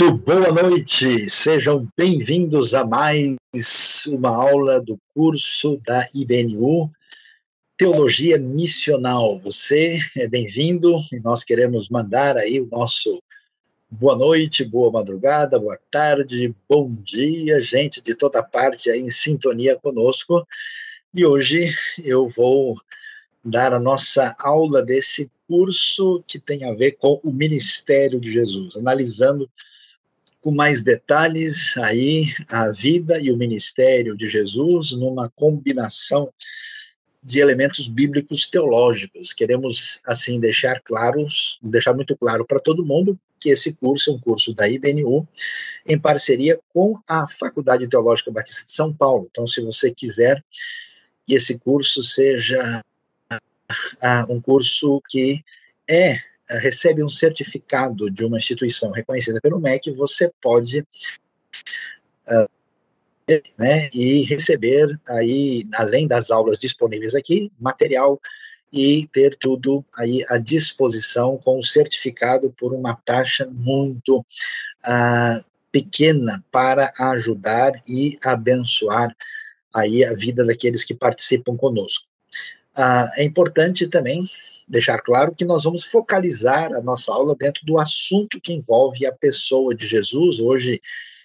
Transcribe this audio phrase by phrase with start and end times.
[0.00, 3.36] Muito boa noite, sejam bem-vindos a mais
[4.06, 6.88] uma aula do curso da IBNU
[7.76, 9.40] Teologia Missional.
[9.40, 13.20] Você é bem-vindo e nós queremos mandar aí o nosso
[13.90, 19.74] boa noite, boa madrugada, boa tarde, bom dia, gente de toda parte aí em sintonia
[19.74, 20.46] conosco.
[21.12, 21.74] E hoje
[22.04, 22.80] eu vou
[23.44, 28.76] dar a nossa aula desse curso que tem a ver com o ministério de Jesus,
[28.76, 29.50] analisando
[30.40, 36.32] com mais detalhes aí a vida e o ministério de Jesus numa combinação
[37.22, 39.32] de elementos bíblicos teológicos.
[39.32, 44.18] Queremos assim deixar claros, deixar muito claro para todo mundo que esse curso é um
[44.18, 45.26] curso da IBNU
[45.86, 49.26] em parceria com a Faculdade Teológica Batista de São Paulo.
[49.30, 50.42] Então, se você quiser
[51.26, 52.82] que esse curso seja
[54.28, 55.44] um curso que
[55.88, 56.18] é
[56.56, 62.48] recebe um certificado de uma instituição reconhecida pelo MEC, você pode uh,
[63.58, 68.20] né, e receber aí, além das aulas disponíveis aqui, material
[68.72, 76.44] e ter tudo aí à disposição com o certificado por uma taxa muito uh, pequena
[76.50, 79.14] para ajudar e abençoar
[79.74, 82.06] aí a vida daqueles que participam conosco.
[82.74, 84.24] Ah, é importante também
[84.68, 89.12] deixar claro que nós vamos focalizar a nossa aula dentro do assunto que envolve a
[89.12, 90.80] pessoa de Jesus, hoje,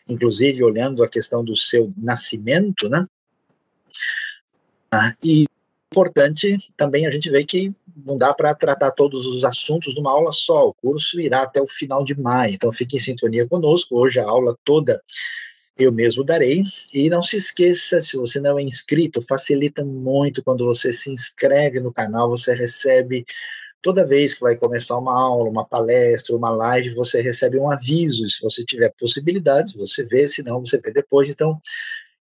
[0.07, 3.05] inclusive, olhando a questão do seu nascimento, né?
[4.91, 5.45] Ah, e
[5.91, 7.71] importante também a gente vê que
[8.03, 11.67] não dá para tratar todos os assuntos numa aula só, o curso irá até o
[11.67, 14.99] final de maio, então fique em sintonia conosco, hoje a aula toda
[15.77, 16.63] eu mesmo darei.
[16.93, 21.79] E não se esqueça, se você não é inscrito, facilita muito quando você se inscreve
[21.79, 23.25] no canal, você recebe
[23.81, 28.27] toda vez que vai começar uma aula, uma palestra, uma live, você recebe um aviso.
[28.29, 31.29] Se você tiver possibilidades, você vê, se não, você vê depois.
[31.29, 31.61] Então,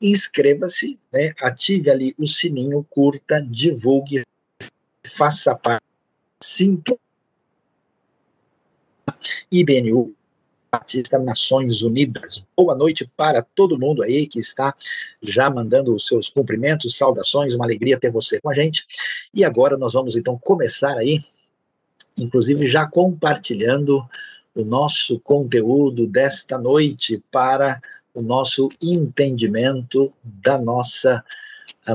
[0.01, 4.25] inscreva-se, né, ative ali o sininho, curta, divulgue,
[5.03, 5.85] faça parte,
[6.43, 6.97] sinta
[9.51, 10.16] IBNU
[10.77, 12.45] Batista Nações Unidas.
[12.55, 14.75] Boa noite para todo mundo aí que está
[15.23, 18.85] já mandando os seus cumprimentos, saudações, uma alegria ter você com a gente.
[19.33, 21.19] E agora nós vamos então começar aí,
[22.19, 24.07] inclusive já compartilhando
[24.55, 27.81] o nosso conteúdo desta noite para
[28.13, 31.25] o nosso entendimento da nossa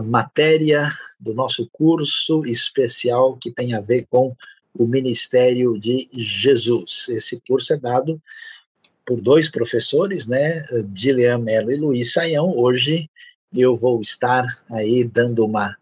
[0.06, 0.90] matéria,
[1.20, 4.36] do nosso curso especial que tem a ver com
[4.74, 7.10] o ministério de Jesus.
[7.10, 8.20] Esse curso é dado
[9.12, 10.64] por dois professores, né,
[10.96, 12.56] Gillian Mello e Luiz Saião.
[12.56, 13.10] Hoje
[13.54, 15.76] eu vou estar aí dando uma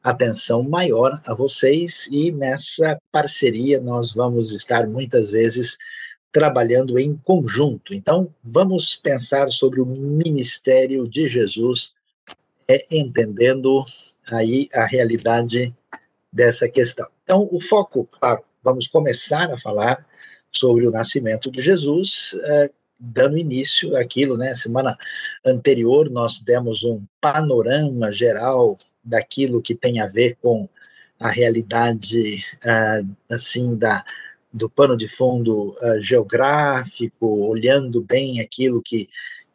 [0.00, 5.76] atenção maior a vocês e nessa parceria nós vamos estar muitas vezes
[6.30, 7.92] trabalhando em conjunto.
[7.92, 11.94] Então, vamos pensar sobre o ministério de Jesus,
[12.68, 13.84] é, entendendo
[14.30, 15.74] aí a realidade
[16.32, 17.08] dessa questão.
[17.24, 20.06] Então, o foco, claro, vamos começar a falar
[20.54, 22.70] sobre o nascimento de Jesus, é,
[23.00, 24.54] dando início àquilo, né?
[24.54, 24.96] Semana
[25.44, 30.68] anterior nós demos um panorama geral daquilo que tem a ver com
[31.20, 34.04] a realidade, uh, assim, da,
[34.52, 39.08] do pano de fundo uh, geográfico, olhando bem aquilo que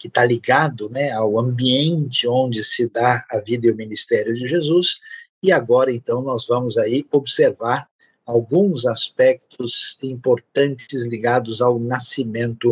[0.03, 4.45] que está ligado né, ao ambiente onde se dá a vida e o ministério de
[4.45, 4.97] Jesus.
[5.41, 7.87] E agora, então, nós vamos aí observar
[8.25, 12.72] alguns aspectos importantes ligados ao nascimento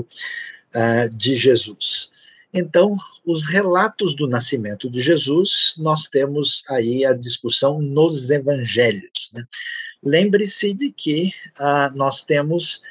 [0.75, 2.09] uh, de Jesus.
[2.53, 2.95] Então,
[3.25, 9.31] os relatos do nascimento de Jesus, nós temos aí a discussão nos evangelhos.
[9.34, 9.44] Né?
[10.03, 12.81] Lembre-se de que uh, nós temos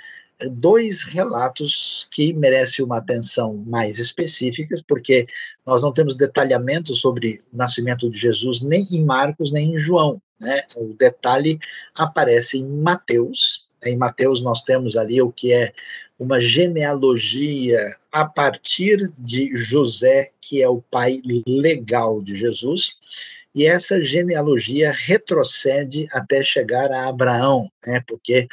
[0.49, 5.27] dois relatos que merecem uma atenção mais específica, porque
[5.67, 10.21] nós não temos detalhamento sobre o nascimento de Jesus nem em Marcos nem em João.
[10.41, 10.65] Né?
[10.77, 11.59] O detalhe
[11.95, 13.71] aparece em Mateus.
[13.85, 15.73] Em Mateus nós temos ali o que é
[16.19, 22.99] uma genealogia a partir de José, que é o pai legal de Jesus,
[23.55, 28.03] e essa genealogia retrocede até chegar a Abraão, né?
[28.07, 28.47] Porque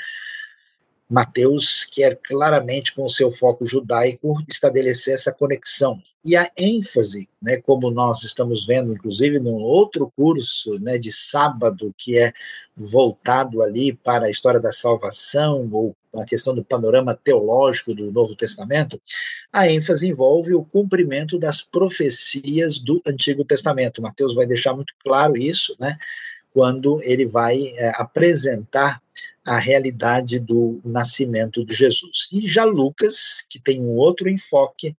[1.10, 6.02] Mateus quer claramente, com o seu foco judaico, estabelecer essa conexão.
[6.24, 11.96] E a ênfase, né, como nós estamos vendo, inclusive, num outro curso né, de sábado,
[11.98, 12.34] que é
[12.76, 18.36] voltado ali para a história da salvação, ou a questão do panorama teológico do Novo
[18.36, 19.00] Testamento,
[19.52, 24.02] a ênfase envolve o cumprimento das profecias do Antigo Testamento.
[24.02, 25.98] Mateus vai deixar muito claro isso, né,
[26.54, 29.02] quando ele vai é, apresentar
[29.48, 32.28] a realidade do nascimento de Jesus.
[32.34, 34.96] E já Lucas, que tem um outro enfoque,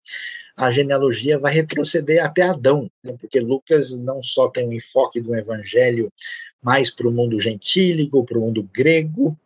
[0.57, 5.35] a genealogia vai retroceder até Adão, né, porque Lucas não só tem um enfoque do
[5.35, 6.11] evangelho
[6.63, 9.39] mais para o mundo gentílico, para o mundo grego,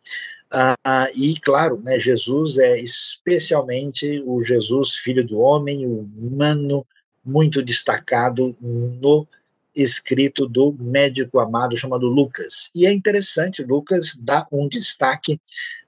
[0.55, 6.85] ah, e claro, né, Jesus é especialmente o Jesus, filho do homem, humano,
[7.25, 9.27] muito destacado no
[9.75, 12.69] escrito do médico amado chamado Lucas.
[12.75, 15.39] E é interessante, Lucas dá um destaque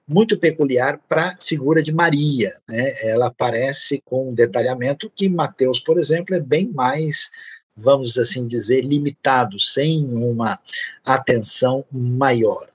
[0.08, 2.54] muito peculiar para a figura de Maria.
[2.68, 2.94] Né?
[3.02, 7.30] Ela aparece com um detalhamento que Mateus, por exemplo, é bem mais,
[7.76, 10.58] vamos assim dizer, limitado, sem uma
[11.04, 12.68] atenção maior.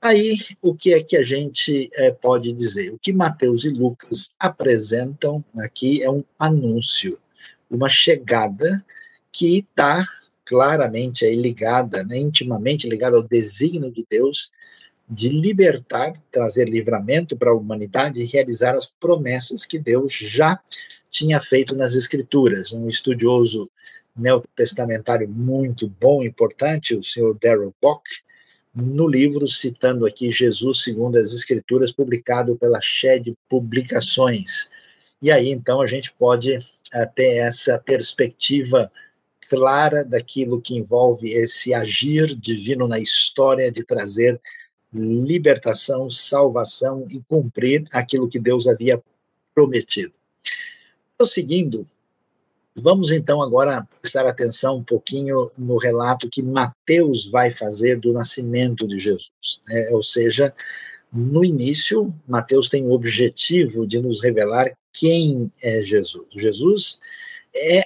[0.00, 2.92] Aí, o que é que a gente é, pode dizer?
[2.92, 7.18] O que Mateus e Lucas apresentam aqui é um anúncio,
[7.68, 8.84] uma chegada
[9.36, 10.02] que está
[10.46, 14.50] claramente aí ligada, né, intimamente ligada ao desígnio de Deus
[15.06, 20.58] de libertar, trazer livramento para a humanidade e realizar as promessas que Deus já
[21.10, 22.72] tinha feito nas Escrituras.
[22.72, 23.70] Um estudioso
[24.16, 28.02] neotestamentário muito bom, importante, o senhor Darrell Bock,
[28.74, 34.70] no livro citando aqui Jesus segundo as Escrituras, publicado pela Shed Publicações.
[35.20, 38.90] E aí, então, a gente pode uh, ter essa perspectiva
[39.48, 44.40] clara daquilo que envolve esse agir divino na história de trazer
[44.92, 49.02] libertação, salvação e cumprir aquilo que Deus havia
[49.54, 50.12] prometido.
[51.16, 51.86] Prosseguindo,
[52.74, 58.86] vamos então agora prestar atenção um pouquinho no relato que Mateus vai fazer do nascimento
[58.86, 59.60] de Jesus.
[59.66, 59.90] Né?
[59.92, 60.54] Ou seja,
[61.12, 66.28] no início, Mateus tem o objetivo de nos revelar quem é Jesus.
[66.34, 67.00] Jesus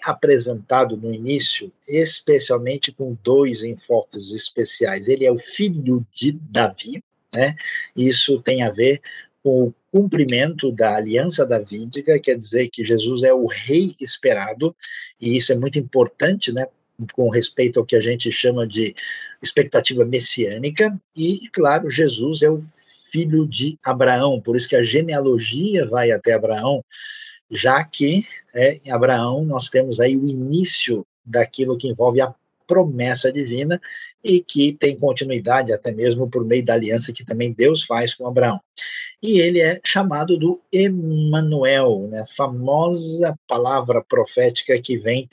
[0.03, 5.09] apresentado no início, especialmente com dois enfoques especiais.
[5.09, 7.03] Ele é o filho de Davi,
[7.33, 7.55] né?
[7.97, 9.01] Isso tem a ver
[9.43, 14.75] com o cumprimento da aliança davídica, quer dizer que Jesus é o rei esperado,
[15.21, 16.67] e isso é muito importante, né?
[17.13, 18.95] Com respeito ao que a gente chama de
[19.43, 22.61] expectativa messiânica, e, claro, Jesus é o
[23.11, 26.85] filho de Abraão, por isso que a genealogia vai até Abraão,
[27.51, 28.25] já que
[28.55, 32.35] é, em Abraão nós temos aí o início daquilo que envolve a
[32.67, 33.81] promessa divina
[34.23, 38.29] e que tem continuidade até mesmo por meio da aliança que também Deus faz com
[38.29, 38.61] Abraão.
[39.21, 45.29] E ele é chamado do Emanuel, né, famosa palavra profética que vem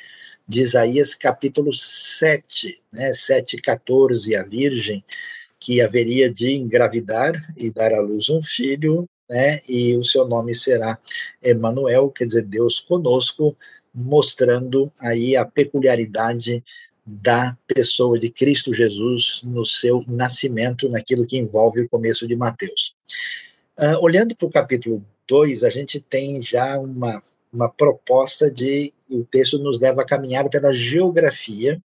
[0.48, 5.04] de Isaías capítulo 7, né, 7:14, a virgem
[5.60, 9.59] que haveria de engravidar e dar à luz um filho, né?
[9.68, 10.97] E o seu nome será
[11.41, 13.56] Emanuel, quer dizer Deus conosco,
[13.94, 16.63] mostrando aí a peculiaridade
[17.06, 22.94] da pessoa de Cristo Jesus no seu nascimento, naquilo que envolve o começo de Mateus.
[23.77, 27.21] Uh, olhando para o capítulo 2, a gente tem já uma,
[27.51, 31.81] uma proposta de o texto nos leva a caminhar pela geografia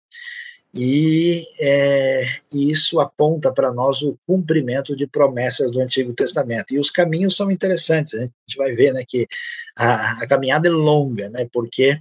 [0.74, 6.74] e, é, isso aponta para nós o cumprimento de promessas do Antigo Testamento.
[6.74, 9.28] E os caminhos são interessantes, a gente vai ver né, que
[9.76, 12.00] a, a caminhada é longa, né, porque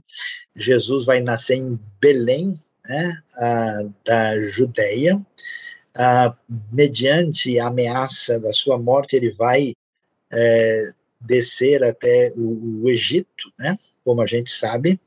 [0.54, 5.20] Jesus vai nascer em Belém, né, a, da Judéia,
[5.94, 6.36] a,
[6.72, 9.72] mediante a ameaça da sua morte, ele vai
[10.32, 15.00] é, descer até o, o Egito, né, como a gente sabe,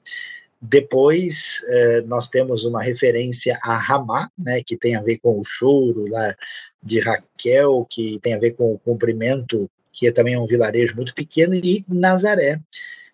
[0.66, 5.44] depois, eh, nós temos uma referência a Ramá, né, que tem a ver com o
[5.44, 6.34] choro lá
[6.82, 11.14] de Raquel, que tem a ver com o cumprimento, que é também um vilarejo muito
[11.14, 12.62] pequeno, e Nazaré,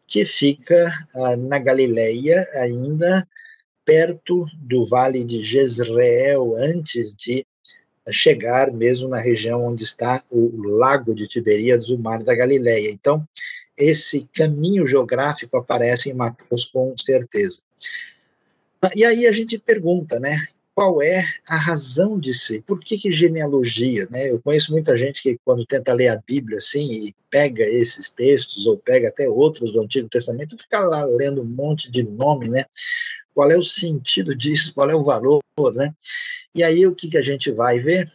[0.06, 3.27] que fica ah, na Galileia, ainda
[3.84, 7.44] perto do vale de Jezreel, antes de
[8.12, 12.91] chegar mesmo na região onde está o lago de Tiberíades, o mar da Galileia.
[12.91, 13.27] Então,
[13.79, 17.62] esse caminho geográfico aparece em Mateus com certeza.
[18.95, 20.38] E aí a gente pergunta, né?
[20.75, 22.62] Qual é a razão de ser?
[22.63, 24.07] Por que, que genealogia?
[24.09, 24.29] Né?
[24.29, 28.65] Eu conheço muita gente que, quando tenta ler a Bíblia assim, e pega esses textos,
[28.65, 32.65] ou pega até outros do Antigo Testamento, fica lá lendo um monte de nome, né?
[33.33, 34.74] Qual é o sentido disso?
[34.74, 35.41] Qual é o valor,
[35.74, 35.93] né?
[36.55, 38.09] E aí o que, que a gente vai ver?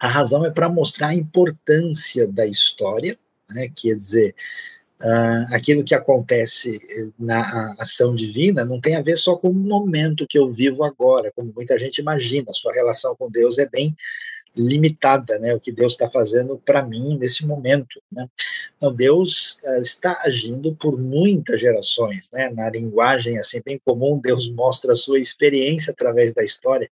[0.00, 3.16] A razão é para mostrar a importância da história,
[3.50, 3.70] né?
[3.74, 4.34] Quer dizer,
[5.00, 6.78] uh, aquilo que acontece
[7.18, 11.32] na ação divina não tem a ver só com o momento que eu vivo agora,
[11.34, 12.50] como muita gente imagina.
[12.50, 13.96] A sua relação com Deus é bem
[14.56, 15.54] limitada, né?
[15.54, 18.28] O que Deus está fazendo para mim nesse momento, né?
[18.76, 22.50] Então Deus uh, está agindo por muitas gerações, né?
[22.50, 26.90] Na linguagem assim bem comum, Deus mostra a sua experiência através da história.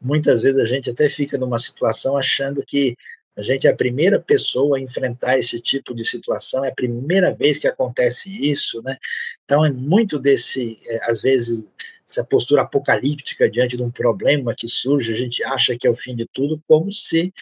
[0.00, 2.96] Muitas vezes a gente até fica numa situação achando que
[3.38, 7.32] A gente é a primeira pessoa a enfrentar esse tipo de situação, é a primeira
[7.32, 8.98] vez que acontece isso, né?
[9.44, 11.64] Então é muito desse, é, às vezes,
[12.06, 15.94] essa postura apocalíptica diante de um problema que surge, a gente acha que é o
[15.94, 17.32] fim de tudo, como se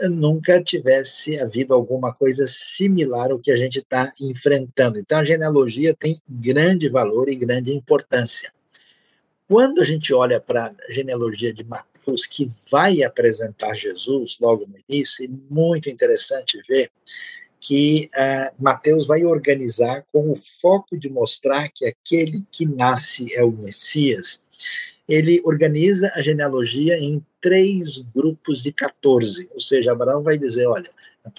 [0.00, 4.98] nunca tivesse havido alguma coisa similar ao que a gente está enfrentando.
[4.98, 8.52] Então, a genealogia tem grande valor e grande importância.
[9.48, 11.91] Quando a gente olha para a genealogia de Mateus,
[12.28, 16.90] que vai apresentar Jesus logo no início, é muito interessante ver
[17.60, 23.44] que uh, Mateus vai organizar com o foco de mostrar que aquele que nasce é
[23.44, 24.44] o Messias.
[25.08, 30.90] Ele organiza a genealogia em três grupos de 14, ou seja, Abraão vai dizer, olha,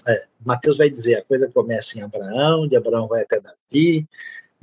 [0.08, 4.08] é, Mateus vai dizer, a coisa começa em Abraão, de Abraão vai até Davi,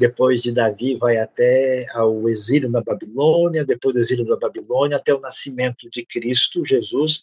[0.00, 5.12] depois de Davi vai até ao exílio na Babilônia, depois do exílio da Babilônia até
[5.12, 7.23] o nascimento de Cristo, Jesus,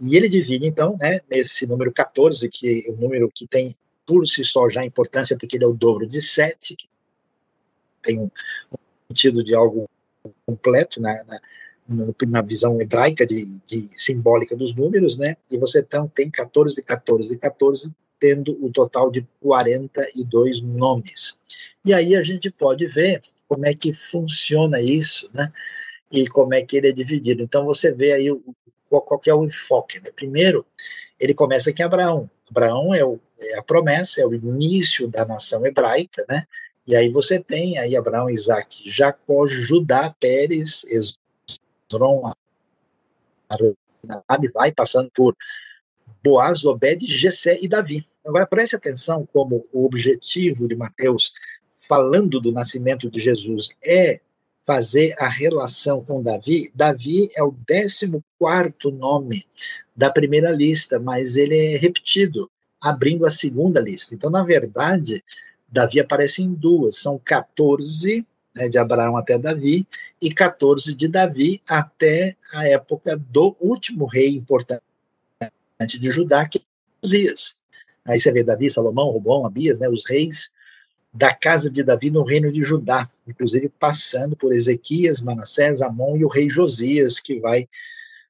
[0.00, 4.26] e ele divide, então, né, nesse número 14, que é o número que tem por
[4.26, 6.88] si só já importância, porque ele é o dobro de 7, que
[8.00, 8.30] tem um,
[8.72, 8.78] um
[9.10, 9.90] sentido de algo
[10.46, 11.40] completo na, na,
[12.28, 15.36] na visão hebraica de, de, simbólica dos números, né?
[15.50, 21.38] E você então tem 14, 14 e 14, tendo o total de 42 nomes.
[21.84, 25.50] E aí a gente pode ver como é que funciona isso, né?
[26.12, 27.42] E como é que ele é dividido.
[27.42, 28.28] Então você vê aí
[28.88, 29.98] qual, qual é o enfoque.
[30.00, 30.10] Né?
[30.14, 30.66] Primeiro,
[31.18, 32.30] ele começa aqui em Abraão.
[32.50, 36.46] Abraão é, o, é, a promessa, é o início da nação hebraica, né?
[36.86, 42.32] E aí você tem aí Abraão, Isaac, Jacó, Judá, Pérez, Esron,
[43.48, 45.36] Arabe, vai passando por
[46.22, 48.04] Boaz, Obed, Jessé e Davi.
[48.24, 51.32] Agora preste atenção como o objetivo de Mateus,
[51.88, 54.20] falando do nascimento de Jesus, é
[54.64, 58.12] fazer a relação com Davi, Davi é o 14
[58.92, 59.44] nome
[59.96, 62.50] da primeira lista, mas ele é repetido,
[62.80, 64.14] abrindo a segunda lista.
[64.14, 65.24] Então, na verdade,
[65.68, 69.86] Davi aparece em duas, são 14 né, de Abraão até Davi
[70.20, 74.82] e 14 de Davi até a época do último rei importante
[75.86, 76.62] de Judá, que
[77.02, 77.56] Uzias.
[78.04, 80.50] Aí você vê Davi, Salomão, Robão, Abias, né, os reis
[81.12, 86.24] da casa de Davi no reino de Judá, inclusive passando por Ezequias, Manassés, Amon e
[86.24, 87.68] o rei Josias, que vai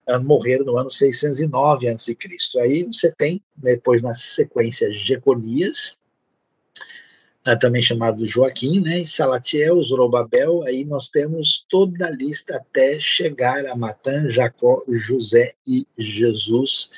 [0.09, 2.17] uh, morrer no ano 609 a.C.
[2.61, 6.01] Aí você tem, depois na sequência, Jeconias,
[7.47, 12.99] uh, também chamado Joaquim, né, e Salatiel, Zorobabel, aí nós temos toda a lista até
[12.99, 16.91] chegar a Matã, Jacó, José e Jesus,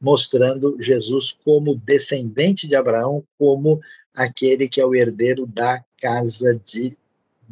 [0.00, 3.80] mostrando Jesus como descendente de Abraão, como
[4.14, 6.96] aquele que é o herdeiro da casa de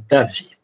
[0.09, 0.57] Davi.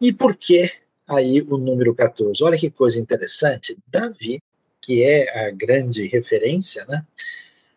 [0.00, 0.70] E por que
[1.06, 2.42] aí o número 14?
[2.42, 3.78] Olha que coisa interessante.
[3.86, 4.42] Davi,
[4.80, 7.06] que é a grande referência, né?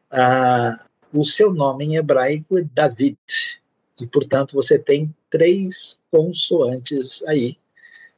[0.09, 3.17] Ah, o seu nome em hebraico é David.
[4.01, 7.57] E, portanto, você tem três consoantes aí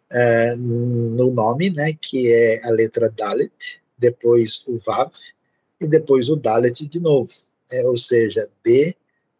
[0.09, 1.93] ah, no nome, né?
[1.99, 5.11] Que é a letra Dalet, depois o Vav
[5.79, 7.31] e depois o Dalet de novo.
[7.69, 8.95] É, ou seja, B,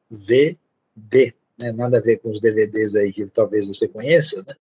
[0.10, 1.72] VD, né?
[1.72, 4.54] nada a ver com os DVDs aí que talvez você conheça, né?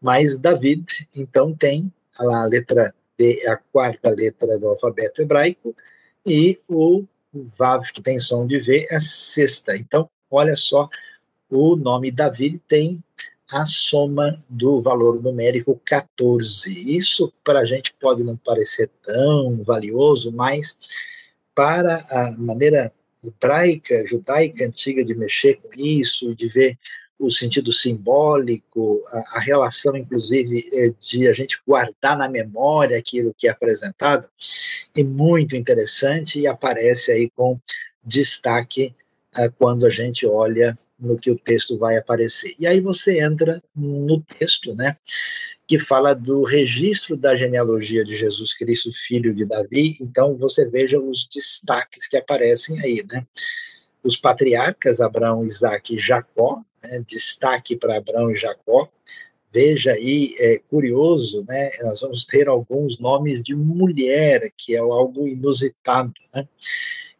[0.00, 0.84] mas David,
[1.16, 5.74] então, tem a letra D, a quarta letra do alfabeto hebraico,
[6.24, 9.76] e o Vav, que tem som de V, é a sexta.
[9.76, 10.88] Então, olha só,
[11.48, 13.02] o nome David tem
[13.52, 16.96] a soma do valor numérico 14.
[16.96, 20.76] Isso para a gente pode não parecer tão valioso, mas
[21.54, 22.92] para a maneira
[23.22, 26.78] hebraica, judaica antiga de mexer com isso, de ver
[27.18, 33.34] o sentido simbólico, a, a, relação, inclusive, é, de a gente guardar na memória aquilo
[33.36, 34.26] que é apresentado,
[34.96, 37.60] é muito interessante e aparece aí com
[38.02, 38.94] destaque
[39.58, 42.54] quando a gente olha no que o texto vai aparecer.
[42.58, 44.96] E aí você entra no texto, né?
[45.70, 49.94] que fala do registro da genealogia de Jesus Cristo, filho de Davi.
[50.00, 53.24] Então, você veja os destaques que aparecem aí, né?
[54.02, 57.04] Os patriarcas Abraão, Isaac e Jacó, né?
[57.06, 58.88] destaque para Abraão e Jacó.
[59.54, 61.70] Veja aí, é curioso, né?
[61.82, 66.48] Nós vamos ter alguns nomes de mulher, que é algo inusitado, né?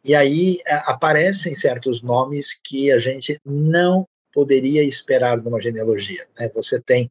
[0.05, 6.27] E aí aparecem certos nomes que a gente não poderia esperar numa genealogia.
[6.39, 6.51] Né?
[6.55, 7.11] Você tem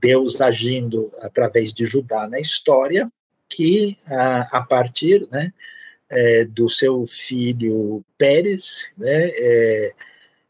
[0.00, 3.10] Deus agindo através de Judá na história,
[3.48, 5.52] que a, a partir né,
[6.10, 9.92] é, do seu filho Pérez, né, é,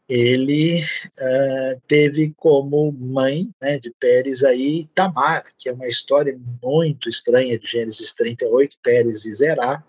[0.07, 7.09] ele uh, teve como mãe né, de Pérez aí Tamar, que é uma história muito
[7.09, 9.83] estranha de Gênesis 38, Pérez e Zerá,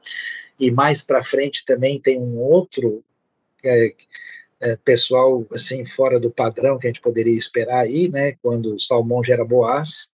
[0.59, 3.03] e mais para frente também tem um outro
[3.63, 3.95] é,
[4.61, 9.23] é, pessoal assim fora do padrão que a gente poderia esperar aí, né, quando Salmão
[9.23, 10.13] gera Boaz,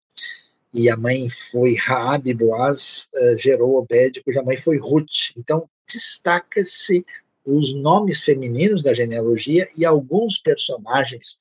[0.73, 5.31] e a mãe foi Raab Boaz, uh, gerou Obed, cuja mãe foi Ruth.
[5.35, 7.03] Então, destaca-se
[7.43, 11.39] os nomes femininos da genealogia e alguns personagens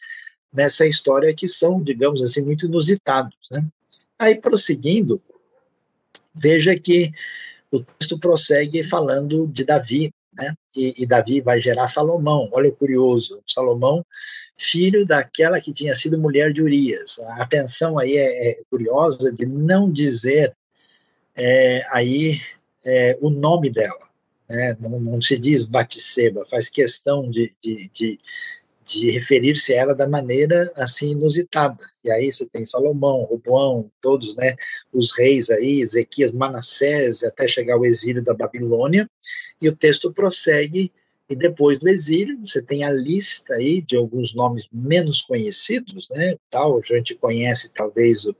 [0.52, 3.36] nessa história que são, digamos assim, muito inusitados.
[3.50, 3.62] Né?
[4.18, 5.20] Aí, prosseguindo,
[6.34, 7.12] veja que
[7.70, 10.54] o texto prossegue falando de Davi, né?
[10.76, 12.48] E, e, Davi vai gerar Salomão.
[12.52, 14.04] Olha o curioso, Salomão,
[14.56, 17.18] filho daquela que tinha sido mulher de Urias.
[17.18, 20.54] A atenção aí é, é curiosa de não dizer
[21.36, 22.40] é, aí
[22.84, 24.08] é, o nome dela.
[24.48, 24.76] Né?
[24.80, 28.20] Não, não, se diz Batseba, faz questão de, de, de,
[28.88, 31.84] de referir-se a ela da maneira assim inusitada.
[32.02, 34.56] E aí você tem Salomão, Roboão, todos, né,
[34.92, 39.08] os reis aí, Ezequias, Manassés, até chegar ao exílio da Babilônia.
[39.60, 40.90] E o texto prossegue
[41.28, 46.36] e depois do exílio, você tem a lista aí de alguns nomes menos conhecidos, né?
[46.50, 48.34] Tal, a gente conhece talvez o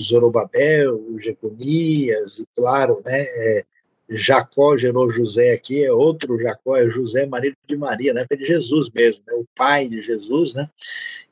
[0.00, 3.64] Zorobabel, o Jeconias, e claro, né, é,
[4.08, 8.26] Jacó gerou José aqui, é outro Jacó, é José, marido de Maria, né?
[8.28, 9.34] É de Jesus mesmo, né?
[9.34, 10.68] o pai de Jesus, né?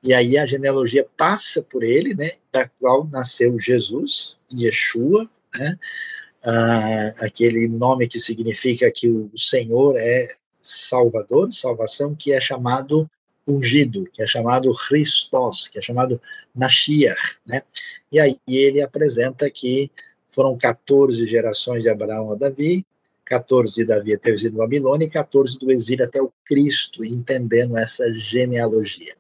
[0.03, 2.33] E aí a genealogia passa por ele, né?
[2.53, 5.79] Da qual nasceu Jesus, Yeshua, né?
[6.43, 10.27] Ah, aquele nome que significa que o Senhor é
[10.63, 13.11] Salvador, salvação, que é chamado
[13.47, 16.21] ungido, que é chamado Christos, que é chamado
[16.55, 17.63] Mashiach, né?
[18.11, 19.91] E aí ele apresenta que
[20.31, 22.87] foram 14 gerações de Abraão a Davi,
[23.25, 27.77] 14 de Davi até o exílio Babilônia e 14 do exílio até o Cristo, entendendo
[27.77, 29.15] essa genealogia.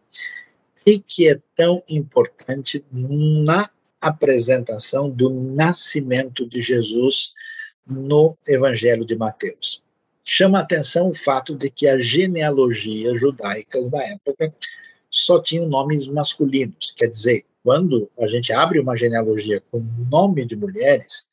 [0.85, 7.35] E que é tão importante na apresentação do nascimento de Jesus
[7.87, 9.83] no Evangelho de Mateus.
[10.25, 14.53] Chama a atenção o fato de que as genealogias judaicas da época
[15.11, 20.57] só tinham nomes masculinos, quer dizer, quando a gente abre uma genealogia com nome de
[20.57, 21.29] mulheres,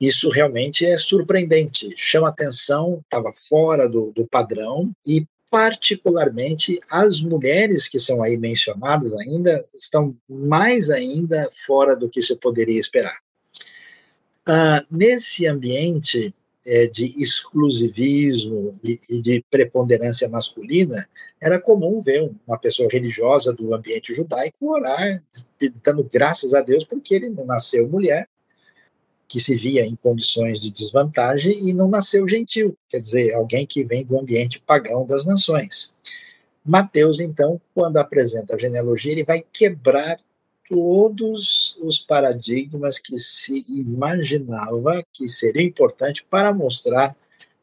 [0.00, 7.88] isso realmente é surpreendente, chama atenção, estava fora do, do padrão e particularmente as mulheres
[7.88, 13.18] que são aí mencionadas ainda estão mais ainda fora do que se poderia esperar.
[14.48, 16.34] Uh, nesse ambiente
[16.66, 21.08] é, de exclusivismo e, e, de preponderância masculina,
[21.40, 25.22] era comum ver uma pessoa religiosa do ambiente judaico orar,
[25.84, 28.28] dando graças a Deus porque ele não nasceu mulher,
[29.26, 33.84] que se via em condições de desvantagem, e não nasceu gentil, quer dizer, alguém que
[33.84, 35.94] vem do ambiente pagão das nações.
[36.64, 40.18] Mateus, então, quando apresenta a genealogia, ele vai quebrar
[40.70, 47.16] todos os paradigmas que se imaginava que seria importante para mostrar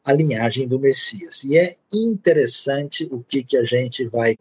[0.04, 1.42] a linhagem do Messias.
[1.44, 4.36] E é interessante o que, que a gente vai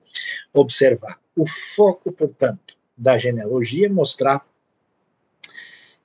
[0.53, 1.17] observar.
[1.33, 4.45] O foco, portanto, da genealogia é mostrar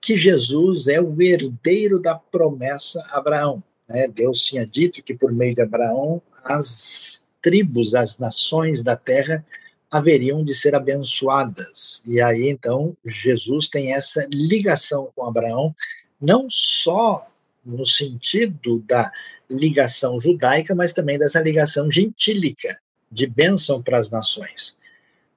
[0.00, 3.62] que Jesus é o herdeiro da promessa a Abraão.
[3.88, 4.06] Né?
[4.06, 9.44] Deus tinha dito que por meio de Abraão as tribos, as nações da terra
[9.92, 12.02] haveriam de ser abençoadas.
[12.06, 15.76] E aí, então, Jesus tem essa ligação com Abraão,
[16.18, 17.28] não só
[17.62, 19.12] no sentido da
[19.50, 24.78] ligação judaica, mas também dessa ligação gentílica, de bênção para as nações.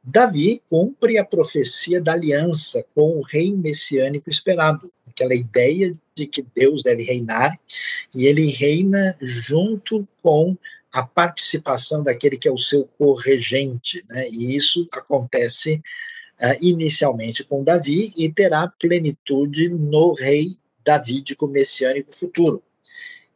[0.02, 6.46] Davi cumpre a profecia da aliança com o rei messiânico esperado, aquela ideia de que
[6.56, 7.60] Deus deve reinar,
[8.16, 10.56] e ele reina junto com
[10.96, 14.30] a participação daquele que é o seu corregente, né?
[14.30, 15.82] E isso acontece
[16.42, 22.64] uh, inicialmente com Davi e terá plenitude no rei davídico messiânico futuro.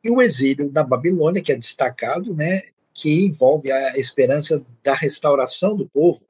[0.01, 2.61] E o exílio da Babilônia, que é destacado, né,
[2.93, 6.23] que envolve a esperança da restauração do povo,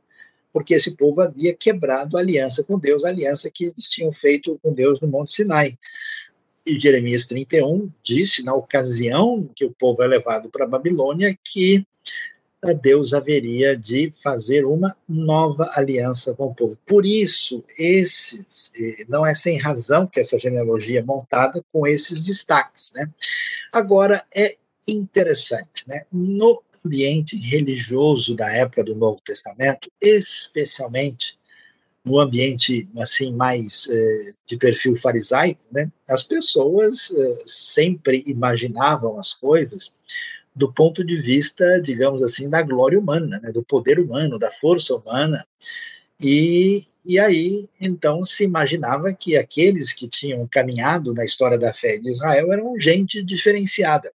[0.52, 4.58] porque esse povo havia quebrado a aliança com Deus, a aliança que eles tinham feito
[4.64, 5.78] com Deus no Monte Sinai.
[6.66, 11.86] E Jeremias 31 disse, na ocasião que o povo é levado para a Babilônia, que
[12.64, 16.78] eh, Deus haveria de fazer uma nova aliança com o povo.
[16.86, 18.72] Por isso, esses,
[19.08, 22.92] não é sem razão que essa genealogia é montada com esses destaques.
[22.94, 23.10] Né?
[23.72, 24.56] Agora, é
[24.88, 26.06] interessante, né?
[26.12, 31.39] no ambiente religioso da época do Novo Testamento, especialmente
[32.10, 39.34] no ambiente assim mais eh, de perfil farisaico, né, as pessoas eh, sempre imaginavam as
[39.34, 39.96] coisas
[40.56, 44.96] do ponto de vista, digamos assim, da glória humana, né, do poder humano, da força
[44.96, 45.46] humana.
[46.20, 51.98] E, e aí, então, se imaginava que aqueles que tinham caminhado na história da fé
[51.98, 54.12] de Israel eram gente diferenciada.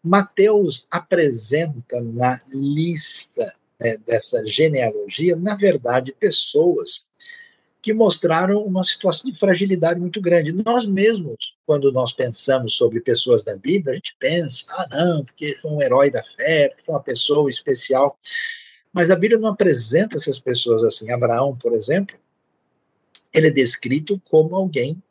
[0.00, 7.06] Mateus apresenta na lista né, dessa genealogia, na verdade, pessoas
[7.82, 10.52] que mostraram uma situação de fragilidade muito grande.
[10.64, 15.46] Nós mesmos, quando nós pensamos sobre pessoas da Bíblia, a gente pensa, ah, não, porque
[15.46, 18.16] ele foi um herói da fé, porque foi uma pessoa especial.
[18.92, 21.10] Mas a Bíblia não apresenta essas pessoas assim.
[21.10, 22.16] Abraão, por exemplo,
[23.34, 25.02] ele é descrito como alguém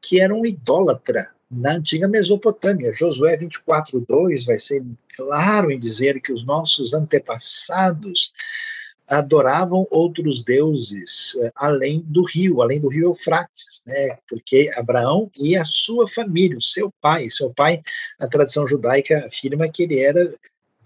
[0.00, 2.92] que era um idólatra na antiga Mesopotâmia.
[2.92, 4.82] Josué 24:2 vai ser
[5.14, 8.32] claro em dizer que os nossos antepassados
[9.08, 14.16] adoravam outros deuses uh, além do rio, além do rio Eufrates, né?
[14.28, 17.82] Porque Abraão e a sua família, o seu pai, seu pai,
[18.18, 20.34] a tradição judaica afirma que ele era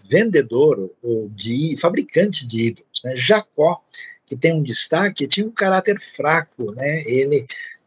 [0.09, 0.91] vendedor
[1.31, 3.15] de fabricante de ídolos, né?
[3.15, 3.81] Jacó,
[4.25, 7.03] que tem um destaque, tinha um caráter fraco, né?
[7.05, 7.45] Ele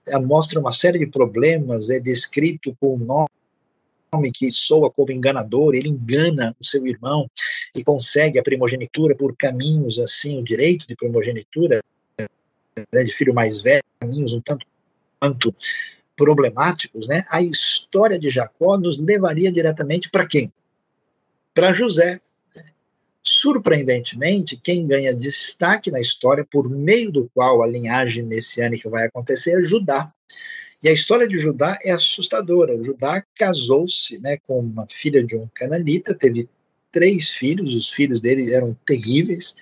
[0.09, 5.75] uh, mostra uma série de problemas, é descrito com o nome que soa como enganador,
[5.75, 7.27] ele engana o seu irmão
[7.75, 11.83] e consegue a primogenitura por caminhos assim, o direito de primogenitura
[12.93, 14.67] né, de filho mais velho, caminhos um tanto
[15.21, 15.55] quanto
[16.17, 17.25] problemáticos, né?
[17.31, 20.53] A história de Jacó nos levaria diretamente para quem?
[21.55, 22.21] Para José.
[22.55, 22.63] Né?
[23.23, 29.59] Surpreendentemente, quem ganha destaque na história, por meio do qual a linhagem messiânica vai acontecer,
[29.59, 30.13] é Judá.
[30.83, 32.83] E a história de Judá é assustadora.
[32.83, 36.49] Judá casou-se né, com uma filha de um cananita, teve
[36.93, 39.57] três filhos, os filhos dele eram terríveis,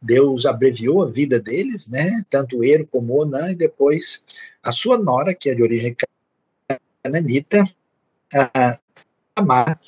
[0.00, 4.26] Deus abreviou a vida deles, né, tanto Er como Onã, e depois
[4.62, 5.96] a sua nora, que é de origem
[7.02, 7.64] cananita,
[8.32, 8.78] a
[9.34, 9.80] Tamar,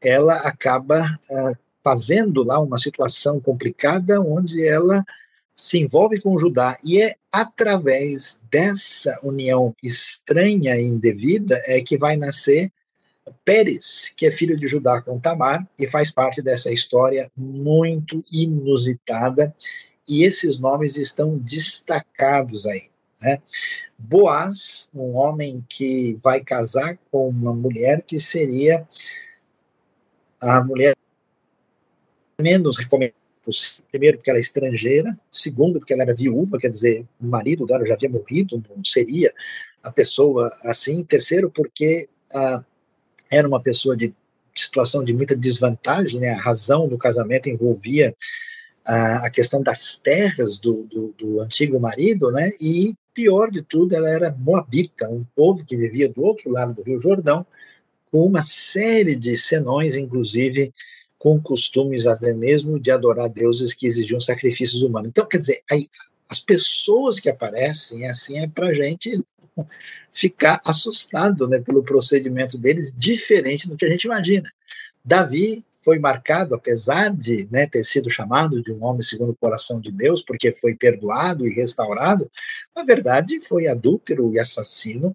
[0.00, 5.04] ela acaba uh, fazendo lá uma situação complicada, onde ela
[5.54, 12.16] se envolve com Judá, e é através dessa união estranha e indevida é que vai
[12.16, 12.70] nascer
[13.44, 19.54] Pérez, que é filho de Judá com Tamar, e faz parte dessa história muito inusitada,
[20.08, 22.90] e esses nomes estão destacados aí.
[23.20, 23.40] Né?
[23.98, 28.86] Boaz, um homem que vai casar com uma mulher que seria
[30.40, 30.96] a mulher
[32.40, 33.22] menos recomendada
[33.90, 35.18] Primeiro, porque ela é estrangeira.
[35.28, 39.32] Segundo, porque ela era viúva, quer dizer, o marido dela já havia morrido, não seria
[39.82, 41.02] a pessoa assim.
[41.04, 42.64] Terceiro, porque ah,
[43.32, 44.14] era uma pessoa de
[44.54, 46.30] situação de muita desvantagem, né?
[46.30, 48.14] a razão do casamento envolvia
[48.84, 52.52] a, a questão das terras do, do, do, antigo marido, né?
[52.60, 56.82] e pior de tudo, ela era moabita, um povo que vivia do outro lado do
[56.82, 57.46] Rio Jordão,
[58.10, 60.72] com uma série de senões, inclusive
[61.18, 65.08] com costumes até mesmo de adorar deuses que exigiam sacrifícios humanos.
[65.08, 65.88] Então, quer dizer, aí,
[66.28, 69.22] as pessoas que aparecem assim é para gente
[70.10, 74.50] ficar assustado né, pelo procedimento deles, diferente do que a gente imagina.
[75.04, 79.80] Davi foi marcado, apesar de né, ter sido chamado de um homem segundo o coração
[79.80, 82.30] de Deus, porque foi perdoado e restaurado,
[82.74, 85.14] na verdade foi adúltero e assassino,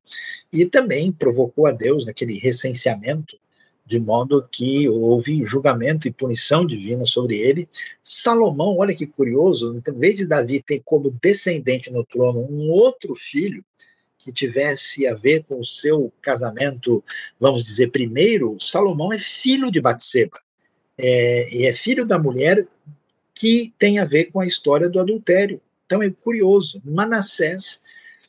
[0.51, 3.37] e também provocou a Deus naquele recenseamento,
[3.85, 7.69] de modo que houve julgamento e punição divina sobre ele.
[8.03, 13.15] Salomão, olha que curioso, em vez de Davi ter como descendente no trono um outro
[13.15, 13.63] filho,
[14.27, 17.01] que tivesse a ver com o seu casamento,
[17.39, 20.37] vamos dizer, primeiro, Salomão é filho de Batseba.
[20.97, 22.67] É, e é filho da mulher
[23.33, 25.61] que tem a ver com a história do adultério.
[25.85, 26.81] Então é curioso.
[26.83, 27.81] Manassés,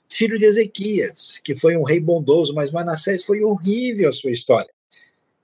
[0.08, 4.70] filho de Ezequias, que foi um rei bondoso, mas Manassés foi horrível a sua história.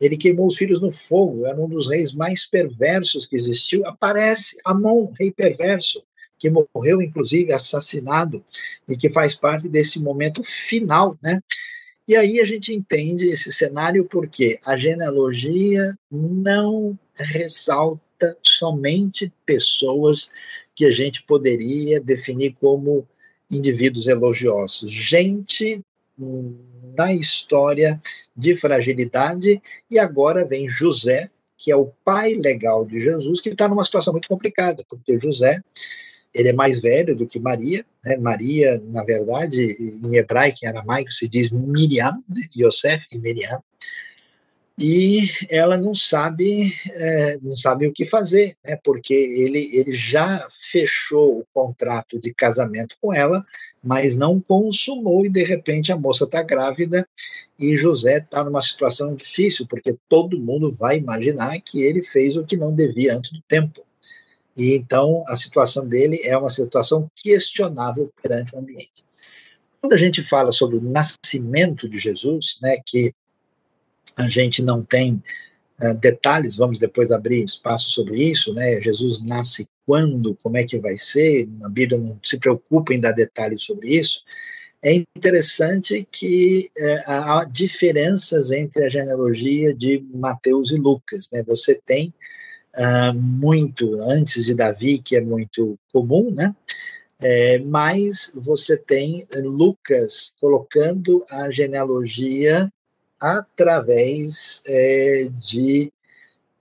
[0.01, 3.85] Ele queimou os filhos no fogo, era um dos reis mais perversos que existiu.
[3.87, 6.05] Aparece Amon, rei perverso,
[6.45, 8.45] que morreu, inclusive, assassinado,
[8.87, 11.41] e que faz parte desse momento final, né?
[12.07, 20.31] E aí a gente entende esse cenário porque a genealogia não ressalta somente pessoas
[20.77, 23.09] que a gente poderia definir como
[23.51, 24.93] indivíduos elogiosos.
[24.93, 25.81] Gente
[26.95, 27.99] na história
[28.37, 33.67] de fragilidade, e agora vem José, que é o pai legal de Jesus, que está
[33.67, 35.63] numa situação muito complicada, porque José
[36.35, 38.17] ele é mais velho do que Maria, né?
[38.17, 42.43] Maria, na verdade, em hebraico, em aramaico, se diz Miriam, né?
[42.57, 43.63] Yosef e Miriam.
[44.77, 48.77] e ela não sabe é, não sabe o que fazer, né?
[48.83, 53.45] Porque ele ele já fechou o contrato de casamento com ela,
[53.83, 57.07] mas não consumou e de repente a moça está grávida
[57.59, 62.45] e José está numa situação difícil porque todo mundo vai imaginar que ele fez o
[62.45, 63.85] que não devia antes do tempo.
[64.57, 69.05] E então a situação dele é uma situação questionável perante o ambiente.
[69.81, 73.13] Quando a gente fala sobre o nascimento de Jesus, né, que
[74.17, 75.23] a gente não tem
[75.83, 78.81] uh, detalhes, vamos depois abrir espaço sobre isso, né?
[78.81, 83.13] Jesus nasce quando, como é que vai ser, a Bíblia não se preocupa em dar
[83.13, 84.25] detalhes sobre isso.
[84.83, 91.43] É interessante que uh, há diferenças entre a genealogia de Mateus e Lucas, né?
[91.47, 92.15] Você tem
[92.79, 96.55] uh, muito antes de Davi, que é muito comum, né?
[97.23, 102.71] É, mas você tem Lucas colocando a genealogia
[103.19, 105.91] através é, de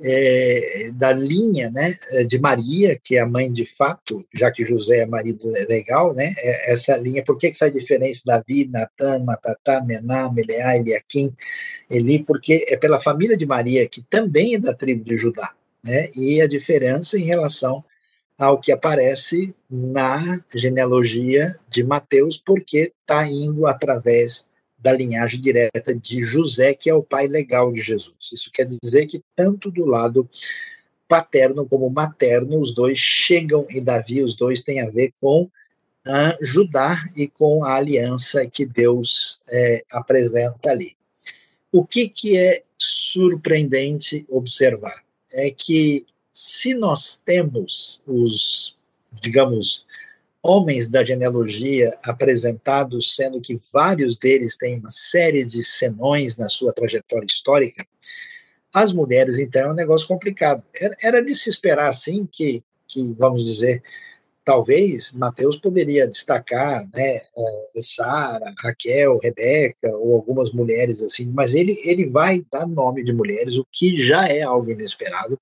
[0.01, 1.97] é, da linha né,
[2.27, 6.33] de Maria, que é a mãe de fato, já que José é marido legal, né,
[6.37, 11.33] é, essa linha, por que, que sai diferença Davi, Natan, Matatá, Mená, Meleá, Eliakim,
[11.89, 16.09] Eli, porque é pela família de Maria, que também é da tribo de Judá, né,
[16.15, 17.83] e a diferença em relação
[18.37, 26.25] ao que aparece na genealogia de Mateus, porque está indo através da linhagem direta de
[26.25, 28.31] José, que é o pai legal de Jesus.
[28.33, 30.29] Isso quer dizer que tanto do lado
[31.07, 36.37] paterno como materno, os dois chegam em Davi, os dois têm a ver com uh,
[36.41, 40.95] Judá e com a aliança que Deus é, apresenta ali.
[41.71, 45.03] O que, que é surpreendente observar?
[45.33, 48.77] É que se nós temos os,
[49.21, 49.85] digamos,
[50.41, 56.73] homens da genealogia apresentados, sendo que vários deles têm uma série de senões na sua
[56.73, 57.87] trajetória histórica,
[58.73, 60.63] as mulheres, então, é um negócio complicado.
[61.01, 63.83] Era de se esperar, assim, que, que vamos dizer,
[64.45, 71.79] talvez Mateus poderia destacar, né, eh, Sara, Raquel, Rebeca, ou algumas mulheres assim, mas ele,
[71.83, 75.39] ele vai dar nome de mulheres, o que já é algo inesperado,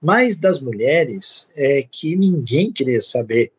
[0.00, 3.52] mas das mulheres é que ninguém queria saber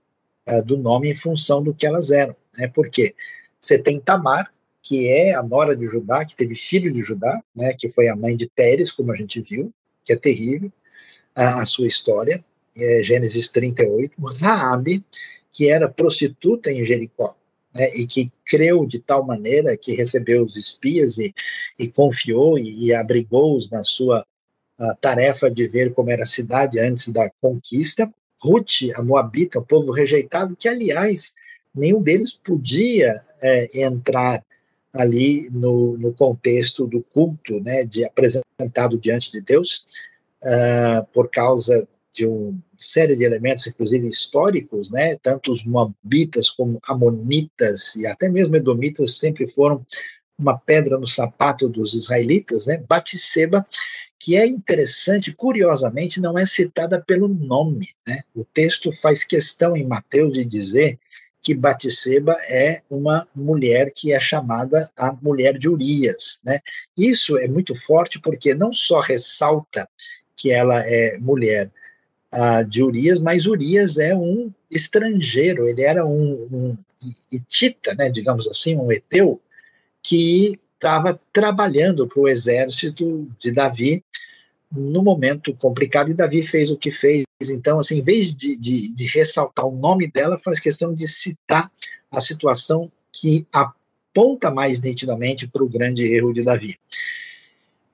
[0.49, 2.35] uh, do nome em função do que elas eram.
[2.57, 2.67] Né?
[2.67, 3.13] Porque
[3.59, 7.73] você tem Tamar, que é a nora de Judá, que teve filho de Judá, né,
[7.77, 9.71] que foi a mãe de Teres, como a gente viu,
[10.03, 10.71] que é terrível
[11.35, 12.43] a, a sua história,
[12.75, 14.13] é Gênesis 38.
[14.39, 15.03] Raabe,
[15.51, 17.35] que era prostituta em Jericó,
[17.73, 21.33] né, e que creu de tal maneira que recebeu os espias e,
[21.77, 24.25] e confiou e, e abrigou-os na sua
[24.99, 29.91] tarefa de ver como era a cidade antes da conquista, Ruth, a Moabita, o povo
[29.91, 31.35] rejeitado, que, aliás,
[31.73, 34.43] nenhum deles podia é, entrar
[34.91, 39.85] ali no, no, contexto do culto, né, de apresentado diante de Deus,
[40.43, 46.79] uh, por causa de uma série de elementos, inclusive históricos, né, tanto os moabitas como
[46.83, 49.85] amonitas e até mesmo edomitas sempre foram
[50.37, 53.65] uma pedra no sapato dos israelitas, né, Batseba
[54.23, 57.87] que é interessante, curiosamente, não é citada pelo nome.
[58.05, 58.21] Né?
[58.35, 60.99] O texto faz questão em Mateus de dizer
[61.41, 66.39] que Batseba é uma mulher que é chamada a mulher de Urias.
[66.45, 66.59] Né?
[66.95, 69.89] Isso é muito forte porque não só ressalta
[70.35, 71.71] que ela é mulher
[72.33, 76.77] uh, de Urias, mas Urias é um estrangeiro, ele era um, um
[77.31, 79.39] hitita, né, digamos assim, um eteu,
[80.01, 84.03] que estava trabalhando para o exército de Davi
[84.71, 87.25] no momento complicado, e Davi fez o que fez.
[87.41, 91.69] Então, assim, em vez de, de, de ressaltar o nome dela, faz questão de citar
[92.09, 96.77] a situação que aponta mais nitidamente para o grande erro de Davi.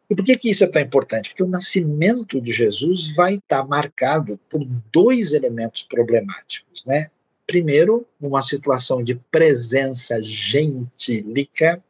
[0.10, 1.30] E por que, que isso é tão importante?
[1.30, 7.10] Porque o nascimento de Jesus vai estar marcado por dois elementos problemáticos, né?
[7.46, 11.82] Primeiro, uma situação de presença gentílica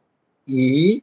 [0.46, 1.02] e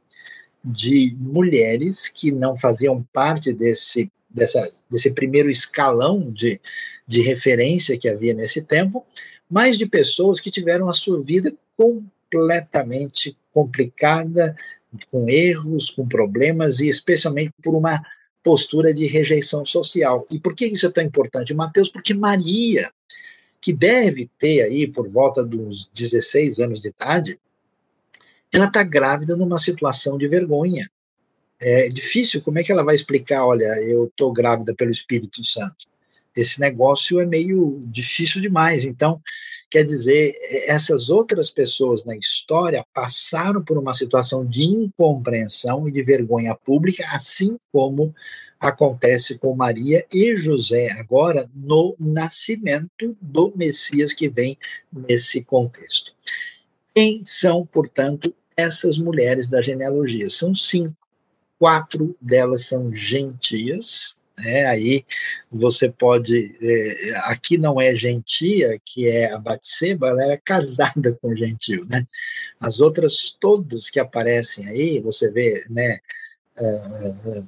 [0.64, 6.60] de mulheres que não faziam parte desse, dessa, desse primeiro escalão de,
[7.08, 9.06] de referência que havia nesse tempo,
[9.50, 14.56] mas de pessoas que tiveram a sua vida completamente complicada,
[15.10, 18.02] com erros, com problemas e especialmente por uma
[18.44, 20.26] postura de rejeição social.
[20.32, 21.90] E por que isso é tão importante, Mateus?
[21.90, 22.92] Porque Maria,
[23.60, 27.40] que deve ter aí por volta dos 16 anos de idade,
[28.52, 30.88] ela está grávida numa situação de vergonha.
[31.60, 35.88] É difícil, como é que ela vai explicar, olha, eu estou grávida pelo Espírito Santo?
[36.36, 38.84] esse negócio é meio difícil demais.
[38.84, 39.22] Então,
[39.76, 40.34] quer dizer,
[40.68, 47.06] essas outras pessoas na história passaram por uma situação de incompreensão e de vergonha pública,
[47.12, 48.16] assim como
[48.58, 54.58] acontece com Maria e José agora no nascimento do Messias que vem
[54.94, 56.16] nesse contexto.
[56.94, 60.30] Quem são, portanto, essas mulheres da genealogia?
[60.30, 60.96] São cinco.
[61.60, 64.66] Quatro delas são gentias, né?
[64.66, 65.06] Aí
[65.52, 71.36] você pode, é, aqui não é gentia, que é a Batseba, ela é casada com
[71.36, 72.06] gentil, né?
[72.60, 76.00] As outras todas que aparecem aí, você vê, né?
[76.58, 77.48] Uh,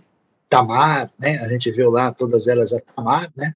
[0.50, 1.38] Tamar, né?
[1.39, 3.54] A gente viu lá todas elas a Tamar, né?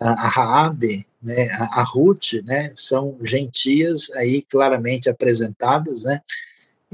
[0.00, 1.50] A, Raabe, né?
[1.52, 2.72] A, a Ruth, né?
[2.74, 6.20] São gentias aí claramente apresentadas, né?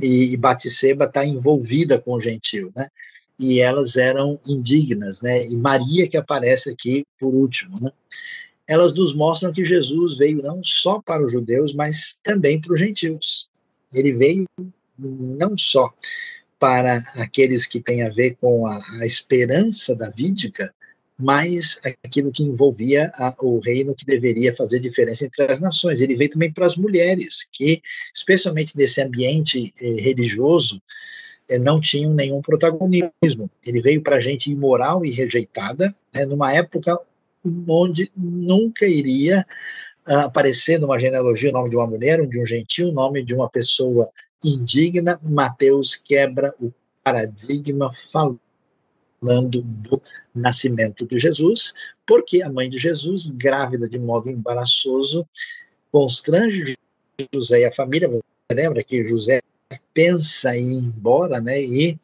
[0.00, 2.88] E, e Batseba está envolvida com o gentil, né?
[3.38, 5.46] E elas eram indignas, né?
[5.46, 7.92] E Maria que aparece aqui por último, né?
[8.66, 12.81] Elas nos mostram que Jesus veio não só para os judeus, mas também para os
[12.81, 13.48] gentios.
[13.92, 14.44] Ele veio
[14.98, 15.90] não só
[16.59, 20.74] para aqueles que têm a ver com a, a esperança davídica,
[21.18, 26.01] mas aquilo que envolvia a, o reino que deveria fazer diferença entre as nações.
[26.01, 27.83] Ele veio também para as mulheres, que,
[28.14, 30.81] especialmente nesse ambiente eh, religioso,
[31.56, 33.48] não tinham nenhum protagonismo.
[33.64, 36.98] Ele veio para gente imoral e rejeitada, né, numa época
[37.66, 39.46] onde nunca iria
[40.06, 43.34] uh, aparecer numa genealogia o nome de uma mulher, de um gentil, o nome de
[43.34, 44.11] uma pessoa
[44.44, 45.18] indigna.
[45.22, 50.02] Mateus quebra o paradigma falando do
[50.34, 51.72] nascimento de Jesus,
[52.06, 55.26] porque a mãe de Jesus, grávida de modo embaraçoso,
[55.90, 56.76] constrange
[57.34, 58.08] José e a família.
[58.08, 59.40] Você lembra que José
[59.92, 61.60] pensa em ir embora, né?
[61.62, 61.98] E,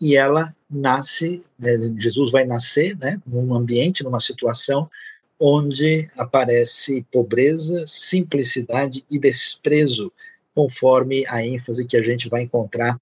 [0.00, 3.20] e ela nasce, né, Jesus vai nascer, né?
[3.26, 4.90] Num ambiente, numa situação
[5.38, 10.12] onde aparece pobreza, simplicidade e desprezo,
[10.54, 12.98] conforme a ênfase que a gente vai encontrar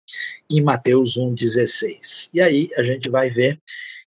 [0.51, 2.31] em Mateus 1,16.
[2.35, 3.61] E aí a gente vai ver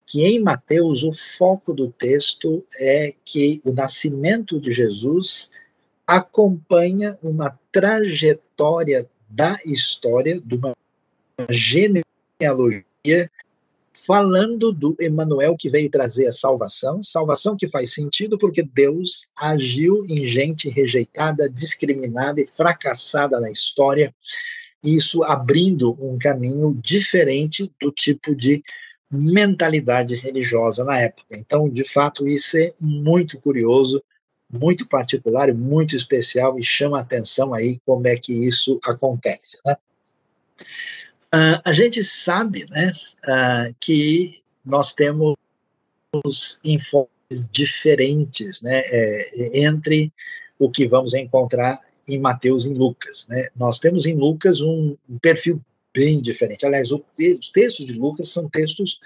[0.05, 5.53] que em Mateus o foco do texto é que o nascimento de Jesus
[6.07, 10.75] acompanha uma trajetória da história, de uma
[11.51, 13.31] genealogia,
[14.07, 20.05] falando do Emanuel que veio trazer a salvação, salvação que faz sentido porque Deus agiu
[20.07, 24.15] em gente rejeitada, discriminada e fracassada na história,
[24.85, 28.63] isso abrindo um caminho diferente do tipo de
[29.11, 31.37] mentalidade religiosa na época.
[31.37, 34.03] Então, de fato, isso é muito curioso
[34.53, 39.59] muito particular muito especial e chama atenção aí como é que isso acontece.
[39.65, 39.77] Né?
[41.35, 42.93] Uh, a gente sabe né,
[43.25, 45.37] uh, que nós temos
[46.65, 47.09] informes
[47.51, 50.13] diferentes né, é, entre
[50.59, 53.27] o que vamos encontrar em Mateus e em Lucas.
[53.29, 53.49] Né?
[53.57, 55.61] Nós temos em Lucas um, perfil
[55.95, 56.65] bem diferente.
[56.65, 57.05] Aliás, o,
[57.39, 59.01] os textos de Lucas são textos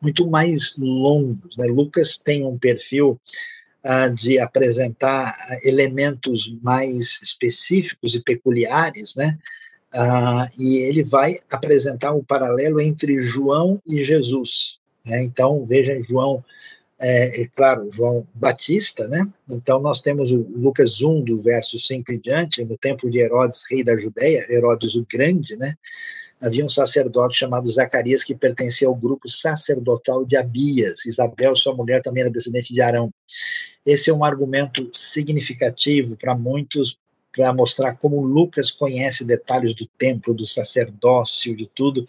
[0.00, 1.56] muito mais longos.
[1.56, 1.66] Né?
[1.66, 3.20] Lucas tem um perfil
[4.14, 9.38] de apresentar elementos mais específicos e peculiares, né?
[9.92, 14.78] Uh, e ele vai apresentar o um paralelo entre João e Jesus.
[15.04, 15.22] Né?
[15.22, 16.42] Então, veja, João,
[16.98, 19.26] é, é, claro, João Batista, né?
[19.50, 23.64] Então, nós temos o Lucas 1, do verso 5 em diante, no tempo de Herodes,
[23.70, 25.74] rei da Judéia, Herodes o Grande, né?
[26.42, 31.06] havia um sacerdote chamado Zacarias que pertencia ao grupo sacerdotal de Abias.
[31.06, 33.12] Isabel, sua mulher, também era descendente de Arão.
[33.84, 36.98] Esse é um argumento significativo para muitos,
[37.34, 42.06] para mostrar como Lucas conhece detalhes do templo, do sacerdócio, de tudo,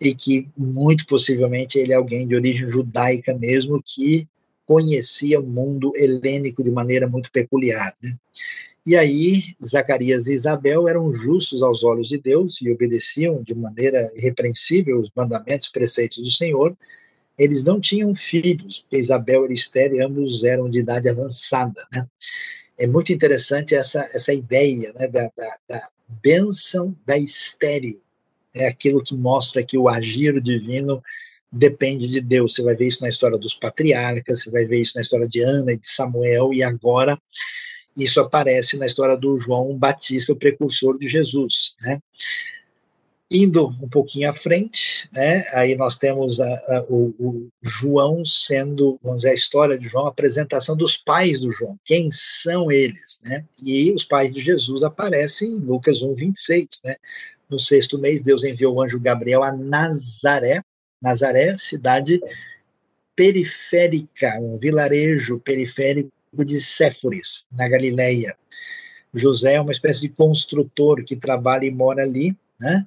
[0.00, 4.28] e que muito possivelmente ele é alguém de origem judaica mesmo, que
[4.66, 7.94] conhecia o mundo helênico de maneira muito peculiar.
[8.02, 8.14] Né?
[8.84, 14.12] E aí, Zacarias e Isabel eram justos aos olhos de Deus e obedeciam de maneira
[14.14, 16.76] irrepreensível os mandamentos e preceitos do Senhor.
[17.38, 21.86] Eles não tinham filhos, porque Isabel e ambos eram de idade avançada.
[21.92, 22.06] Né?
[22.78, 25.88] É muito interessante essa, essa ideia né, da, da, da
[26.22, 28.00] bênção da estéreo.
[28.54, 31.02] É aquilo que mostra que o agir divino
[31.52, 32.54] depende de Deus.
[32.54, 35.42] Você vai ver isso na história dos patriarcas, você vai ver isso na história de
[35.42, 37.20] Ana e de Samuel, e agora
[37.96, 42.00] isso aparece na história do João Batista, o precursor de Jesus, né?
[43.30, 49.00] Indo um pouquinho à frente, né, aí nós temos a, a, o, o, João sendo,
[49.02, 53.18] vamos dizer, a história de João, a apresentação dos pais do João, quem são eles,
[53.24, 53.44] né?
[53.64, 56.96] E os pais de Jesus aparecem em Lucas 1, 26, né?
[57.50, 60.62] No sexto mês, Deus enviou o anjo Gabriel a Nazaré,
[61.02, 62.20] Nazaré, cidade
[63.16, 66.12] periférica, um vilarejo periférico
[66.44, 68.36] de Séforis, na Galileia.
[69.14, 72.86] José é uma espécie de construtor que trabalha e mora ali, né?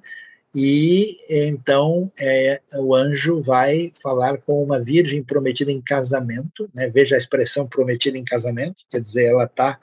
[0.54, 6.88] E então é, o anjo vai falar com uma virgem prometida em casamento, né?
[6.88, 9.78] Veja a expressão prometida em casamento, quer dizer, ela está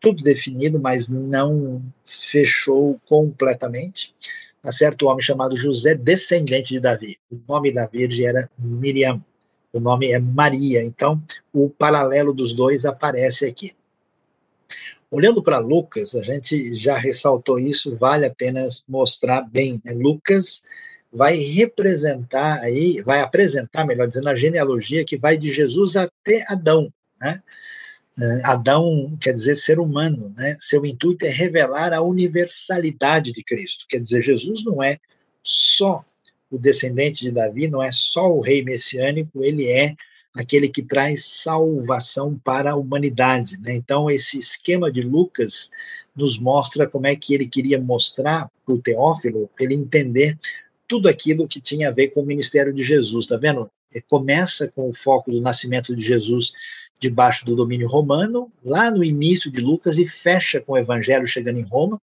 [0.00, 4.14] tudo definido, mas não fechou completamente.
[4.62, 7.18] Há certo homem chamado José, descendente de Davi.
[7.30, 9.22] O nome da virgem era Miriam.
[9.72, 10.82] O nome é Maria.
[10.82, 13.72] Então, o paralelo dos dois aparece aqui.
[15.10, 19.80] Olhando para Lucas, a gente já ressaltou isso, vale a pena mostrar bem.
[19.84, 19.92] Né?
[19.92, 20.64] Lucas
[21.10, 26.92] vai representar aí, vai apresentar, melhor dizendo, a genealogia que vai de Jesus até Adão.
[27.20, 27.42] Né?
[28.20, 30.56] É, Adão quer dizer ser humano, né?
[30.58, 33.86] Seu intuito é revelar a universalidade de Cristo.
[33.88, 34.98] Quer dizer, Jesus não é
[35.42, 36.04] só
[36.50, 39.94] o descendente de Davi, não é só o rei messiânico, ele é
[40.38, 43.58] aquele que traz salvação para a humanidade.
[43.60, 43.74] Né?
[43.74, 45.68] Então, esse esquema de Lucas
[46.14, 50.38] nos mostra como é que ele queria mostrar para o Teófilo, ele entender
[50.86, 53.68] tudo aquilo que tinha a ver com o ministério de Jesus, tá vendo?
[54.08, 56.52] Começa com o foco do nascimento de Jesus
[57.00, 61.58] debaixo do domínio romano, lá no início de Lucas, e fecha com o evangelho chegando
[61.58, 62.00] em Roma.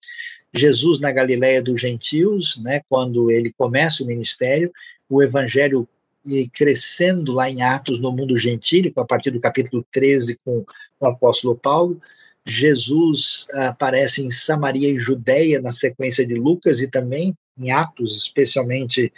[0.53, 4.71] Jesus na Galiléia dos gentios, né, quando ele começa o ministério,
[5.09, 5.89] o evangelho
[6.29, 10.65] e crescendo lá em Atos no mundo gentílico, a partir do capítulo 13 com
[11.01, 12.01] o apóstolo Paulo.
[12.47, 19.13] Jesus aparece em Samaria e Judéia na sequência de Lucas e também em Atos, especialmente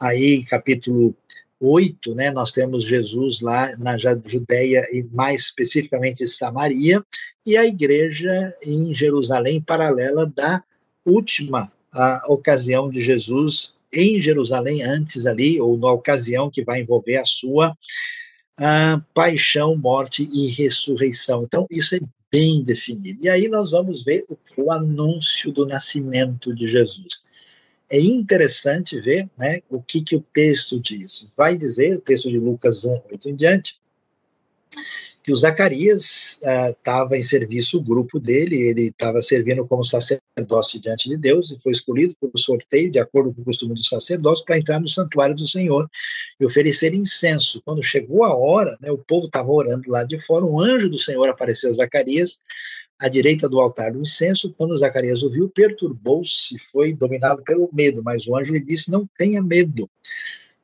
[0.00, 1.14] aí capítulo
[1.60, 7.04] 8, né, nós temos Jesus lá na Judéia e mais especificamente Samaria,
[7.46, 10.62] e a igreja em Jerusalém paralela da
[11.06, 11.72] última
[12.26, 17.76] ocasião de Jesus em Jerusalém, antes ali, ou na ocasião que vai envolver a sua
[18.56, 21.42] a paixão, morte e ressurreição.
[21.42, 23.24] Então, isso é bem definido.
[23.24, 27.22] E aí nós vamos ver o, o anúncio do nascimento de Jesus.
[27.90, 31.30] É interessante ver né, o que, que o texto diz.
[31.36, 33.78] Vai dizer, o texto de Lucas 1, 8 em diante,
[35.22, 40.80] que o Zacarias estava uh, em serviço, o grupo dele, ele estava servindo como sacerdócio
[40.80, 44.44] diante de Deus e foi escolhido por sorteio, de acordo com o costume do sacerdócio,
[44.44, 45.88] para entrar no santuário do Senhor
[46.40, 47.62] e oferecer incenso.
[47.64, 50.98] Quando chegou a hora, né, o povo estava orando lá de fora, um anjo do
[50.98, 52.38] Senhor apareceu a Zacarias
[52.98, 54.52] à direita do altar do incenso.
[54.56, 59.40] Quando Zacarias ouviu, perturbou-se, foi dominado pelo medo, mas o anjo lhe disse: Não tenha
[59.40, 59.88] medo.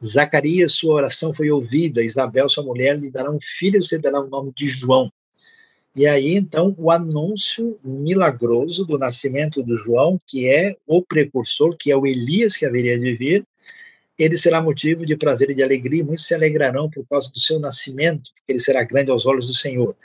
[0.05, 4.29] Zacarias, sua oração foi ouvida, Isabel, sua mulher, lhe dará um filho, você dará o
[4.29, 5.11] nome de João.
[5.97, 11.91] E aí, então, o anúncio milagroso do nascimento do João, que é o precursor, que
[11.91, 13.45] é o Elias que haveria de vir,
[14.17, 17.59] ele será motivo de prazer e de alegria, muitos se alegrarão por causa do seu
[17.59, 19.97] nascimento, porque ele será grande aos olhos do Senhor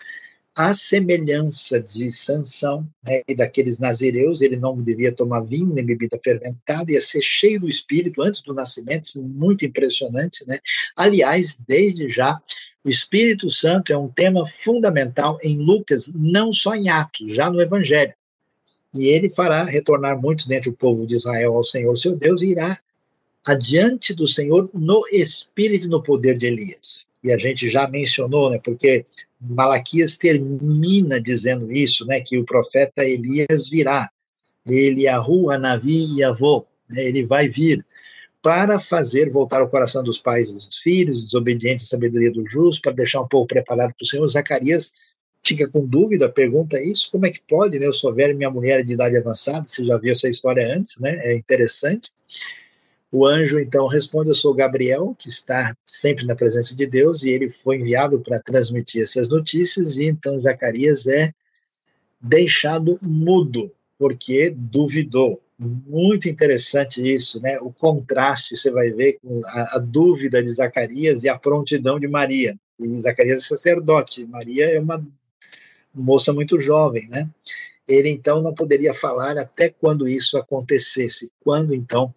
[0.55, 6.17] a semelhança de Sansão né, e daqueles nazireus, ele não devia tomar vinho nem bebida
[6.23, 10.45] fermentada, ia ser cheio do Espírito antes do nascimento, é muito impressionante.
[10.47, 10.59] Né?
[10.95, 12.39] Aliás, desde já,
[12.83, 17.61] o Espírito Santo é um tema fundamental em Lucas, não só em Atos, já no
[17.61, 18.13] Evangelho.
[18.93, 22.51] E ele fará retornar muitos dentre o povo de Israel ao Senhor seu Deus e
[22.51, 22.79] irá
[23.45, 27.07] adiante do Senhor no espírito e no poder de Elias.
[27.23, 29.05] E a gente já mencionou, né, porque
[29.49, 34.09] Malaquias termina dizendo isso, né, que o profeta Elias virá,
[34.65, 37.85] ele rua Navi e Avô, né, ele vai vir
[38.41, 42.81] para fazer voltar o coração dos pais e dos filhos, desobedientes à sabedoria do justo,
[42.81, 44.27] para deixar um povo preparado para o Senhor.
[44.27, 44.93] Zacarias
[45.41, 48.79] fica com dúvida, pergunta isso, como é que pode, né, eu sou velho, minha mulher
[48.79, 52.11] é de idade avançada, você já viu essa história antes, né, é interessante.
[53.13, 57.29] O anjo então responde: Eu sou Gabriel, que está sempre na presença de Deus, e
[57.29, 59.99] ele foi enviado para transmitir essas notícias.
[59.99, 61.31] E então Zacarias é
[62.19, 65.39] deixado mudo, porque duvidou.
[65.59, 67.59] Muito interessante isso, né?
[67.59, 72.07] O contraste, você vai ver com a, a dúvida de Zacarias e a prontidão de
[72.07, 72.57] Maria.
[72.79, 75.05] E Zacarias é sacerdote, Maria é uma
[75.93, 77.29] moça muito jovem, né?
[77.87, 81.31] Ele então não poderia falar até quando isso acontecesse.
[81.43, 82.11] Quando então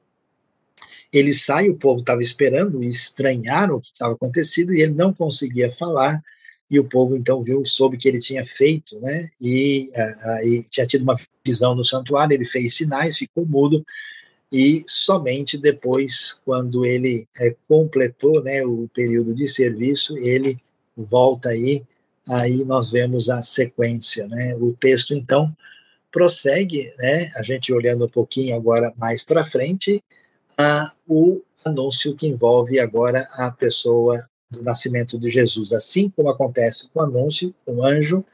[1.12, 5.12] ele sai, o povo estava esperando e estranharam o que estava acontecendo e ele não
[5.12, 6.22] conseguia falar.
[6.70, 9.28] E o povo então viu, soube que ele tinha feito, né?
[9.40, 12.34] E, uh, e tinha tido uma visão no santuário.
[12.34, 13.84] Ele fez sinais, ficou mudo
[14.52, 20.56] e somente depois, quando ele é, completou né, o período de serviço, ele
[20.96, 21.82] volta aí,
[22.28, 24.26] aí nós vemos a sequência.
[24.28, 24.54] Né?
[24.56, 25.54] O texto, então,
[26.12, 30.02] prossegue, né, a gente olhando um pouquinho agora mais para frente,
[30.56, 36.88] a, o anúncio que envolve agora a pessoa do nascimento de Jesus, assim como acontece
[36.88, 38.24] com o anúncio, com o anjo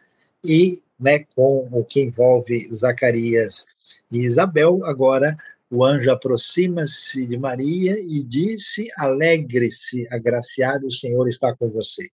[0.44, 3.66] e né, com o que envolve Zacarias
[4.10, 5.36] e Isabel, agora
[5.70, 12.08] o anjo aproxima-se de Maria e disse: Alegre-se, agraciado, o Senhor está com você.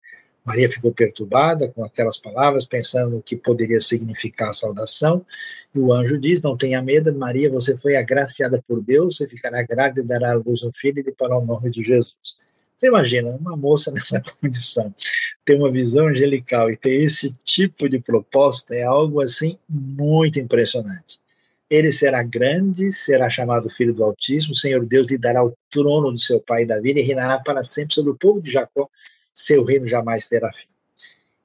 [0.47, 5.25] Maria ficou perturbada com aquelas palavras, pensando o que poderia significar a saudação.
[5.75, 9.61] E o anjo diz: Não tenha medo, Maria, você foi agraciada por Deus, você ficará
[9.63, 12.37] grávida e dará à luz um filho e lhe o nome de Jesus.
[12.73, 14.95] Você imagina, uma moça nessa condição,
[15.43, 21.19] ter uma visão angelical e ter esse tipo de proposta é algo assim muito impressionante.
[21.69, 26.09] Ele será grande, será chamado Filho do Altíssimo, o Senhor Deus lhe dará o trono
[26.09, 28.89] do seu pai Davi e reinará para sempre sobre o povo de Jacó,
[29.37, 30.65] seu reino jamais terá fim.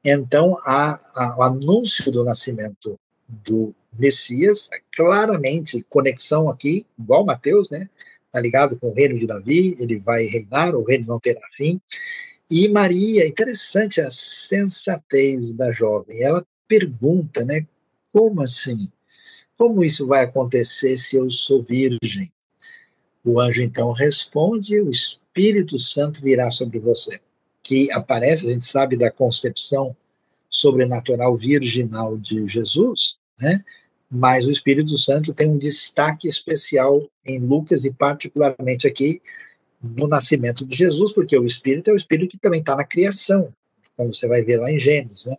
[0.03, 7.91] Então, a, a, o anúncio do nascimento do Messias, claramente, conexão aqui, igual Mateus, né?
[8.27, 11.79] Está ligado com o reino de Davi, ele vai reinar, o reino não terá fim.
[12.51, 17.67] E Maria, interessante a sensatez da jovem, ela pergunta, né?
[18.11, 18.91] Como assim?
[19.59, 22.33] Como isso vai acontecer se eu sou virgem?
[23.23, 27.21] O anjo então responde: O Espírito Santo virá sobre você.
[27.63, 29.97] Que aparece, a gente sabe da concepção
[30.49, 33.63] sobrenatural virginal de Jesus, né?
[34.11, 39.23] Mas o Espírito Santo tem um destaque especial em Lucas e particularmente aqui
[39.83, 43.53] no nascimento de Jesus, porque o Espírito é o Espírito que também está na criação,
[43.97, 45.37] como você vai ver lá em Gênesis, né?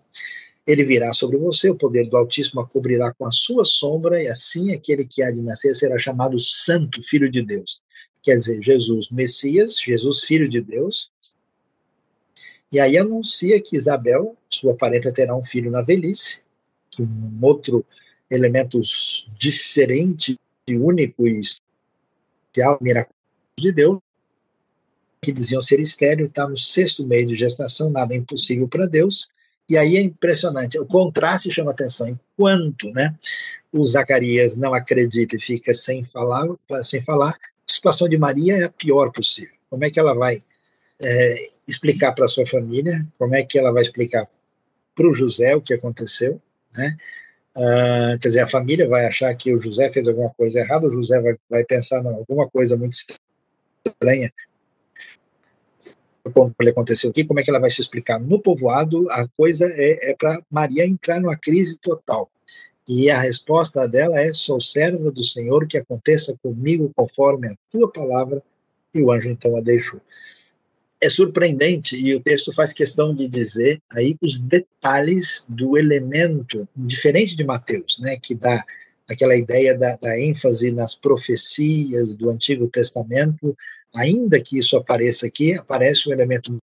[0.65, 4.27] Ele virá sobre você, o poder do Altíssimo a cobrirá com a sua sombra, e
[4.27, 7.81] assim aquele que há de nascer será chamado Santo Filho de Deus.
[8.23, 11.11] Quer dizer, Jesus Messias, Jesus Filho de Deus.
[12.73, 16.41] E aí anuncia que Isabel, sua parenta, terá um filho na velhice,
[16.89, 17.85] que um outro
[18.31, 18.81] elemento
[19.37, 23.13] diferente único e especial, miraculoso
[23.59, 23.99] de Deus,
[25.21, 29.29] que diziam ser estéreo, está no sexto mês de gestação, nada é impossível para Deus,
[29.69, 32.07] e aí é impressionante, o contraste chama atenção.
[32.09, 33.15] Enquanto né,
[33.71, 36.47] o Zacarias não acredita e fica sem falar,
[36.83, 37.37] sem falar,
[37.69, 39.53] a situação de Maria é a pior possível.
[39.69, 40.41] Como é que ela vai
[41.03, 41.35] é,
[41.67, 43.05] explicar para sua família?
[43.17, 44.27] Como é que ela vai explicar
[44.95, 46.41] para o José o que aconteceu?
[46.75, 46.97] Né?
[47.55, 50.91] Uh, quer dizer, a família vai achar que o José fez alguma coisa errada, o
[50.91, 54.31] José vai, vai pensar em alguma coisa muito estranha
[56.31, 58.19] como aconteceu aqui, como é que ela vai se explicar?
[58.19, 62.29] No povoado, a coisa é, é para Maria entrar numa crise total.
[62.87, 67.91] E a resposta dela é: Sou serva do Senhor, que aconteça comigo conforme a tua
[67.91, 68.41] palavra.
[68.93, 69.99] E o anjo então a deixou.
[71.03, 77.35] É surpreendente, e o texto faz questão de dizer aí os detalhes do elemento, diferente
[77.35, 78.63] de Mateus, né, que dá
[79.05, 83.53] aquela ideia da, da ênfase nas profecias do Antigo Testamento,
[83.93, 86.57] ainda que isso apareça aqui, aparece um elemento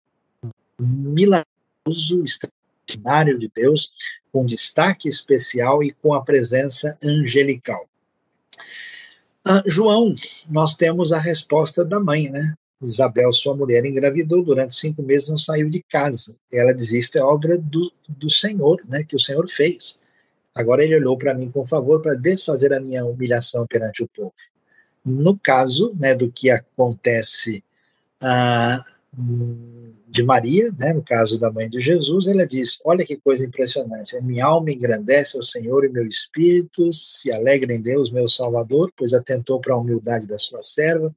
[0.80, 3.90] milagroso, extraordinário de Deus,
[4.32, 7.90] com destaque especial e com a presença angelical.
[9.44, 10.14] Ah, João,
[10.48, 12.54] nós temos a resposta da mãe, né?
[12.82, 16.38] Isabel, sua mulher, engravidou durante cinco meses, não saiu de casa.
[16.52, 19.04] Ela diz: Isto é obra do, do Senhor, né?
[19.04, 20.02] Que o Senhor fez.
[20.54, 24.34] Agora ele olhou para mim com favor para desfazer a minha humilhação perante o povo.
[25.06, 27.64] No caso né, do que acontece
[28.22, 28.84] ah,
[30.08, 34.20] de Maria, né, no caso da mãe de Jesus, ela diz: Olha que coisa impressionante,
[34.22, 39.14] minha alma engrandece ao Senhor e meu espírito se alegra em Deus, meu Salvador, pois
[39.14, 41.16] atentou para a humildade da sua serva.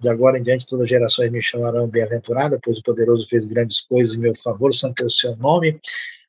[0.00, 3.80] De agora em diante, todas as gerações me chamarão bem-aventurada, pois o poderoso fez grandes
[3.80, 5.80] coisas em meu favor, santo é o seu nome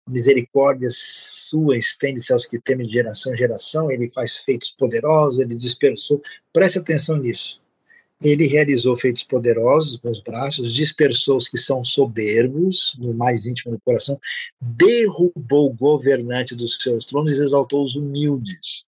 [0.07, 5.55] misericórdia sua estende-se aos que temem de geração em geração, ele faz feitos poderosos, ele
[5.55, 6.21] dispersou.
[6.53, 7.61] Preste atenção nisso.
[8.23, 13.73] Ele realizou feitos poderosos com os braços, dispersou os que são soberbos, no mais íntimo
[13.73, 14.19] do coração,
[14.59, 18.86] derrubou o governante dos seus tronos e exaltou os humildes.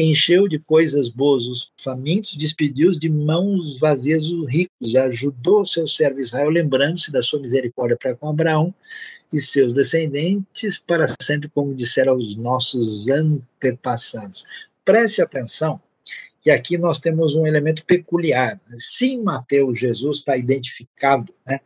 [0.00, 6.20] Encheu de coisas boas os famintos, despediu-os de mãos vazias os ricos, ajudou seu servo
[6.20, 8.74] Israel, lembrando-se da sua misericórdia para com Abraão,
[9.32, 14.44] e seus descendentes para sempre, como disseram os nossos antepassados.
[14.84, 15.80] Preste atenção
[16.40, 18.58] que aqui nós temos um elemento peculiar.
[18.78, 21.60] Se em Mateus Jesus está identificado né,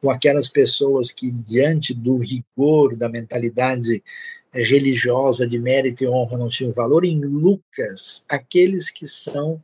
[0.00, 4.02] com aquelas pessoas que, diante do rigor da mentalidade
[4.52, 9.62] religiosa de mérito e honra, não tinham valor, em Lucas, aqueles que são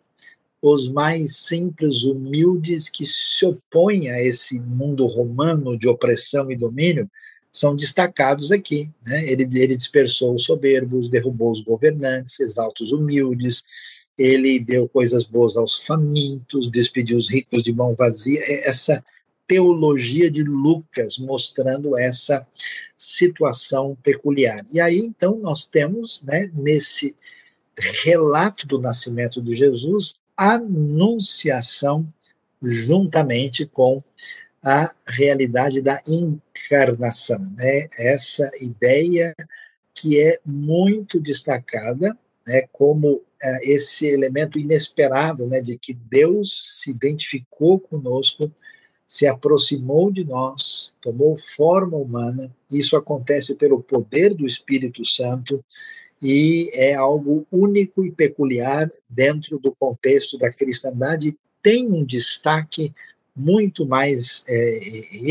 [0.60, 7.08] os mais simples, humildes, que se opõem a esse mundo romano de opressão e domínio,
[7.52, 8.90] são destacados aqui.
[9.04, 9.30] Né?
[9.30, 13.62] Ele, ele dispersou os soberbos, derrubou os governantes, exalta os humildes,
[14.18, 18.40] ele deu coisas boas aos famintos, despediu os ricos de mão vazia.
[18.40, 19.04] É, essa
[19.46, 22.46] teologia de Lucas, mostrando essa
[22.96, 24.64] situação peculiar.
[24.72, 27.14] E aí, então, nós temos, né, nesse
[28.04, 32.06] relato do nascimento de Jesus, a anunciação
[32.62, 34.02] juntamente com
[34.62, 37.86] a realidade da encarnação, né?
[37.98, 39.34] Essa ideia
[39.92, 42.16] que é muito destacada,
[42.46, 48.50] né, como é, esse elemento inesperado, né, de que Deus se identificou conosco,
[49.06, 52.50] se aproximou de nós, tomou forma humana.
[52.70, 55.64] Isso acontece pelo poder do Espírito Santo
[56.22, 61.36] e é algo único e peculiar dentro do contexto da cristandade.
[61.62, 62.94] Tem um destaque
[63.36, 64.78] muito mais é,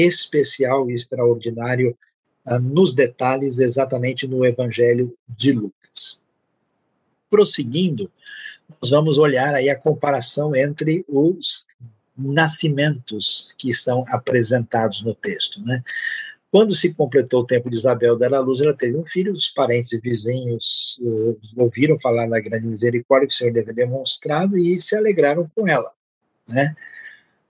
[0.06, 1.98] especial e extraordinário
[2.46, 6.22] ah, nos detalhes, exatamente no Evangelho de Lucas.
[7.30, 8.12] Prosseguindo,
[8.82, 11.66] nós vamos olhar aí a comparação entre os
[12.18, 15.84] nascimentos que são apresentados no texto, né?
[16.52, 19.48] Quando se completou o tempo de Isabel dar à luz, ela teve um filho, os
[19.48, 24.80] parentes e vizinhos uh, ouviram falar da grande misericórdia que o Senhor deve demonstrado e
[24.80, 25.92] se alegraram com ela,
[26.48, 26.76] né?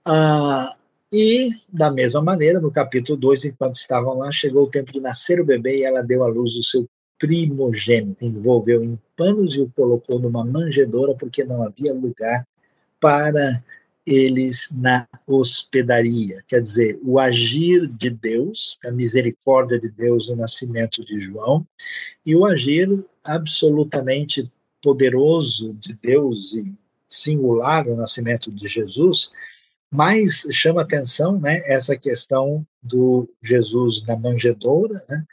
[0.06, 0.74] Ah,
[1.12, 5.38] e, da mesma maneira, no capítulo 2, enquanto estavam lá, chegou o tempo de nascer
[5.38, 6.88] o bebê e ela deu à luz o seu
[7.18, 12.46] primogênito, envolveu em panos e o colocou numa manjedoura, porque não havia lugar
[12.98, 13.62] para
[14.06, 16.42] eles na hospedaria.
[16.46, 21.66] Quer dizer, o agir de Deus, a misericórdia de Deus no nascimento de João,
[22.24, 22.88] e o agir
[23.24, 24.50] absolutamente
[24.82, 26.74] poderoso de Deus e
[27.08, 29.32] singular no nascimento de Jesus,
[29.90, 35.24] mas chama atenção né, essa questão do Jesus na manjedoura, né,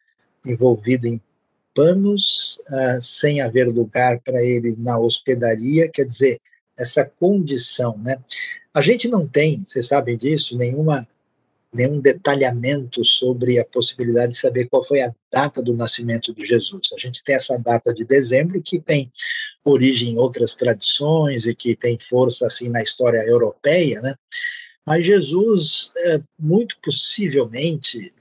[0.46, 1.20] envolvido em
[1.74, 6.40] panos, uh, sem haver lugar para ele na hospedaria, quer dizer,
[6.78, 7.98] essa condição.
[7.98, 8.18] Né?
[8.74, 11.08] A gente não tem, vocês sabem disso, nenhuma,
[11.74, 16.90] nenhum detalhamento sobre a possibilidade de saber qual foi a data do nascimento de Jesus.
[16.96, 19.12] A gente tem essa data de dezembro, que tem
[19.66, 24.16] origem em outras tradições e que tem força assim na história europeia, né?
[24.86, 28.12] Mas Jesus, é, muito possivelmente,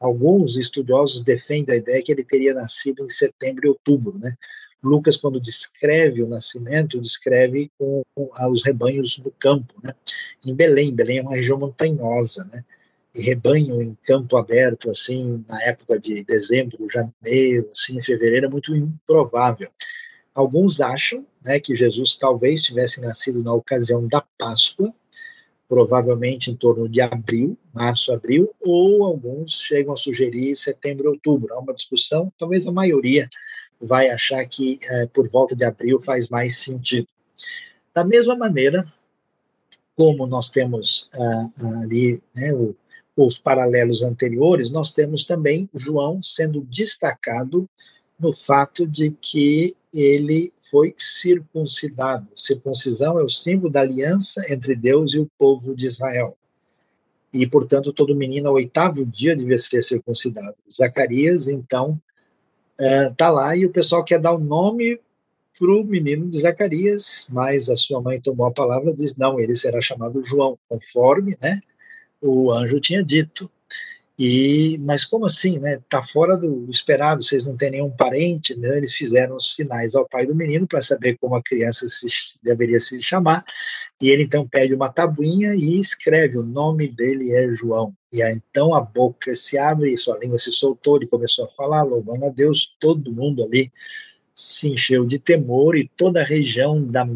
[0.00, 4.34] alguns estudiosos defendem a ideia que ele teria nascido em setembro e outubro, né?
[4.82, 9.94] Lucas, quando descreve o nascimento, descreve com, com os rebanhos no campo, né?
[10.46, 12.64] Em Belém, Belém é uma região montanhosa, né?
[13.14, 18.74] E rebanho em campo aberto, assim, na época de dezembro, janeiro, assim, fevereiro, é muito
[18.74, 19.68] improvável.
[20.34, 24.94] Alguns acham né, que Jesus talvez tivesse nascido na ocasião da Páscoa,
[25.68, 31.52] provavelmente em torno de abril, março, abril, ou alguns chegam a sugerir setembro, outubro.
[31.54, 33.28] Há uma discussão, talvez a maioria
[33.80, 37.08] vai achar que é, por volta de abril faz mais sentido.
[37.94, 38.84] Da mesma maneira,
[39.96, 41.48] como nós temos ah,
[41.82, 42.74] ali né, o,
[43.16, 47.68] os paralelos anteriores, nós temos também João sendo destacado
[48.18, 52.28] no fato de que ele foi circuncidado.
[52.36, 56.36] Circuncisão é o símbolo da aliança entre Deus e o povo de Israel.
[57.32, 60.56] E, portanto, todo menino ao oitavo dia devia ser circuncidado.
[60.70, 62.00] Zacarias, então,
[62.80, 64.98] é, lá e o pessoal quer dar o nome
[65.58, 69.38] para o menino de Zacarias, mas a sua mãe tomou a palavra e disse: não,
[69.38, 71.60] ele será chamado João, conforme né,
[72.20, 73.50] o anjo tinha dito.
[74.22, 75.80] E, mas como assim, né?
[75.88, 78.76] Tá fora do esperado, vocês não têm nenhum parente, né?
[78.76, 82.06] Eles fizeram sinais ao pai do menino para saber como a criança se,
[82.42, 83.42] deveria se chamar.
[83.98, 87.94] E ele então pede uma tabuinha e escreve: o nome dele é João.
[88.12, 91.82] E aí, então a boca se abre, sua língua se soltou, ele começou a falar,
[91.82, 92.76] louvando a Deus.
[92.78, 93.72] Todo mundo ali
[94.34, 97.06] se encheu de temor e toda a região da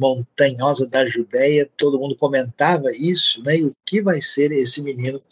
[0.00, 3.58] montanhosa da Judéia, todo mundo comentava isso, né?
[3.58, 5.22] E o que vai ser esse menino?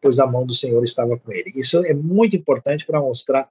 [0.00, 1.50] Pois a mão do Senhor estava com ele.
[1.56, 3.48] Isso é muito importante para mostrar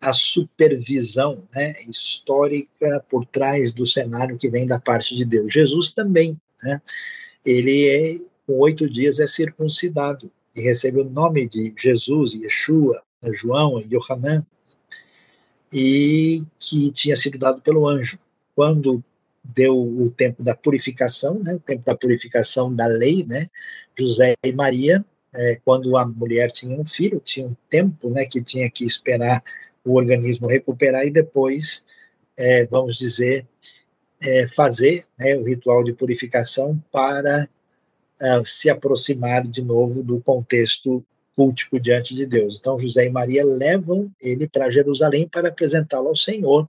[0.00, 5.52] a supervisão né, histórica por trás do cenário que vem da parte de Deus.
[5.52, 6.80] Jesus também, né?
[7.44, 13.02] Ele é com oito dias é circuncidado e recebe o nome de Jesus, Yeshua,
[13.32, 14.44] João, Yohanan,
[15.72, 18.18] e que tinha sido dado pelo anjo.
[18.54, 19.04] Quando
[19.48, 23.48] deu o tempo da purificação, né, o tempo da purificação da lei, né,
[23.98, 28.42] José e Maria, é, quando a mulher tinha um filho, tinha um tempo, né, que
[28.42, 29.42] tinha que esperar
[29.84, 31.84] o organismo recuperar e depois,
[32.36, 33.46] é, vamos dizer,
[34.20, 37.48] é, fazer né, o ritual de purificação para
[38.20, 42.58] é, se aproximar de novo do contexto cultico diante de Deus.
[42.58, 46.68] Então, José e Maria levam ele para Jerusalém para apresentá-lo ao Senhor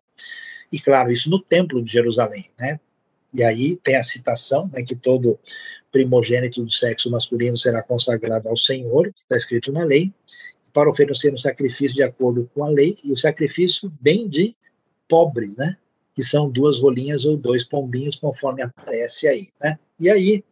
[0.72, 2.80] e claro, isso no templo de Jerusalém, né?
[3.34, 5.38] E aí tem a citação, né, que todo
[5.92, 10.12] primogênito do sexo masculino será consagrado ao Senhor, está escrito na lei,
[10.74, 14.56] para oferecer um sacrifício de acordo com a lei, e o sacrifício bem de
[15.08, 15.78] pobre, né?
[16.16, 19.80] Que são duas rolinhas ou dois pombinhos, conforme aparece aí, né?
[20.00, 20.44] E aí,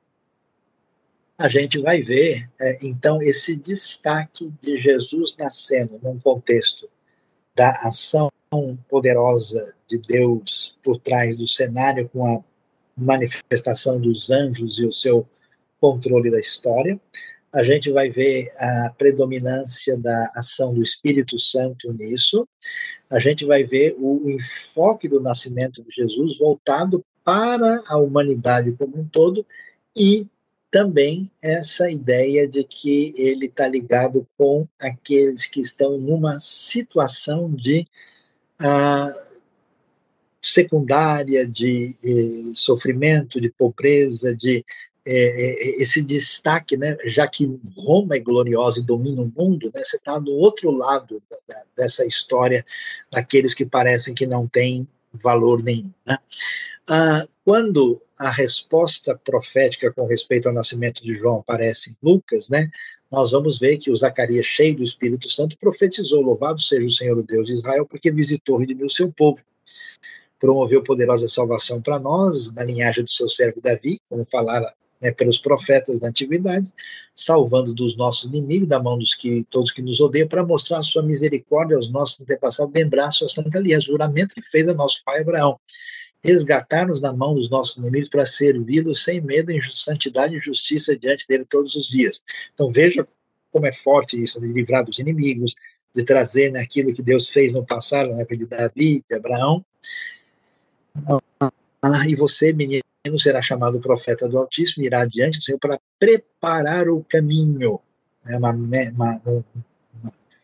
[1.37, 6.89] a gente vai ver, é, então, esse destaque de Jesus nascendo num contexto
[7.55, 8.31] da ação
[8.87, 12.43] poderosa de Deus por trás do cenário, com a
[12.97, 15.27] manifestação dos anjos e o seu
[15.79, 16.99] controle da história.
[17.53, 22.47] A gente vai ver a predominância da ação do Espírito Santo nisso.
[23.09, 28.99] A gente vai ver o enfoque do nascimento de Jesus voltado para a humanidade como
[28.99, 29.45] um todo
[29.95, 30.27] e
[30.69, 37.87] também essa ideia de que ele está ligado com aqueles que estão numa situação de
[40.41, 44.63] secundária, de eh, sofrimento, de pobreza, de
[45.05, 49.97] eh, esse destaque, né, já que Roma é gloriosa e domina o mundo, né, você
[49.97, 52.65] está do outro lado da, dessa história
[53.11, 54.87] daqueles que parecem que não têm
[55.23, 55.93] valor nenhum.
[56.05, 56.17] Né?
[56.89, 62.69] Ah, quando a resposta profética com respeito ao nascimento de João aparece em Lucas, né,
[63.11, 67.17] nós vamos ver que o Zacarias, cheio do Espírito Santo, profetizou: Louvado seja o Senhor,
[67.17, 69.41] o Deus de Israel, porque visitou e redimiu o seu povo.
[70.39, 75.37] Promoveu poderosa salvação para nós, na linhagem do seu servo Davi, como falara né, pelos
[75.37, 76.71] profetas da antiguidade,
[77.15, 80.83] salvando dos nossos inimigos, da mão dos que todos que nos odeiam, para mostrar a
[80.83, 85.03] sua misericórdia aos nossos antepassados, lembrar a sua santa aliança, juramento que fez a nosso
[85.03, 85.59] pai Abraão
[86.27, 91.25] resgatar-nos da mão dos nossos inimigos para servi-los sem medo, em santidade e justiça diante
[91.25, 92.21] dele todos os dias.
[92.53, 93.07] Então veja
[93.49, 95.55] como é forte isso, de livrar dos inimigos,
[95.95, 99.65] de trazer né, aquilo que Deus fez no passado, na época de Davi, de Abraão.
[101.81, 102.83] Ah, e você, menino,
[103.17, 107.79] será chamado profeta do Altíssimo, irá adiante do Senhor para preparar o caminho.
[108.27, 109.21] É uma, uma,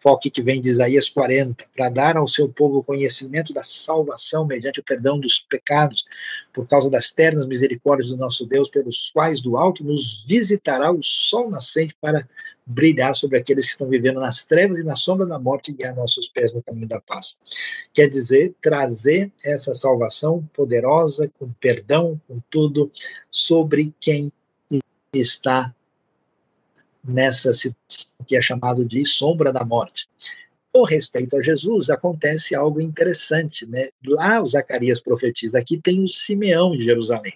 [0.03, 4.45] foque que vem de Isaías 40, para dar ao seu povo o conhecimento da salvação
[4.45, 6.03] mediante o perdão dos pecados,
[6.51, 11.01] por causa das ternas misericórdias do nosso Deus, pelos quais do alto nos visitará o
[11.01, 12.27] sol nascente para
[12.65, 15.95] brilhar sobre aqueles que estão vivendo nas trevas e na sombra da morte e guiar
[15.95, 17.37] nossos pés no caminho da paz.
[17.93, 22.91] Quer dizer, trazer essa salvação poderosa, com perdão, com tudo,
[23.31, 24.31] sobre quem
[25.13, 25.73] está
[27.03, 30.07] nessa situação que é chamado de sombra da morte.
[30.71, 33.89] Com respeito a Jesus, acontece algo interessante, né?
[34.05, 37.33] Lá o Zacarias profetiza, aqui tem o Simeão de Jerusalém,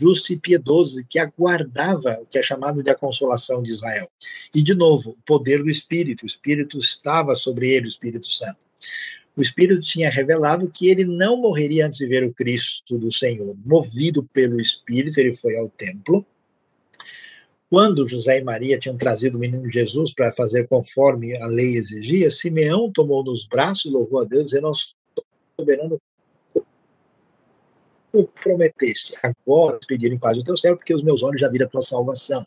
[0.00, 4.08] justo e piedoso, que aguardava o que é chamado de a consolação de Israel.
[4.54, 8.58] E, de novo, o poder do Espírito, o Espírito estava sobre ele, o Espírito Santo.
[9.36, 13.54] O Espírito tinha revelado que ele não morreria antes de ver o Cristo do Senhor.
[13.64, 16.26] Movido pelo Espírito, ele foi ao templo,
[17.68, 22.30] quando José e Maria tinham trazido o menino Jesus para fazer conforme a lei exigia,
[22.30, 24.70] Simeão tomou nos braços, louvou a Deus, dizendo:
[25.58, 26.00] soberano,
[28.12, 31.68] o prometeste, agora pedirem paz o teu céu, porque os meus olhos já viram a
[31.68, 32.46] tua salvação.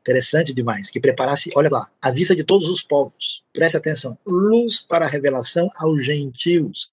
[0.00, 4.80] Interessante demais, que preparasse, olha lá, a vista de todos os povos, preste atenção, luz
[4.80, 6.90] para a revelação aos gentios,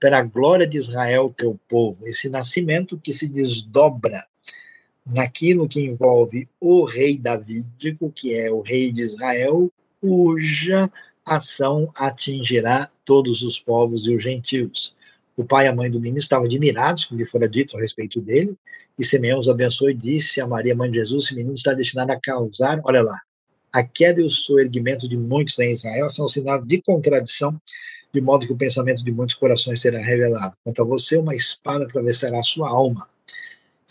[0.00, 4.24] para a glória de Israel, teu povo, esse nascimento que se desdobra
[5.06, 10.90] naquilo que envolve o rei davídico, que é o rei de Israel, cuja
[11.24, 14.94] ação atingirá todos os povos e os gentios.
[15.36, 17.80] O pai e a mãe do menino estavam admirados com o que fora dito a
[17.80, 18.56] respeito dele,
[18.98, 22.12] e Simeão os abençoou e disse a Maria, mãe de Jesus, esse menino está destinado
[22.12, 23.18] a causar, olha lá,
[23.72, 27.58] a queda e o soerguimento de muitos em Israel são sinal de contradição,
[28.12, 30.54] de modo que o pensamento de muitos corações será revelado.
[30.62, 33.08] Quanto a você, uma espada atravessará a sua alma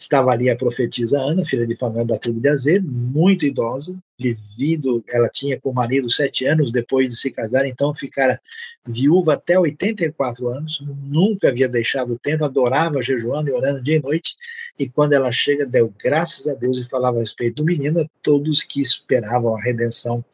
[0.01, 5.03] Estava ali a profetisa Ana, filha de Fanuel da tribo de Azer, muito idosa, devido,
[5.07, 8.41] ela tinha com o marido sete anos depois de se casar, então ficara
[8.83, 14.01] viúva até 84 anos, nunca havia deixado o templo, adorava jejuando e orando dia e
[14.01, 14.35] noite,
[14.79, 18.09] e quando ela chega, deu graças a Deus e falava a respeito do menino a
[18.23, 20.25] todos que esperavam a redenção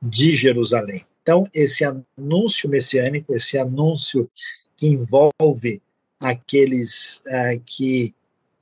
[0.00, 1.04] de Jerusalém.
[1.22, 4.26] Então, esse anúncio messiânico, esse anúncio
[4.74, 5.82] que envolve
[6.18, 8.14] aqueles uh, que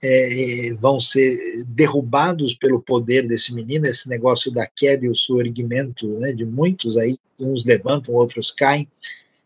[0.02, 6.06] é, vão ser derrubados pelo poder desse menino, esse negócio da queda e o surgimento
[6.18, 8.88] né, de muitos aí, uns levantam, outros caem,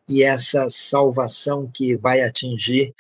[0.09, 2.95] e essa salvação que vai atingir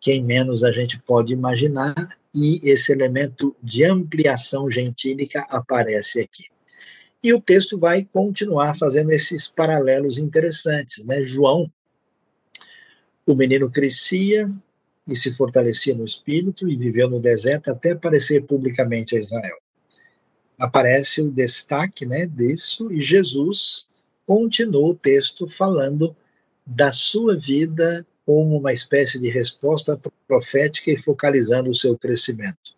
[0.00, 1.94] quem menos a gente pode imaginar,
[2.34, 6.44] e esse elemento de ampliação gentílica aparece aqui.
[7.22, 11.04] E o texto vai continuar fazendo esses paralelos interessantes.
[11.04, 11.22] Né?
[11.22, 11.70] João,
[13.26, 14.48] o menino crescia,
[15.10, 19.58] e se fortalecia no espírito e viveu no deserto até aparecer publicamente a Israel.
[20.56, 23.88] aparece o destaque né, disso, e Jesus
[24.26, 26.14] continua o texto falando
[26.66, 29.98] da sua vida como uma espécie de resposta
[30.28, 32.76] profética e focalizando o seu crescimento.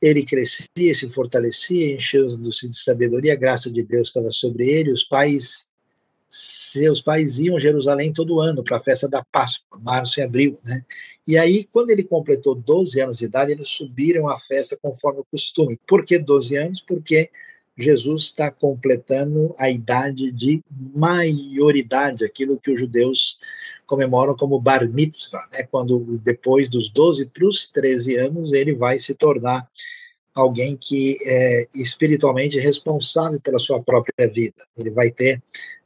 [0.00, 5.04] Ele crescia, se fortalecia, enchendo-se de sabedoria, a graça de Deus estava sobre ele, os
[5.04, 5.69] pais
[6.30, 10.56] seus pais iam a Jerusalém todo ano para a festa da Páscoa, março e abril,
[10.64, 10.84] né?
[11.26, 15.26] E aí, quando ele completou 12 anos de idade, eles subiram à festa conforme o
[15.30, 15.78] costume.
[15.86, 16.80] Por que 12 anos?
[16.80, 17.30] Porque
[17.76, 20.62] Jesus está completando a idade de
[20.94, 23.38] maioridade, aquilo que os judeus
[23.86, 25.64] comemoram como bar mitzvah, né?
[25.64, 29.68] quando depois dos 12 para os 13 anos ele vai se tornar
[30.32, 34.64] alguém que é espiritualmente responsável pela sua própria vida.
[34.76, 35.42] Ele vai ter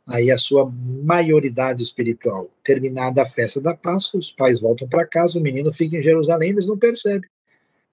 [0.07, 0.70] aí a sua
[1.02, 2.50] maioridade espiritual.
[2.62, 6.50] Terminada a festa da Páscoa, os pais voltam para casa, o menino fica em Jerusalém,
[6.50, 7.28] eles não percebem.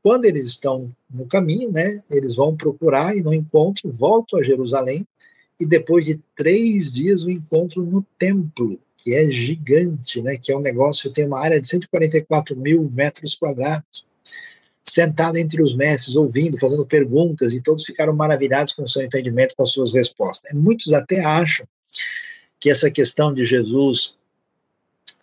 [0.03, 5.07] Quando eles estão no caminho, né, eles vão procurar e não encontram, voltam a Jerusalém,
[5.59, 10.57] e depois de três dias o encontro no templo, que é gigante, né, que é
[10.57, 14.05] um negócio, tem uma área de 144 mil metros quadrados,
[14.83, 19.55] sentado entre os mestres, ouvindo, fazendo perguntas, e todos ficaram maravilhados com o seu entendimento,
[19.55, 20.51] com as suas respostas.
[20.53, 21.65] Muitos até acham
[22.59, 24.17] que essa questão de Jesus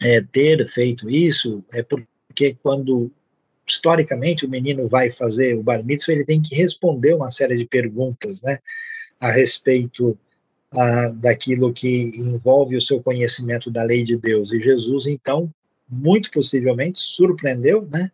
[0.03, 3.11] é, ter feito isso é porque quando
[3.66, 7.66] historicamente o menino vai fazer o bar mitzvah, ele tem que responder uma série de
[7.66, 8.59] perguntas, né,
[9.21, 10.19] a respeito
[10.71, 14.53] a, daquilo que envolve o seu conhecimento da lei de Deus.
[14.53, 15.53] E Jesus, então,
[15.89, 18.11] muito possivelmente surpreendeu, né,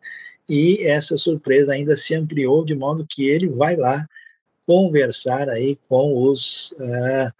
[0.48, 4.06] e essa surpresa ainda se ampliou de modo que ele vai lá
[4.66, 7.32] conversar aí com os uh,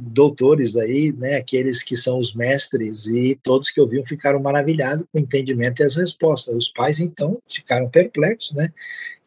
[0.00, 5.18] doutores aí, né, aqueles que são os mestres, e todos que ouviam ficaram maravilhados com
[5.18, 6.54] o entendimento e as respostas.
[6.54, 8.72] Os pais, então, ficaram perplexos, né,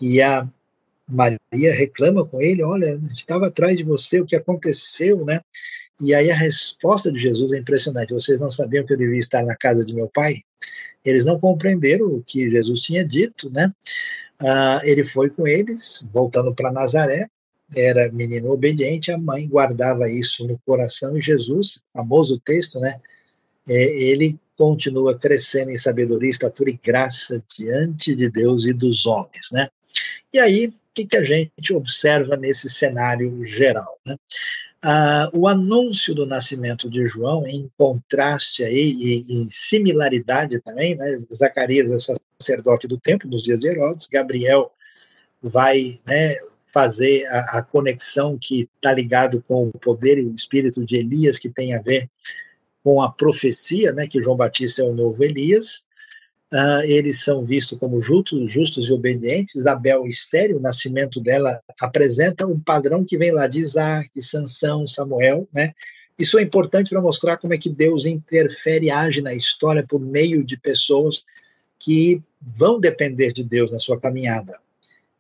[0.02, 0.48] e a
[1.08, 5.42] Maria reclama com ele, olha, estava atrás de você, o que aconteceu, né,
[6.02, 9.44] e aí a resposta de Jesus é impressionante, vocês não sabiam que eu devia estar
[9.44, 10.42] na casa de meu pai?
[11.06, 13.72] Eles não compreenderam o que Jesus tinha dito, né,
[14.42, 17.30] Uh, ele foi com eles, voltando para Nazaré,
[17.76, 23.00] era menino obediente, a mãe guardava isso no coração e Jesus, famoso texto, né?
[23.68, 29.50] É, ele continua crescendo em sabedoria, estatura e graça diante de Deus e dos homens,
[29.52, 29.70] né?
[30.34, 34.16] E aí, o que, que a gente observa nesse cenário geral, né?
[34.86, 41.20] Ah, o anúncio do nascimento de João, em contraste aí, e em similaridade também, né?
[41.34, 44.72] Zacarias é sacerdote do templo nos dias de Herodes, Gabriel
[45.42, 46.36] vai né,
[46.74, 51.38] fazer a, a conexão que está ligado com o poder e o espírito de Elias,
[51.38, 52.10] que tem a ver
[52.84, 55.86] com a profecia, né, que João Batista é o novo Elias.
[56.54, 59.56] Uh, eles são vistos como justos, justos e obedientes.
[59.56, 65.48] Isabel estéreo, o nascimento dela apresenta um padrão que vem lá de Isaac, Sansão, Samuel,
[65.54, 65.74] né?
[66.18, 70.46] Isso é importante para mostrar como é que Deus interfere, age na história por meio
[70.46, 71.24] de pessoas
[71.80, 74.60] que vão depender de Deus na sua caminhada.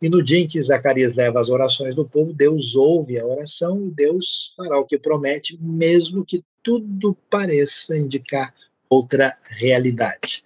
[0.03, 3.87] E no dia em que Zacarias leva as orações do povo, Deus ouve a oração
[3.87, 8.53] e Deus fará o que promete, mesmo que tudo pareça indicar
[8.89, 10.43] outra realidade.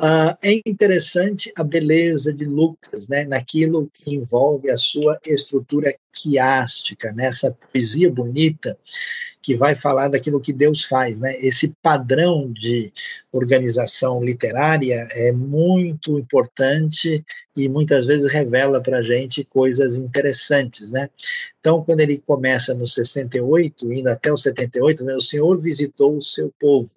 [0.00, 7.12] Uh, é interessante a beleza de Lucas, né, naquilo que envolve a sua estrutura quiástica,
[7.12, 8.76] nessa poesia bonita
[9.44, 11.38] que vai falar daquilo que Deus faz, né?
[11.38, 12.90] Esse padrão de
[13.30, 17.22] organização literária é muito importante
[17.54, 21.10] e muitas vezes revela para a gente coisas interessantes, né?
[21.60, 26.22] Então, quando ele começa no 68, indo até o 78, né, o Senhor visitou o
[26.22, 26.90] seu povo.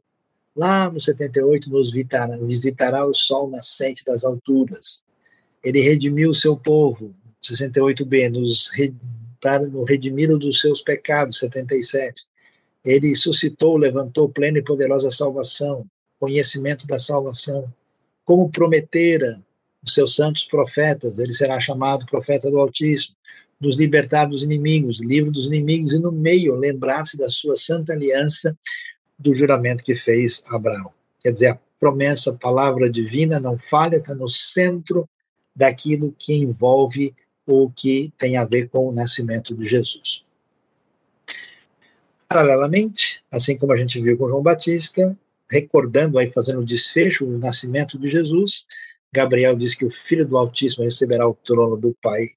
[0.57, 5.03] Lá no 78 nos visitará, o sol nascente das alturas.
[5.63, 8.71] Ele redimiu o seu povo, 68b, nos
[9.39, 12.27] para no redimir dos seus pecados, 77
[12.87, 15.85] ele suscitou, levantou plena e poderosa salvação,
[16.17, 17.71] conhecimento da salvação,
[18.23, 19.41] como prometera
[19.83, 23.15] os seus santos profetas, ele será chamado profeta do Altíssimo,
[23.59, 28.57] nos libertar dos inimigos, livro dos inimigos, e no meio lembrar-se da sua santa aliança,
[29.17, 30.93] do juramento que fez Abraão.
[31.19, 35.07] Quer dizer, a promessa, a palavra divina não falha, está no centro
[35.55, 37.15] daquilo que envolve
[37.45, 40.25] o que tem a ver com o nascimento de Jesus.
[42.27, 45.17] Paralelamente, assim como a gente viu com João Batista,
[45.49, 48.67] recordando aí, fazendo o desfecho, o nascimento de Jesus,
[49.13, 52.29] Gabriel diz que o Filho do Altíssimo receberá o trono do pai,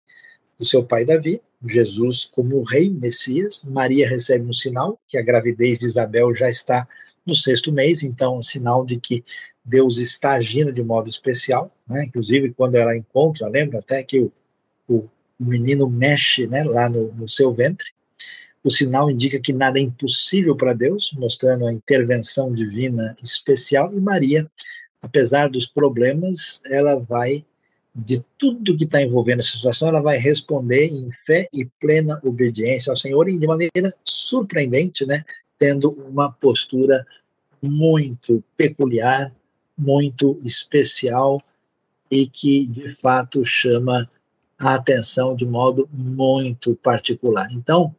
[0.60, 3.64] do seu pai Davi, Jesus como rei, Messias.
[3.64, 6.86] Maria recebe um sinal, que a gravidez de Isabel já está
[7.24, 9.24] no sexto mês, então um sinal de que
[9.64, 12.04] Deus está agindo de modo especial, né?
[12.04, 14.30] inclusive quando ela encontra, lembra até que o,
[14.86, 15.08] o
[15.38, 17.86] menino mexe né, lá no, no seu ventre.
[18.62, 23.90] O sinal indica que nada é impossível para Deus, mostrando a intervenção divina especial.
[23.94, 24.50] E Maria,
[25.00, 27.44] apesar dos problemas, ela vai,
[27.94, 32.90] de tudo que está envolvendo essa situação, ela vai responder em fé e plena obediência
[32.90, 35.24] ao Senhor e de maneira surpreendente, né,
[35.58, 37.06] tendo uma postura
[37.60, 39.32] muito peculiar,
[39.76, 41.42] muito especial
[42.10, 44.10] e que de fato chama
[44.58, 47.48] a atenção de modo muito particular.
[47.52, 47.94] Então,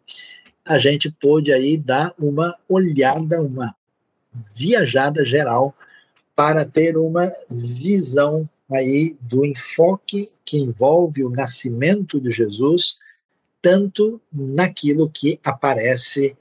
[0.66, 3.76] a gente pôde aí dar uma olhada, uma
[4.56, 5.76] viajada geral
[6.36, 13.00] para ter uma visão aí do enfoque que envolve o nascimento de Jesus,
[13.62, 16.36] tanto naquilo que aparece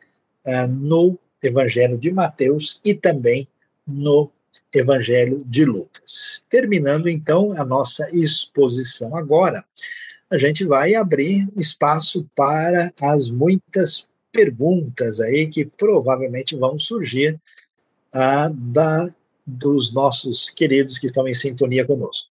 [0.47, 3.49] uh, no Evangelho de Mateus e também
[3.87, 4.31] no
[4.75, 6.45] Evangelho de Lucas.
[6.49, 9.65] Terminando então a nossa exposição agora,
[10.31, 17.41] a gente vai abrir espaço para as muitas perguntas aí que provavelmente vão surgir
[18.13, 19.13] ah, da,
[19.51, 22.31] dos nossos queridos que estão em sintonia conosco.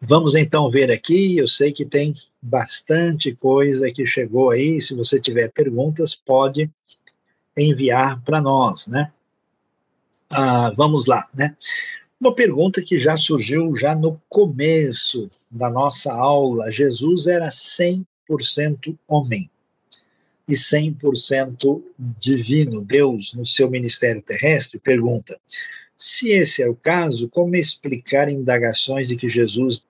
[0.00, 1.36] Vamos então ver aqui.
[1.36, 4.82] Eu sei que tem bastante coisa que chegou aí.
[4.82, 6.68] Se você tiver perguntas, pode
[7.56, 9.12] enviar para nós, né?
[10.30, 11.56] Ah, vamos lá, né?
[12.20, 16.70] Uma pergunta que já surgiu já no começo da nossa aula.
[16.72, 19.51] Jesus era 100% homem
[20.48, 21.82] e 100%
[22.18, 22.82] divino.
[22.82, 25.38] Deus, no seu ministério terrestre, pergunta:
[25.96, 29.86] se esse é o caso, como explicar indagações de que Jesus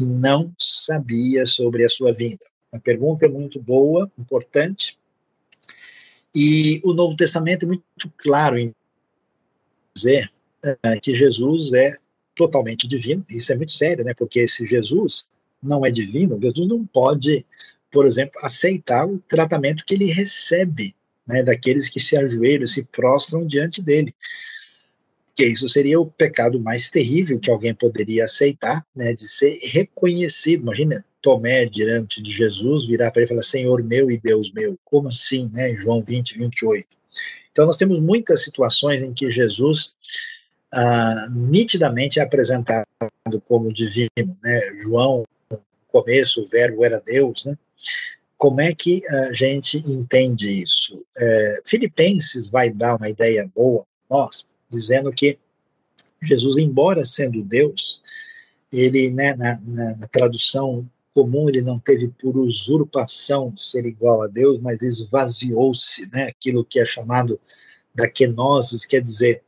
[0.00, 2.44] não sabia sobre a sua vinda?
[2.72, 4.98] A pergunta é muito boa, importante,
[6.34, 7.84] e o Novo Testamento é muito
[8.16, 8.74] claro em
[9.94, 10.30] dizer
[10.64, 11.96] uh, que Jesus é
[12.36, 13.24] totalmente divino.
[13.28, 14.14] Isso é muito sério, né?
[14.14, 15.28] Porque se Jesus
[15.62, 17.44] não é divino, Jesus não pode,
[17.90, 20.94] por exemplo, aceitar o tratamento que ele recebe,
[21.26, 24.14] né, daqueles que se ajoelham, se prostram diante dele
[25.40, 30.60] que isso seria o pecado mais terrível que alguém poderia aceitar, né, de ser reconhecido.
[30.60, 34.78] Imagina Tomé diante de Jesus virar para ele e falar: Senhor meu e Deus meu.
[34.84, 35.74] Como assim, né?
[35.74, 36.86] João 20, 28.
[37.52, 39.94] Então, nós temos muitas situações em que Jesus
[40.72, 42.86] ah, nitidamente é apresentado
[43.46, 44.60] como divino, né?
[44.82, 47.56] João, no começo, o verbo era Deus, né?
[48.36, 51.04] Como é que a gente entende isso?
[51.16, 55.38] É, Filipenses vai dar uma ideia boa, nós, dizendo que
[56.22, 58.02] Jesus, embora sendo Deus,
[58.72, 64.26] ele, né, na, na, na, tradução comum, ele não teve por usurpação ser igual a
[64.26, 67.40] Deus, mas esvaziou-se, né, aquilo que é chamado
[67.94, 69.42] da kenosis, quer dizer,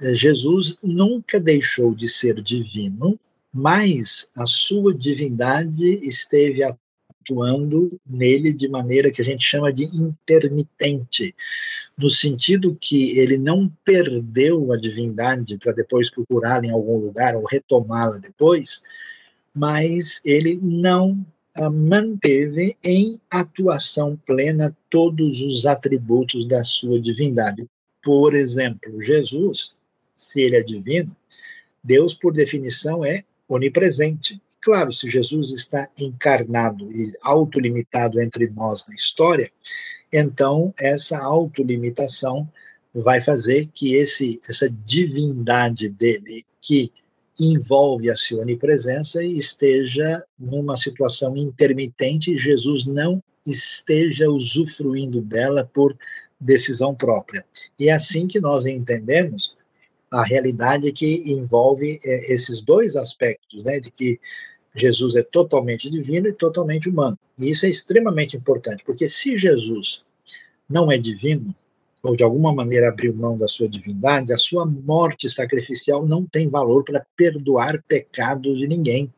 [0.00, 3.18] eh, Jesus nunca deixou de ser divino,
[3.52, 6.62] mas a sua divindade esteve
[7.20, 11.34] atuando nele de maneira que a gente chama de intermitente,
[11.96, 17.44] no sentido que ele não perdeu a divindade para depois procurá-la em algum lugar ou
[17.44, 18.82] retomá-la depois,
[19.54, 21.24] mas ele não
[21.72, 27.66] manteve em atuação plena todos os atributos da sua divindade.
[28.02, 29.74] Por exemplo, Jesus,
[30.14, 31.14] se ele é divino,
[31.82, 34.40] Deus, por definição, é onipresente.
[34.62, 39.50] Claro, se Jesus está encarnado e autolimitado entre nós na história,
[40.12, 42.48] então essa autolimitação
[42.94, 46.92] vai fazer que esse, essa divindade dele, que
[47.38, 55.96] envolve a sua onipresença, esteja numa situação intermitente e Jesus não esteja usufruindo dela por
[56.38, 57.44] decisão própria.
[57.78, 59.56] E é assim que nós entendemos
[60.10, 64.20] a realidade que envolve é, esses dois aspectos, né, de que
[64.74, 67.18] Jesus é totalmente divino e totalmente humano.
[67.38, 70.02] E isso é extremamente importante, porque se Jesus
[70.68, 71.54] não é divino,
[72.02, 76.48] ou de alguma maneira abriu mão da sua divindade, a sua morte sacrificial não tem
[76.48, 79.12] valor para perdoar pecados de ninguém.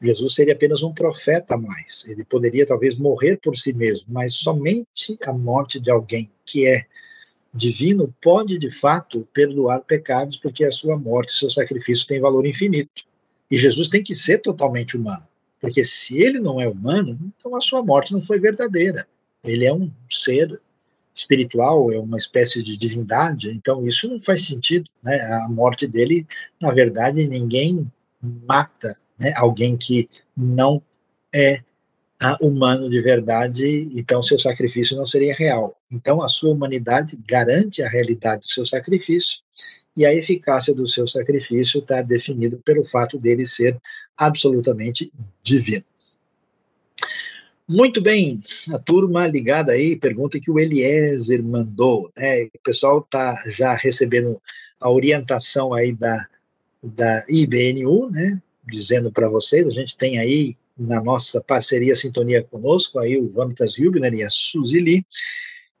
[0.00, 2.06] Jesus seria apenas um profeta a mais.
[2.08, 6.86] Ele poderia talvez morrer por si mesmo, mas somente a morte de alguém que é
[7.52, 13.07] divino pode de fato perdoar pecados, porque a sua morte, seu sacrifício tem valor infinito.
[13.50, 15.26] E Jesus tem que ser totalmente humano,
[15.60, 19.06] porque se ele não é humano, então a sua morte não foi verdadeira.
[19.42, 20.60] Ele é um ser
[21.14, 24.88] espiritual, é uma espécie de divindade, então isso não faz sentido.
[25.02, 25.20] Né?
[25.20, 26.26] A morte dele,
[26.60, 27.90] na verdade, ninguém
[28.46, 29.32] mata né?
[29.36, 30.82] alguém que não
[31.34, 31.62] é
[32.40, 35.76] humano de verdade, então seu sacrifício não seria real.
[35.90, 39.40] Então a sua humanidade garante a realidade do seu sacrifício
[39.98, 43.76] e a eficácia do seu sacrifício está definida pelo fato dele ser
[44.16, 45.84] absolutamente divino.
[47.66, 48.40] Muito bem,
[48.72, 52.44] a turma ligada aí, pergunta que o Eliezer mandou, né?
[52.44, 54.40] O pessoal está já recebendo
[54.80, 56.28] a orientação aí da,
[56.80, 58.40] da IBNU, né?
[58.68, 63.76] Dizendo para vocês, a gente tem aí na nossa parceria Sintonia conosco, aí o Vanitas
[63.76, 65.04] Hübner e a Suzili,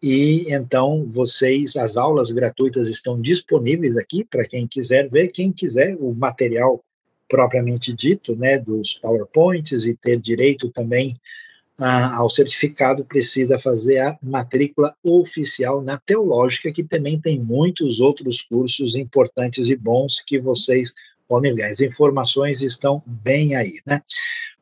[0.02, 5.96] e então vocês, as aulas gratuitas estão disponíveis aqui para quem quiser ver, quem quiser
[5.98, 6.82] o material
[7.28, 11.20] propriamente dito, né, dos PowerPoints e ter direito também
[11.80, 18.42] ah, ao certificado, precisa fazer a matrícula oficial na Teológica, que também tem muitos outros
[18.42, 20.92] cursos importantes e bons que vocês
[21.28, 21.64] podem ver.
[21.64, 24.02] As informações estão bem aí, né?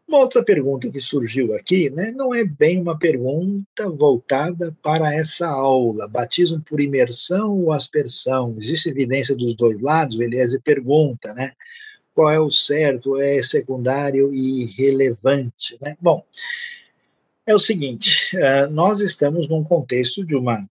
[0.09, 5.48] Uma outra pergunta que surgiu aqui, né, não é bem uma pergunta voltada para essa
[5.48, 6.07] aula.
[6.07, 8.54] Batismo por imersão ou aspersão?
[8.57, 10.16] Existe evidência dos dois lados?
[10.16, 11.52] O Eliezer pergunta, né?
[12.14, 13.20] Qual é o certo?
[13.20, 15.96] É secundário e relevante, né?
[16.00, 16.24] Bom,
[17.44, 20.64] é o seguinte: uh, nós estamos num contexto de uma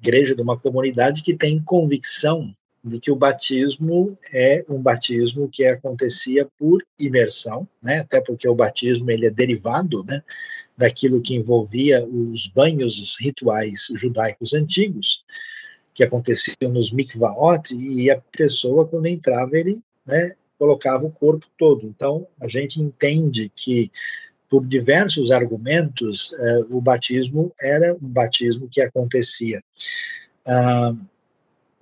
[0.00, 2.50] igreja, de uma comunidade que tem convicção
[2.84, 8.00] de que o batismo é um batismo que acontecia por imersão, né?
[8.00, 10.22] Até porque o batismo ele é derivado, né,
[10.76, 15.22] daquilo que envolvia os banhos rituais judaicos antigos,
[15.94, 21.86] que aconteciam nos mikvaot e a pessoa quando entrava ele, né, colocava o corpo todo.
[21.86, 23.92] Então a gente entende que
[24.48, 29.62] por diversos argumentos eh, o batismo era um batismo que acontecia.
[30.46, 30.94] Ah,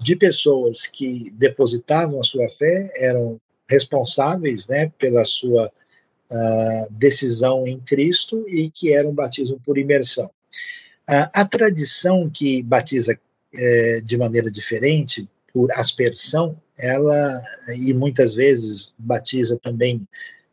[0.01, 5.67] de pessoas que depositavam a sua fé, eram responsáveis né, pela sua
[6.31, 10.27] uh, decisão em Cristo e que era um batismo por imersão.
[11.09, 17.43] Uh, a tradição que batiza uh, de maneira diferente, por aspersão, ela,
[17.77, 20.07] e muitas vezes batiza também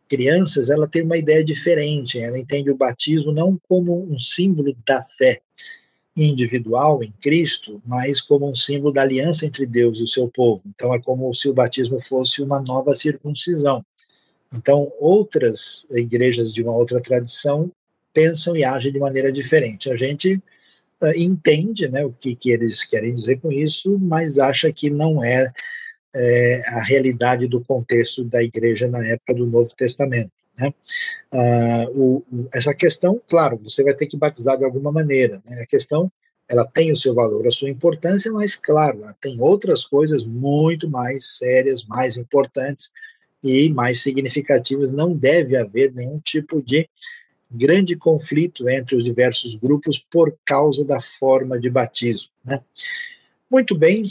[0.09, 5.01] crianças, ela tem uma ideia diferente, ela entende o batismo não como um símbolo da
[5.01, 5.41] fé,
[6.17, 10.63] individual em Cristo, mas como um símbolo da aliança entre Deus e o seu povo.
[10.65, 13.85] Então é como se o batismo fosse uma nova circuncisão.
[14.51, 17.71] Então outras igrejas de uma outra tradição
[18.13, 19.91] pensam e agem de maneira diferente.
[19.91, 20.41] A gente
[21.01, 25.23] uh, entende, né, o que, que eles querem dizer com isso, mas acha que não
[25.23, 25.51] é,
[26.15, 30.31] é a realidade do contexto da igreja na época do Novo Testamento.
[30.57, 30.73] Né?
[31.31, 35.41] Ah, o, essa questão, claro, você vai ter que batizar de alguma maneira.
[35.45, 35.61] Né?
[35.61, 36.11] A questão,
[36.47, 41.37] ela tem o seu valor, a sua importância, mas, claro, tem outras coisas muito mais
[41.37, 42.91] sérias, mais importantes
[43.43, 44.91] e mais significativas.
[44.91, 46.89] Não deve haver nenhum tipo de
[47.49, 52.31] grande conflito entre os diversos grupos por causa da forma de batismo.
[52.43, 52.61] Né?
[53.49, 54.03] Muito bem,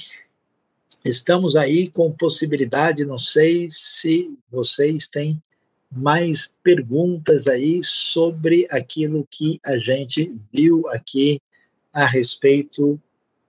[1.05, 5.41] estamos aí com possibilidade, não sei se vocês têm
[5.91, 11.41] mais perguntas aí sobre aquilo que a gente viu aqui
[11.93, 13.01] a respeito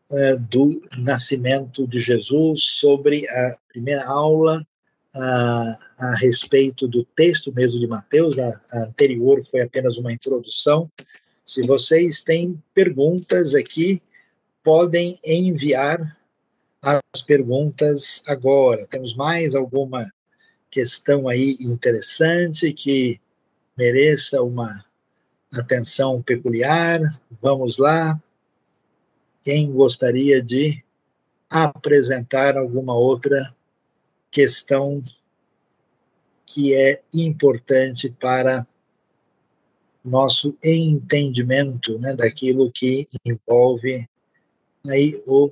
[0.10, 4.66] uh, do nascimento de Jesus, sobre a primeira aula
[5.98, 10.90] a respeito do texto mesmo de Mateus, a, a anterior foi apenas uma introdução.
[11.44, 14.02] Se vocês têm perguntas aqui,
[14.64, 16.00] podem enviar
[16.82, 18.86] as perguntas agora.
[18.86, 20.06] Temos mais alguma
[20.78, 23.20] questão aí interessante que
[23.76, 24.86] mereça uma
[25.52, 27.02] atenção peculiar.
[27.42, 28.22] Vamos lá.
[29.44, 30.84] Quem gostaria de
[31.50, 33.56] apresentar alguma outra
[34.30, 35.02] questão
[36.46, 38.68] que é importante para
[40.06, 44.08] nosso entendimento né, daquilo que envolve
[44.86, 45.52] aí o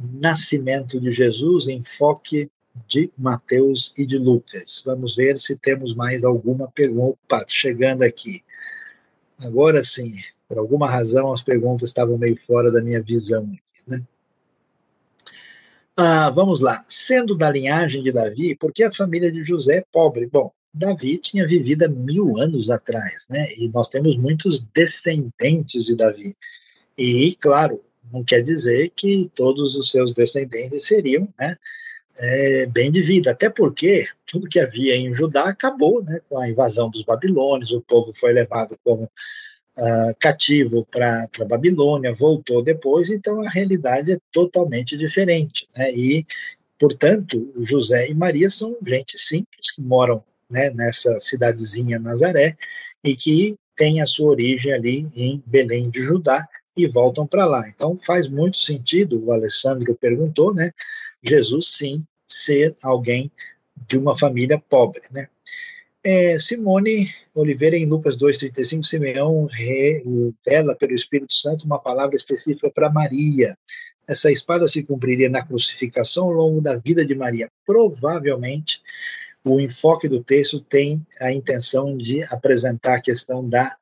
[0.00, 2.50] nascimento de Jesus, enfoque
[2.86, 4.82] de Mateus e de Lucas.
[4.84, 7.18] Vamos ver se temos mais alguma pergunta.
[7.24, 8.42] Opa, chegando aqui.
[9.38, 10.14] Agora sim,
[10.48, 14.02] por alguma razão as perguntas estavam meio fora da minha visão aqui, né?
[15.96, 16.84] Ah, vamos lá.
[16.88, 20.26] Sendo da linhagem de Davi, por que a família de José é pobre?
[20.26, 23.48] Bom, Davi tinha vivido mil anos atrás, né?
[23.56, 26.36] E nós temos muitos descendentes de Davi.
[26.98, 27.82] E, claro,
[28.12, 31.56] não quer dizer que todos os seus descendentes seriam, né?
[32.18, 36.48] É, bem de vida, até porque tudo que havia em Judá acabou né, com a
[36.48, 43.10] invasão dos babilônios, o povo foi levado como uh, cativo para a Babilônia, voltou depois,
[43.10, 45.68] então a realidade é totalmente diferente.
[45.76, 46.26] Né, e,
[46.78, 52.56] portanto, José e Maria são gente simples que moram né, nessa cidadezinha Nazaré
[53.04, 57.68] e que têm a sua origem ali em Belém de Judá e voltam para lá.
[57.68, 60.72] Então faz muito sentido, o Alessandro perguntou, né?
[61.22, 63.30] Jesus sim ser alguém
[63.88, 65.28] de uma família pobre, né?
[66.08, 72.88] É, Simone Oliveira, em Lucas 2,35, Simeão revela pelo Espírito Santo uma palavra específica para
[72.88, 73.58] Maria.
[74.08, 77.50] Essa espada se cumpriria na crucificação ao longo da vida de Maria.
[77.64, 78.80] Provavelmente,
[79.44, 83.76] o enfoque do texto tem a intenção de apresentar a questão da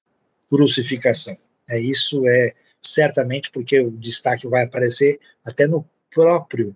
[0.49, 1.37] crucificação.
[1.69, 6.75] É, isso é certamente porque o destaque vai aparecer até no próprio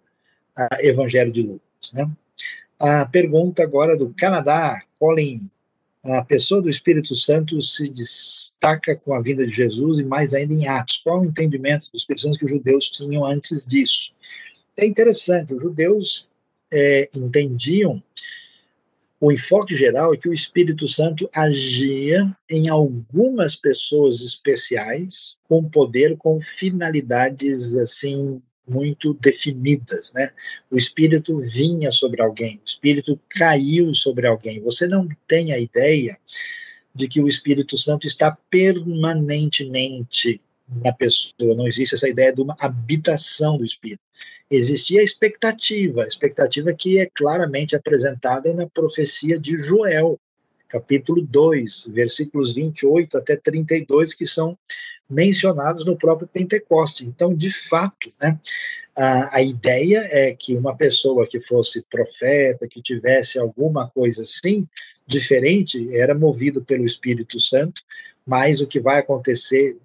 [0.59, 1.93] uh, Evangelho de Lucas.
[1.95, 2.11] Né?
[2.79, 5.51] A pergunta agora do Canadá, Colin.
[6.05, 10.55] A pessoa do Espírito Santo se destaca com a vinda de Jesus e mais ainda
[10.55, 10.99] em Atos.
[10.99, 14.15] Qual o entendimento dos Espírito Santo que os judeus tinham antes disso?
[14.77, 16.29] É interessante, os judeus
[16.71, 18.03] é, entendiam
[19.21, 26.17] o enfoque geral é que o Espírito Santo agia em algumas pessoas especiais com poder,
[26.17, 30.31] com finalidades assim muito definidas, né?
[30.71, 34.61] O espírito vinha sobre alguém, o espírito caiu sobre alguém.
[34.63, 36.19] Você não tem a ideia
[36.99, 40.41] de que o Espírito Santo está permanentemente
[40.83, 44.03] na pessoa, não existe essa ideia de uma habitação do espírito.
[44.51, 50.19] Existia a expectativa, a expectativa que é claramente apresentada na profecia de Joel,
[50.69, 54.59] capítulo 2, versículos 28 até 32, que são
[55.09, 57.05] mencionados no próprio Pentecoste.
[57.05, 58.39] Então, de fato, né,
[58.97, 64.69] a, a ideia é que uma pessoa que fosse profeta, que tivesse alguma coisa assim,
[65.07, 67.83] diferente, era movido pelo Espírito Santo,
[68.27, 69.79] mas o que vai acontecer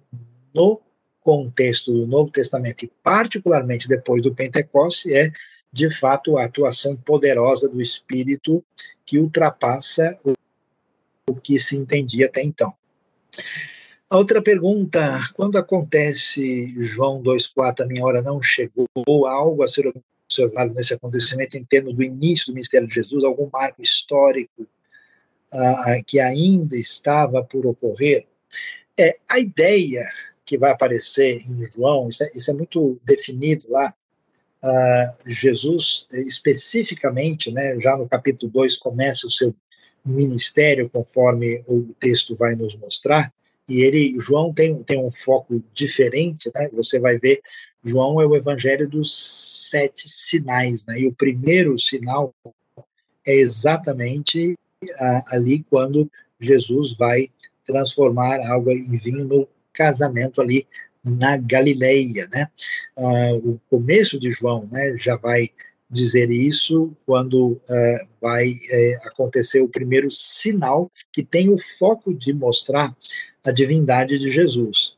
[0.54, 0.80] no
[1.22, 5.32] contexto do Novo Testamento, e particularmente depois do Pentecoste, é,
[5.72, 8.62] de fato, a atuação poderosa do Espírito
[9.06, 10.34] que ultrapassa o,
[11.26, 12.72] o que se entendia até então.
[14.14, 18.86] A outra pergunta, quando acontece João 2,4, a minha hora não chegou,
[19.26, 19.92] algo a ser
[20.28, 24.62] observado nesse acontecimento em termos do início do ministério de Jesus, algum marco histórico
[25.52, 28.24] uh, que ainda estava por ocorrer?
[28.96, 30.08] É, a ideia
[30.46, 33.92] que vai aparecer em João, isso é, isso é muito definido lá,
[34.62, 39.52] uh, Jesus especificamente, né, já no capítulo 2 começa o seu
[40.06, 43.34] ministério, conforme o texto vai nos mostrar,
[43.68, 46.68] e ele, João tem, tem um foco diferente, né?
[46.72, 47.40] Você vai ver,
[47.82, 51.00] João é o evangelho dos sete sinais, né?
[51.00, 52.34] E o primeiro sinal
[53.26, 54.56] é exatamente
[55.28, 56.10] ali quando
[56.40, 57.30] Jesus vai
[57.64, 60.66] transformar água em vinho no casamento ali
[61.02, 62.48] na Galileia, né?
[62.96, 65.50] Ah, o começo de João, né, já vai
[65.94, 72.32] dizer isso quando uh, vai uh, acontecer o primeiro sinal que tem o foco de
[72.32, 72.94] mostrar
[73.46, 74.96] a divindade de Jesus.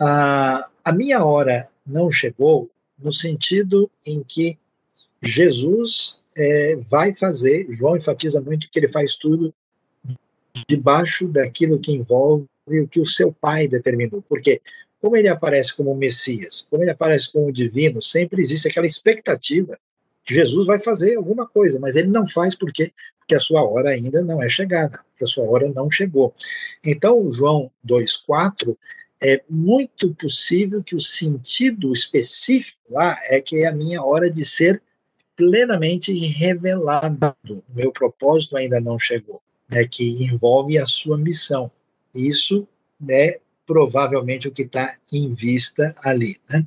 [0.00, 4.58] Uh, a minha hora não chegou no sentido em que
[5.22, 9.52] Jesus é, vai fazer, João enfatiza muito que ele faz tudo
[10.68, 14.22] debaixo daquilo que envolve o que o seu pai determinou.
[14.28, 14.60] Porque,
[15.00, 19.78] como ele aparece como Messias, como ele aparece como divino, sempre existe aquela expectativa
[20.28, 22.92] Jesus vai fazer alguma coisa, mas ele não faz por quê?
[23.18, 26.34] Porque a sua hora ainda não é chegada, porque a sua hora não chegou.
[26.84, 28.76] Então, João 2,4
[29.22, 34.44] é muito possível que o sentido específico lá é que é a minha hora de
[34.44, 34.82] ser
[35.34, 37.34] plenamente revelado.
[37.74, 41.70] Meu propósito ainda não chegou, né, que envolve a sua missão.
[42.14, 42.66] Isso
[43.08, 46.36] é provavelmente o que está em vista ali.
[46.48, 46.66] Né?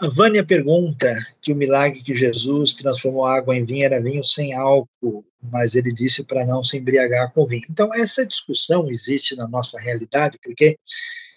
[0.00, 1.12] A Vânia pergunta
[1.42, 5.92] que o milagre que Jesus transformou água em vinho era vinho sem álcool, mas ele
[5.92, 7.66] disse para não se embriagar com vinho.
[7.68, 10.78] Então, essa discussão existe na nossa realidade, porque,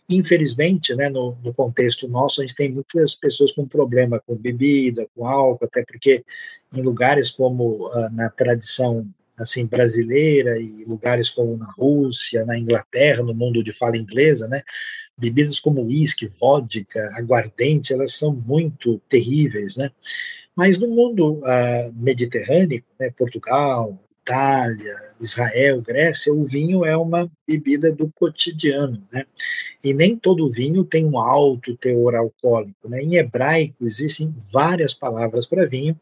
[0.08, 5.08] infelizmente, né, no, no contexto nosso, a gente tem muitas pessoas com problema com bebida,
[5.16, 6.24] com álcool, até porque
[6.72, 9.08] em lugares como uh, na tradição
[9.40, 14.62] assim brasileira e lugares como na Rússia, na Inglaterra, no mundo de fala inglesa, né,
[15.18, 19.92] bebidas como uísque, vodka, aguardente, elas são muito terríveis, né?
[20.56, 27.92] Mas no mundo uh, mediterrâneo, né, Portugal, Itália, Israel, Grécia, o vinho é uma bebida
[27.92, 29.26] do cotidiano, né?
[29.84, 33.02] E nem todo vinho tem um alto teor alcoólico, né?
[33.02, 36.00] Em hebraico existem várias palavras para vinho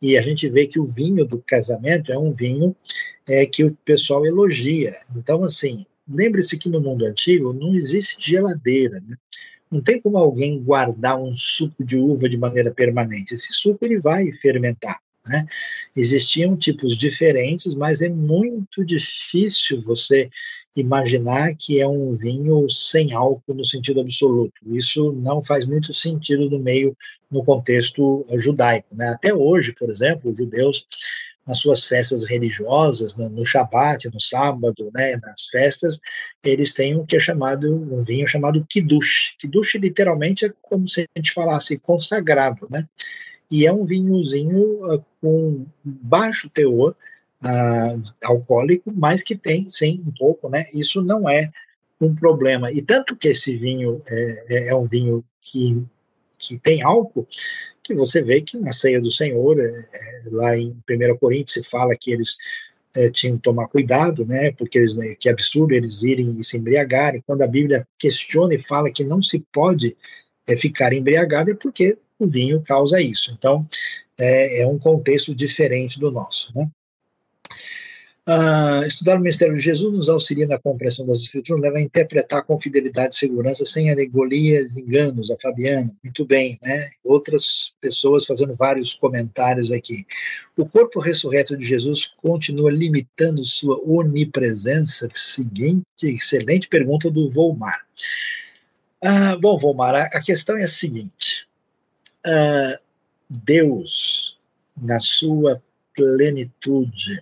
[0.00, 2.74] e a gente vê que o vinho do casamento é um vinho
[3.28, 4.94] é, que o pessoal elogia.
[5.16, 9.16] Então, assim, lembre-se que no mundo antigo não existe geladeira, né?
[9.70, 13.34] Não tem como alguém guardar um suco de uva de maneira permanente.
[13.34, 15.00] Esse suco ele vai fermentar.
[15.26, 15.46] Né?
[15.96, 20.28] Existiam tipos diferentes, mas é muito difícil você
[20.76, 24.54] imaginar que é um vinho sem álcool no sentido absoluto.
[24.66, 26.96] Isso não faz muito sentido no meio,
[27.30, 28.88] no contexto judaico.
[28.94, 29.08] Né?
[29.08, 30.86] Até hoje, por exemplo, os judeus,
[31.46, 36.00] nas suas festas religiosas, no, no Shabat, no sábado, né, nas festas,
[36.44, 39.34] eles têm um que é chamado, um vinho chamado Kiddush.
[39.38, 42.88] Kiddush literalmente é como se a gente falasse consagrado, né?
[43.50, 46.94] E é um vinhozinho uh, com baixo teor,
[47.42, 50.66] uh, alcoólico, mas que tem, sim, um pouco, né?
[50.72, 51.50] Isso não é
[52.00, 52.72] um problema.
[52.72, 55.84] E tanto que esse vinho é, é, é um vinho que,
[56.38, 57.26] que tem álcool,
[57.82, 61.70] que você vê que na ceia do Senhor, é, é, lá em 1 Coríntios, se
[61.70, 62.36] fala que eles
[62.94, 66.56] é, tinham que tomar cuidado, né, porque eles, né, que absurdo eles irem e se
[66.56, 67.22] embriagarem.
[67.26, 69.96] Quando a Bíblia questiona e fala que não se pode
[70.46, 73.34] é, ficar embriagado, é porque o vinho causa isso.
[73.36, 73.66] Então,
[74.18, 76.52] é, é um contexto diferente do nosso.
[76.54, 76.70] Né?
[78.24, 82.44] Uh, estudar o ministério de Jesus nos auxilia na compreensão das escrituras, leva a interpretar
[82.44, 86.88] com fidelidade e segurança, sem alegorias enganos, a Fabiana, muito bem, né?
[87.02, 90.06] Outras pessoas fazendo vários comentários aqui.
[90.56, 95.08] O corpo ressurreto de Jesus continua limitando sua onipresença?
[95.16, 97.84] Seguinte, excelente pergunta do Volmar.
[99.02, 101.48] Uh, bom, Volmar, a, a, questão é a seguinte:
[102.24, 102.78] uh,
[103.28, 104.38] Deus,
[104.80, 105.60] na sua
[105.92, 107.20] plenitude,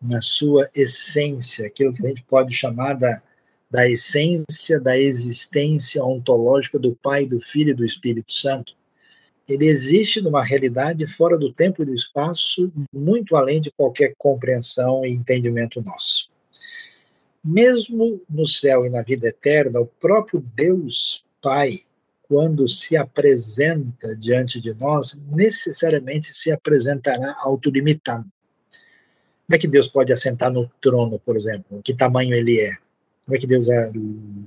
[0.00, 3.22] na sua essência, aquilo que a gente pode chamar da,
[3.70, 8.74] da essência da existência ontológica do Pai, do Filho e do Espírito Santo,
[9.48, 15.04] ele existe numa realidade fora do tempo e do espaço, muito além de qualquer compreensão
[15.04, 16.30] e entendimento nosso.
[17.42, 21.72] Mesmo no céu e na vida eterna, o próprio Deus Pai,
[22.22, 28.30] quando se apresenta diante de nós, necessariamente se apresentará autolimitado.
[29.50, 31.82] Como é que Deus pode assentar no trono, por exemplo?
[31.82, 32.72] Que tamanho ele é?
[33.26, 33.90] Como é que Deus é,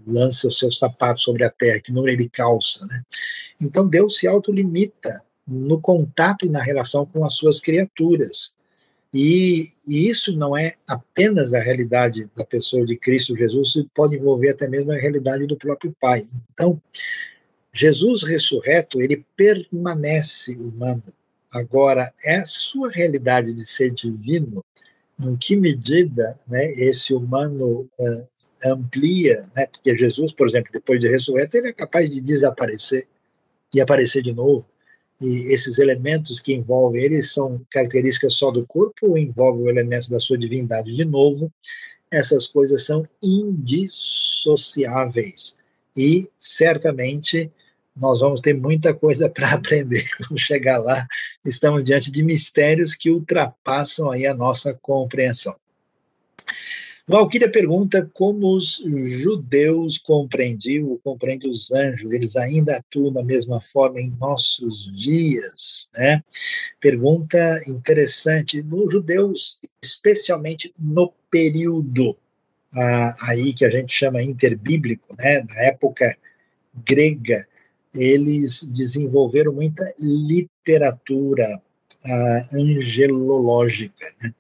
[0.08, 1.82] lança os seus sapatos sobre a terra?
[1.82, 2.86] Que número ele calça?
[2.86, 3.04] Né?
[3.62, 8.56] Então Deus se autolimita no contato e na relação com as suas criaturas.
[9.14, 14.52] E, e, isso não é apenas a realidade da pessoa de Cristo Jesus, pode envolver
[14.52, 16.24] até mesmo a realidade do próprio Pai.
[16.54, 16.82] Então,
[17.74, 21.04] Jesus ressurreto, ele permanece humano.
[21.52, 24.64] Agora, é a sua realidade de ser divino
[25.20, 28.28] em que medida né, esse humano uh,
[28.66, 33.08] amplia, né, porque Jesus, por exemplo, depois de ressurreto, ele é capaz de desaparecer
[33.74, 34.68] e aparecer de novo.
[35.22, 40.10] E esses elementos que envolvem ele são características só do corpo ou envolvem o elemento
[40.10, 41.52] da sua divindade de novo?
[42.12, 45.58] Essas coisas são indissociáveis
[45.96, 47.50] e certamente
[47.96, 51.08] nós vamos ter muita coisa para aprender quando chegar lá.
[51.46, 55.56] Estamos diante de mistérios que ultrapassam aí a nossa compreensão.
[57.06, 64.00] Valquíria pergunta como os judeus compreendiam, compreendem os anjos, eles ainda atuam da mesma forma
[64.00, 66.24] em nossos dias, né?
[66.80, 72.18] Pergunta interessante, nos judeus, especialmente no período
[72.74, 75.44] ah, aí que a gente chama interbíblico, né?
[75.44, 76.18] Na época
[76.86, 77.46] grega,
[77.94, 81.62] eles desenvolveram muita literatura
[82.06, 84.06] uh, angelológica.
[84.22, 84.34] Né?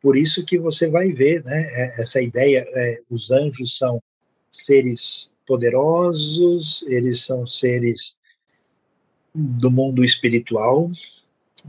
[0.00, 4.02] Por isso que você vai ver né, é, essa ideia, é, os anjos são
[4.50, 8.18] seres poderosos, eles são seres
[9.34, 10.90] do mundo espiritual.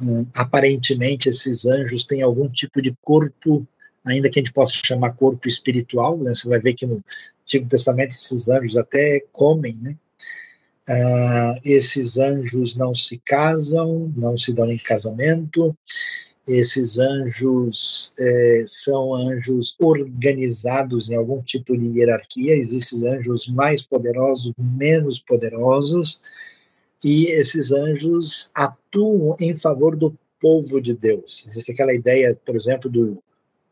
[0.01, 3.65] Hum, aparentemente, esses anjos têm algum tipo de corpo,
[4.05, 6.17] ainda que a gente possa chamar corpo espiritual.
[6.17, 6.35] Né?
[6.35, 7.03] Você vai ver que no
[7.43, 9.95] Antigo Testamento esses anjos até comem, né?
[10.87, 15.75] Uh, esses anjos não se casam, não se dão em casamento,
[16.47, 24.53] esses anjos é, são anjos organizados em algum tipo de hierarquia, existem anjos mais poderosos,
[24.57, 26.21] menos poderosos,
[27.03, 31.45] e esses anjos atuam em favor do povo de Deus.
[31.47, 33.17] Existe aquela ideia, por exemplo, do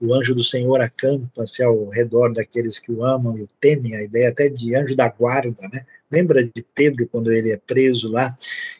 [0.01, 4.03] o anjo do Senhor acampa-se ao redor daqueles que o amam e o temem, a
[4.03, 5.85] ideia até de anjo da guarda, né?
[6.13, 8.37] Lembra de Pedro quando ele é preso lá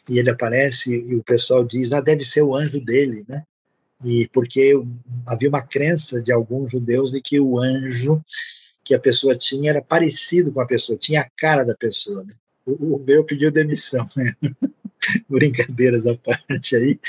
[0.08, 3.42] e ele aparece e o pessoal diz, ah, deve ser o anjo dele, né?
[4.04, 4.72] E porque
[5.26, 8.22] havia uma crença de alguns judeus de que o anjo
[8.84, 12.34] que a pessoa tinha era parecido com a pessoa, tinha a cara da pessoa, né?
[12.64, 14.32] O, meu pediu demissão, né?
[15.28, 17.00] Brincadeiras à parte aí,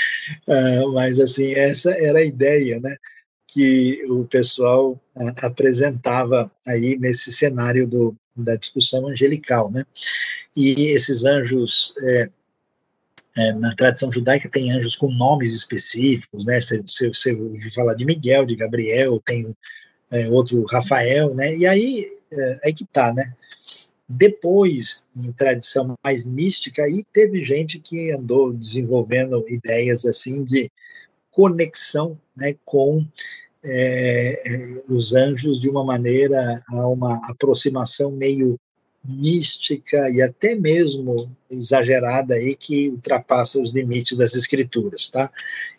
[0.47, 2.97] uh, mas assim, essa era a ideia, né?
[3.47, 9.85] que o pessoal uh, apresentava aí nesse cenário do, da discussão angelical, né?
[10.55, 12.29] E esses anjos, é,
[13.37, 16.59] é, na tradição judaica, tem anjos com nomes específicos, né?
[16.61, 19.55] Você, ouviu falar de Miguel, de Gabriel, tem
[20.11, 21.55] é, outro Rafael, né?
[21.55, 23.33] E aí é, aí que tá, né?
[24.07, 30.71] Depois, em tradição mais mística, aí teve gente que andou desenvolvendo ideias assim de
[31.31, 33.05] conexão né, com
[33.65, 38.59] é, é, os anjos de uma maneira a uma aproximação meio
[39.07, 45.31] mística e até mesmo exagerada aí que ultrapassa os limites das escrituras, tá?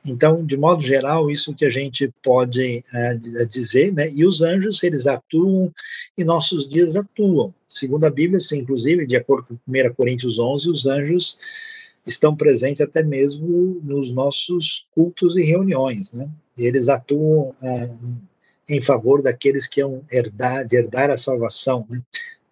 [0.05, 4.09] Então, de modo geral, isso que a gente pode uh, dizer, né?
[4.13, 5.73] E os anjos, eles atuam
[6.17, 7.53] e nossos dias atuam.
[7.69, 11.39] Segundo a Bíblia, sim, inclusive, de acordo com 1 Coríntios 11, os anjos
[12.07, 16.31] estão presentes até mesmo nos nossos cultos e reuniões, né?
[16.57, 18.17] Eles atuam uh,
[18.69, 22.03] em favor daqueles que iam herdar, de herdar a salvação, né?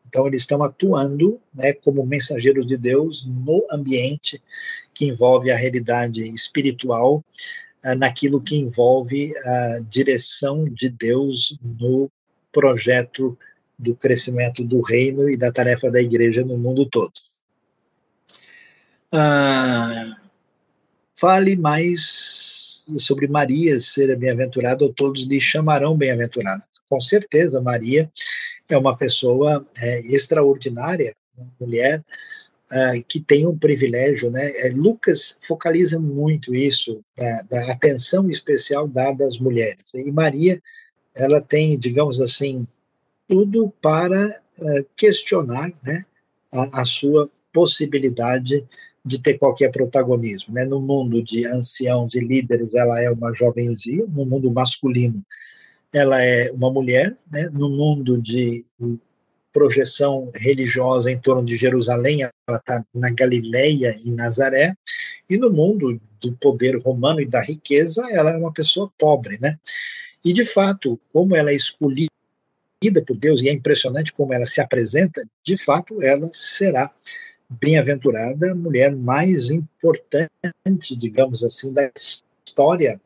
[0.06, 4.40] Então, eles estão atuando né, como mensageiros de Deus no ambiente
[4.94, 7.24] que envolve a realidade espiritual,
[7.85, 12.09] uh, naquilo que envolve a direção de Deus no
[12.52, 13.36] projeto
[13.76, 17.12] do crescimento do reino e da tarefa da igreja no mundo todo.
[19.12, 20.14] Uh,
[21.16, 22.64] fale mais
[22.98, 26.62] sobre Maria ser bem-aventurada, ou todos lhe chamarão bem-aventurada.
[26.89, 28.11] Com certeza, Maria
[28.70, 32.05] é uma pessoa é, extraordinária, uma mulher
[32.70, 34.51] uh, que tem um privilégio, né?
[34.56, 39.94] É, Lucas focaliza muito isso, da, da, atenção especial dada às mulheres.
[39.94, 40.62] E Maria,
[41.15, 42.66] ela tem, digamos assim,
[43.28, 46.05] tudo para uh, questionar, né,
[46.52, 48.66] a, a, sua possibilidade
[49.05, 50.64] de ter qualquer protagonismo, né?
[50.64, 55.22] No mundo de anciãos e líderes, ela é uma jovenzinha, no mundo masculino,
[55.93, 58.64] ela é uma mulher, né, no mundo de
[59.52, 64.74] projeção religiosa em torno de Jerusalém, ela está na Galileia e Nazaré,
[65.31, 69.56] e no mundo do poder romano e da riqueza, ela é uma pessoa pobre, né?
[70.24, 72.09] E de fato, como ela é escolhida
[73.06, 76.90] por Deus, e é impressionante como ela se apresenta, de fato, ela será
[77.49, 83.01] bem-aventurada, mulher mais importante, digamos assim, da história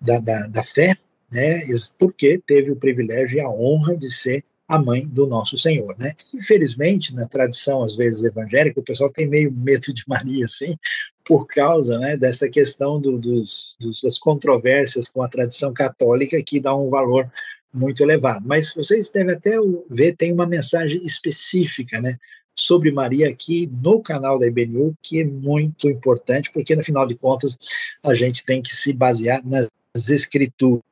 [0.00, 0.96] da, da, da fé
[1.30, 1.62] né,
[1.98, 6.12] porque teve o privilégio e a honra de ser a mãe do nosso Senhor, né?
[6.34, 10.76] Infelizmente, na tradição às vezes evangélica, o pessoal tem meio medo de Maria, assim,
[11.24, 16.60] por causa, né, dessa questão do, dos, dos, das controvérsias com a tradição católica que
[16.60, 17.30] dá um valor
[17.72, 18.44] muito elevado.
[18.46, 19.56] Mas vocês devem até
[19.88, 22.18] ver, tem uma mensagem específica, né,
[22.58, 27.14] sobre Maria aqui no canal da IBNU, que é muito importante, porque no final de
[27.14, 27.56] contas
[28.02, 29.68] a gente tem que se basear nas
[30.08, 30.82] escrituras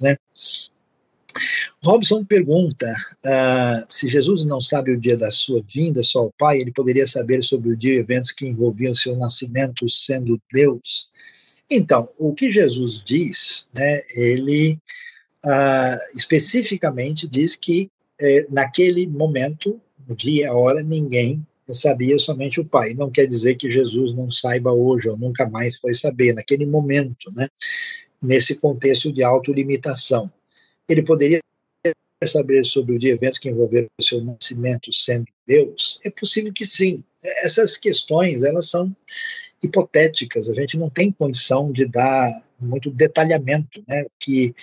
[0.00, 0.16] né?
[1.82, 2.94] Robson pergunta
[3.24, 7.06] uh, se Jesus não sabe o dia da sua vinda, só o Pai, ele poderia
[7.06, 11.10] saber sobre o dia e eventos que envolviam seu nascimento sendo Deus.
[11.70, 14.78] Então, o que Jesus diz, né, ele
[15.44, 17.90] uh, especificamente diz que
[18.20, 22.94] eh, naquele momento, no dia, a hora, ninguém sabia, somente o Pai.
[22.94, 27.30] Não quer dizer que Jesus não saiba hoje ou nunca mais foi saber, naquele momento,
[27.34, 27.48] né?
[28.20, 30.32] nesse contexto de autolimitação.
[30.88, 31.40] Ele poderia
[32.24, 35.98] saber sobre os eventos que envolveram o seu nascimento sendo Deus?
[36.04, 37.02] É possível que sim.
[37.42, 38.94] Essas questões, elas são
[39.62, 42.30] hipotéticas, a gente não tem condição de dar
[42.60, 44.54] muito detalhamento, né, que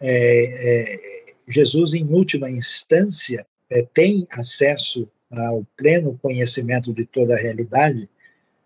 [0.00, 7.38] é, é, Jesus, em última instância, é, tem acesso ao pleno conhecimento de toda a
[7.38, 8.08] realidade,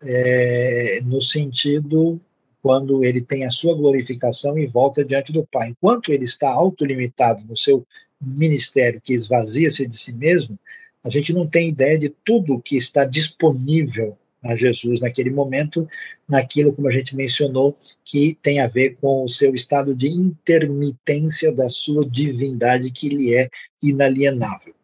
[0.02, 2.20] é, no sentido
[2.60, 5.70] quando ele tem a sua glorificação e volta diante do Pai.
[5.70, 7.86] Enquanto ele está autolimitado no seu
[8.20, 10.58] ministério, que esvazia-se de si mesmo,
[11.04, 15.88] a gente não tem ideia de tudo que está disponível a Jesus naquele momento,
[16.28, 21.52] naquilo, como a gente mencionou, que tem a ver com o seu estado de intermitência
[21.52, 23.48] da sua divindade, que lhe é
[23.82, 24.74] inalienável.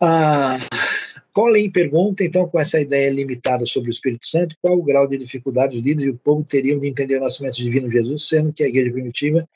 [0.00, 0.58] Ah,
[1.32, 5.18] Colin pergunta, então, com essa ideia limitada sobre o Espírito Santo, qual o grau de
[5.18, 8.52] dificuldade os líderes e o povo teriam de entender o nascimento divino de Jesus, sendo
[8.52, 9.48] que a igreja primitiva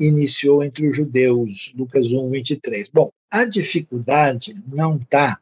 [0.00, 2.88] iniciou entre os judeus, Lucas 1, 23.
[2.92, 5.38] Bom, a dificuldade não está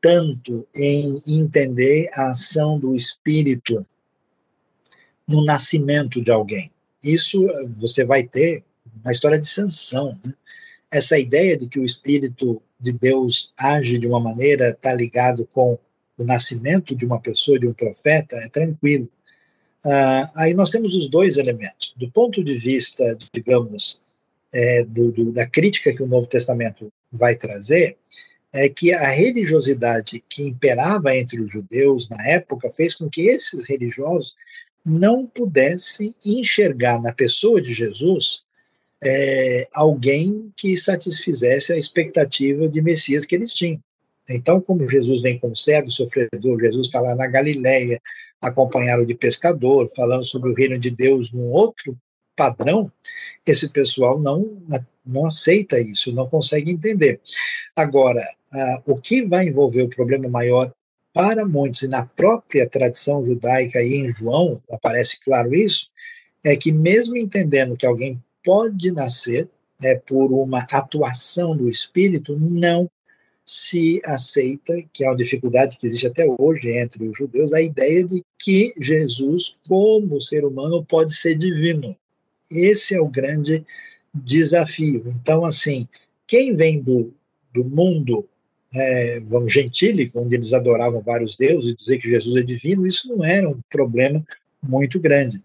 [0.00, 3.86] tanto em entender a ação do Espírito
[5.26, 6.70] no nascimento de alguém.
[7.02, 7.46] Isso
[7.76, 8.64] você vai ter
[9.04, 10.18] na história de Sansão.
[10.24, 10.34] Né?
[10.92, 15.78] Essa ideia de que o Espírito de Deus age de uma maneira, está ligado com
[16.18, 19.08] o nascimento de uma pessoa, de um profeta, é tranquilo.
[19.84, 21.94] Ah, aí nós temos os dois elementos.
[21.96, 24.00] Do ponto de vista, digamos,
[24.52, 27.96] é, do, do, da crítica que o Novo Testamento vai trazer,
[28.52, 33.64] é que a religiosidade que imperava entre os judeus na época fez com que esses
[33.64, 34.36] religiosos
[34.84, 38.44] não pudessem enxergar na pessoa de Jesus
[39.02, 43.80] é, alguém que satisfizesse a expectativa de Messias que eles tinham.
[44.28, 48.00] Então, como Jesus vem como servo sofredor, Jesus está lá na Galileia,
[48.40, 51.96] acompanhado de pescador, falando sobre o reino de Deus num outro
[52.36, 52.90] padrão,
[53.46, 54.56] esse pessoal não,
[55.04, 57.20] não aceita isso, não consegue entender.
[57.74, 58.22] Agora,
[58.52, 60.72] ah, o que vai envolver o problema maior
[61.12, 65.90] para muitos, e na própria tradição judaica e em João aparece claro isso,
[66.44, 69.48] é que mesmo entendendo que alguém pode nascer
[69.82, 72.90] é, por uma atuação do Espírito, não
[73.44, 78.04] se aceita, que é uma dificuldade que existe até hoje entre os judeus, a ideia
[78.04, 81.96] de que Jesus, como ser humano, pode ser divino.
[82.50, 83.64] Esse é o grande
[84.14, 85.04] desafio.
[85.08, 85.88] Então, assim,
[86.26, 87.12] quem vem do,
[87.52, 88.26] do mundo,
[88.74, 93.08] é, vamos, gentílico, onde eles adoravam vários deuses, e dizer que Jesus é divino, isso
[93.08, 94.24] não era um problema
[94.62, 95.42] muito grande.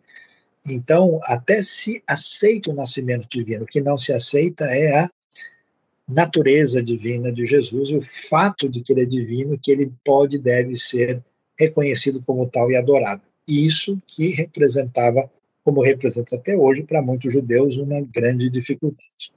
[0.67, 5.09] Então, até se aceita o nascimento divino, o que não se aceita é a
[6.07, 10.35] natureza divina de Jesus e o fato de que ele é divino, que ele pode
[10.35, 11.23] e deve ser
[11.57, 13.21] reconhecido como tal e adorado.
[13.47, 15.29] Isso que representava,
[15.63, 19.31] como representa até hoje, para muitos judeus, uma grande dificuldade.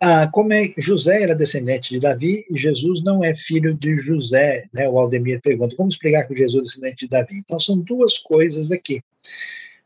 [0.00, 4.64] Ah, como é, José era descendente de Davi e Jesus não é filho de José,
[4.72, 4.88] né?
[4.88, 7.38] O Aldemir pergunta, como explicar que Jesus é descendente de Davi?
[7.38, 9.00] Então são duas coisas aqui.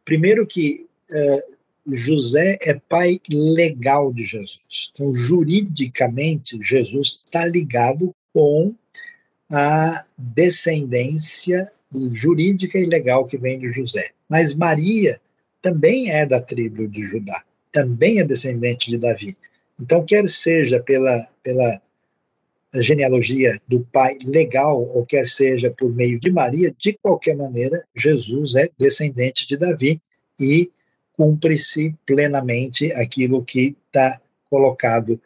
[0.05, 4.91] Primeiro que uh, José é pai legal de Jesus.
[4.93, 8.74] Então, juridicamente, Jesus está ligado com
[9.53, 11.70] a descendência
[12.12, 14.11] jurídica e legal que vem de José.
[14.28, 15.20] Mas Maria
[15.61, 17.43] também é da tribo de Judá,
[17.73, 19.37] também é descendente de Davi.
[19.81, 21.81] Então, quer seja pela, pela
[22.74, 28.55] genealogia do pai legal, ou quer seja por meio de Maria, de qualquer maneira, Jesus
[28.55, 30.01] é descendente de Davi
[30.39, 30.70] e
[31.16, 35.20] cumpre-se plenamente aquilo que está colocado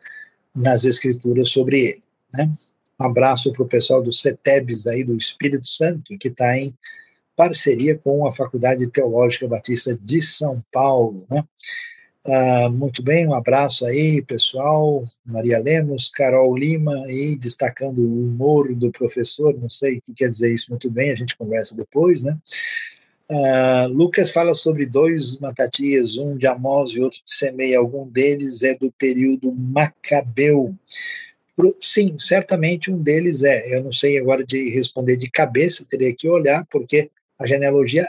[0.55, 2.03] nas escrituras sobre ele.
[2.33, 2.51] Né?
[2.99, 6.77] Um abraço para o pessoal do CETEBS aí do Espírito Santo, que está em
[7.37, 11.27] parceria com a Faculdade Teológica Batista de São Paulo.
[11.29, 11.45] Né?
[12.27, 15.05] Ah, muito bem, um abraço aí, pessoal.
[15.27, 20.31] Maria Lemos, Carol Lima, aí destacando o humor do professor, não sei o que quer
[20.31, 22.39] dizer isso muito bem, a gente conversa depois, né?
[23.29, 27.75] Uh, Lucas fala sobre dois Matatias, um de Amós e outro de Semei.
[27.75, 30.75] Algum deles é do período Macabeu.
[31.81, 33.77] Sim, certamente um deles é.
[33.77, 38.09] Eu não sei agora de responder de cabeça, teria que olhar, porque a genealogia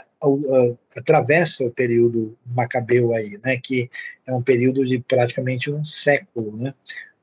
[0.96, 3.90] atravessa o período Macabeu aí, né, que
[4.26, 6.74] é um período de praticamente um século, né,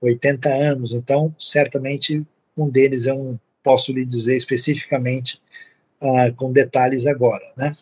[0.02, 0.92] 80 anos.
[0.92, 2.26] Então, certamente
[2.58, 5.42] um deles eu não posso lhe dizer especificamente
[6.02, 7.74] uh, com detalhes agora, né?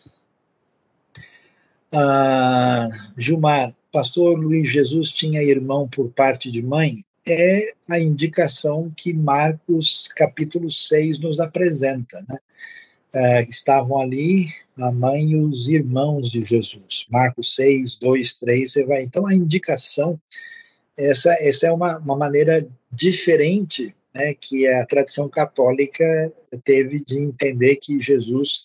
[1.92, 7.04] Uh, Gilmar, pastor Luiz Jesus tinha irmão por parte de mãe?
[7.26, 12.38] É a indicação que Marcos capítulo 6 nos apresenta, né?
[13.14, 14.48] Uh, estavam ali
[14.78, 17.06] a mãe e os irmãos de Jesus.
[17.10, 19.02] Marcos 6, 2, 3, você vai.
[19.02, 20.18] Então, a indicação,
[20.96, 26.32] essa, essa é uma, uma maneira diferente né, que a tradição católica
[26.64, 28.64] teve de entender que Jesus,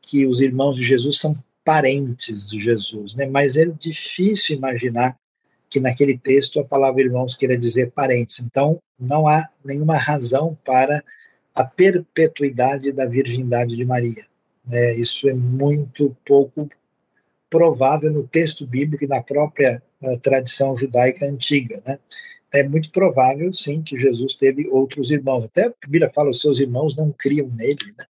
[0.00, 1.34] que os irmãos de Jesus são
[1.64, 3.26] parentes de Jesus, né?
[3.26, 5.18] Mas é difícil imaginar
[5.68, 8.38] que naquele texto a palavra irmãos queira dizer parentes.
[8.38, 11.02] Então, não há nenhuma razão para
[11.56, 14.26] a perpetuidade da virgindade de Maria.
[14.66, 14.94] Né?
[14.94, 16.68] Isso é muito pouco
[17.48, 21.98] provável no texto bíblico e na própria uh, tradição judaica antiga, né?
[22.52, 25.44] é muito provável, sim, que Jesus teve outros irmãos.
[25.44, 28.04] Até a Bíblia fala, os seus irmãos não criam nele, né?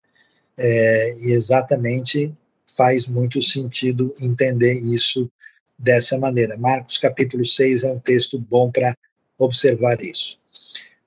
[0.56, 2.32] É, e exatamente
[2.77, 5.31] faz muito sentido entender isso
[5.78, 6.56] dessa maneira.
[6.59, 8.97] Marcos capítulo 6 é um texto bom para
[9.39, 10.41] observar isso.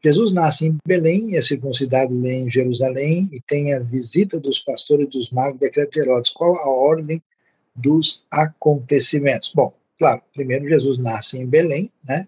[0.05, 5.31] Jesus nasce em Belém, é circuncidado em Jerusalém e tem a visita dos pastores dos
[5.31, 6.29] magos decreto de Herodes.
[6.29, 7.19] Qual a ordem
[7.75, 9.51] dos acontecimentos?
[9.51, 12.27] Bom, claro, primeiro Jesus nasce em Belém, né?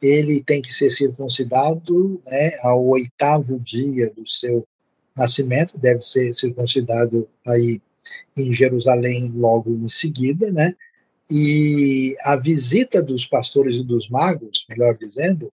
[0.00, 4.66] ele tem que ser circuncidado né, ao oitavo dia do seu
[5.14, 7.82] nascimento, deve ser circuncidado aí
[8.34, 10.74] em Jerusalém logo em seguida, né?
[11.30, 15.52] E a visita dos pastores e dos magos, melhor dizendo,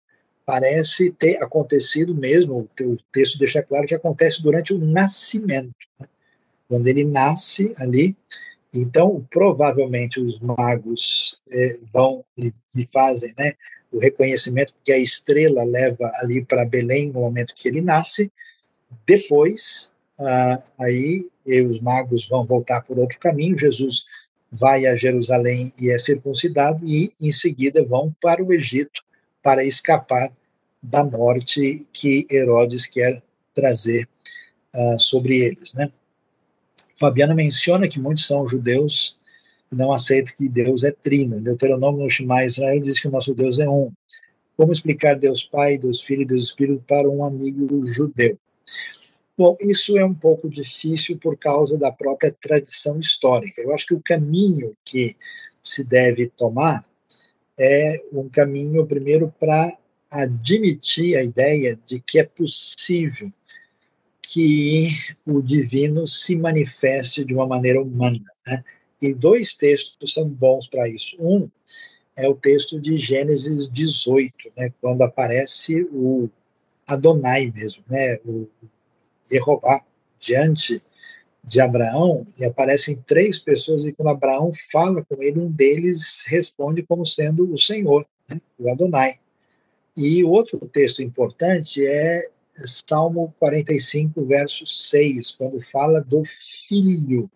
[0.45, 6.07] parece ter acontecido mesmo, o texto deixa claro que acontece durante o nascimento, né?
[6.67, 8.15] quando ele nasce ali.
[8.73, 13.53] Então, provavelmente os magos é, vão e, e fazem, né,
[13.91, 18.31] o reconhecimento que a estrela leva ali para Belém no momento que ele nasce.
[19.05, 23.57] Depois, ah, aí os magos vão voltar por outro caminho.
[23.57, 24.05] Jesus
[24.51, 29.03] vai a Jerusalém e é circuncidado, e em seguida vão para o Egito
[29.43, 30.31] para escapar
[30.81, 33.21] da morte que Herodes quer
[33.53, 34.07] trazer
[34.73, 35.73] uh, sobre eles.
[35.73, 35.91] Né?
[36.95, 39.17] Fabiano menciona que muitos são judeus
[39.69, 41.41] que não aceitam que Deus é trino.
[41.41, 43.91] Deuteronômio no Shema Israel diz que o nosso Deus é um.
[44.55, 48.37] Como explicar Deus Pai, Deus Filho e Deus Espírito para um amigo judeu?
[49.35, 53.61] Bom, isso é um pouco difícil por causa da própria tradição histórica.
[53.61, 55.15] Eu acho que o caminho que
[55.61, 56.85] se deve tomar
[57.57, 59.77] é um caminho, primeiro, para
[60.09, 63.31] admitir a ideia de que é possível
[64.21, 64.89] que
[65.25, 68.19] o divino se manifeste de uma maneira humana.
[68.45, 68.63] Né?
[69.01, 71.17] E dois textos são bons para isso.
[71.19, 71.49] Um
[72.15, 76.29] é o texto de Gênesis 18, né, quando aparece o
[76.87, 78.47] Adonai mesmo, né, o
[79.29, 79.83] Jeová
[80.19, 80.81] diante
[81.43, 86.83] de Abraão e aparecem três pessoas e quando Abraão fala com ele, um deles responde
[86.83, 89.19] como sendo o Senhor, né, o Adonai.
[89.95, 92.29] E outro texto importante é
[92.65, 97.29] Salmo 45, verso 6, quando fala do filho,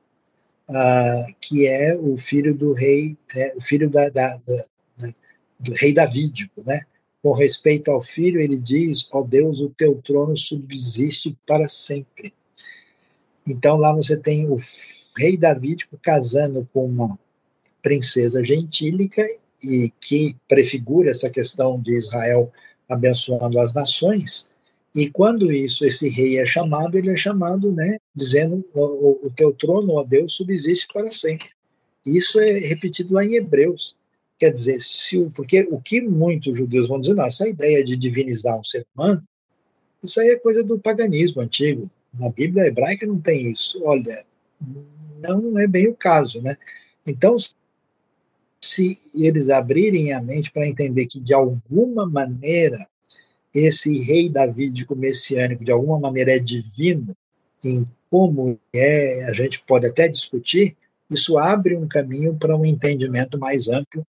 [0.70, 5.14] uh, que é o filho do rei, é, o filho da, da, da,
[5.60, 6.82] do rei Davídico, né?
[7.22, 12.34] Com respeito ao filho, ele diz: Ó oh Deus, o teu trono subsiste para sempre.
[13.48, 14.57] Então lá você tem o
[15.18, 17.18] rei Davídico casando com uma
[17.82, 19.26] princesa gentílica
[19.64, 22.52] e que prefigura essa questão de Israel
[22.90, 24.52] abençoando as nações.
[24.94, 29.53] E quando isso, esse rei é chamado, ele é chamado, né, dizendo: o, o teu
[29.53, 31.49] trono, ó Deus, subsiste para sempre.
[32.06, 33.95] Isso é repetido lá em Hebreus.
[34.40, 37.98] Quer dizer, se o, porque o que muitos judeus vão dizer, não, essa ideia de
[37.98, 39.24] divinizar um ser humano,
[40.03, 41.90] isso aí é coisa do paganismo antigo.
[42.19, 43.81] Na Bíblia hebraica não tem isso.
[43.84, 44.26] Olha,
[45.22, 46.57] não é bem o caso, né?
[47.06, 47.38] Então,
[48.61, 52.88] se eles abrirem a mente para entender que de alguma maneira
[53.53, 57.15] esse rei davídico messiânico de alguma maneira é divino
[57.64, 60.76] em como é, a gente pode até discutir,
[61.10, 64.06] isso abre um caminho para um entendimento mais amplo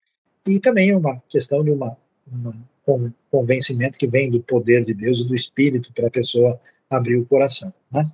[0.46, 2.56] e também é uma questão de uma, uma
[2.86, 6.60] um convencimento que vem do poder de Deus e do Espírito para a pessoa
[6.96, 7.72] abrir o coração.
[7.92, 8.10] Né?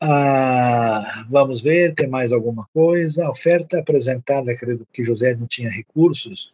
[0.00, 3.24] Ah, vamos ver, tem mais alguma coisa?
[3.24, 6.50] A oferta apresentada, acredito que José não tinha recursos,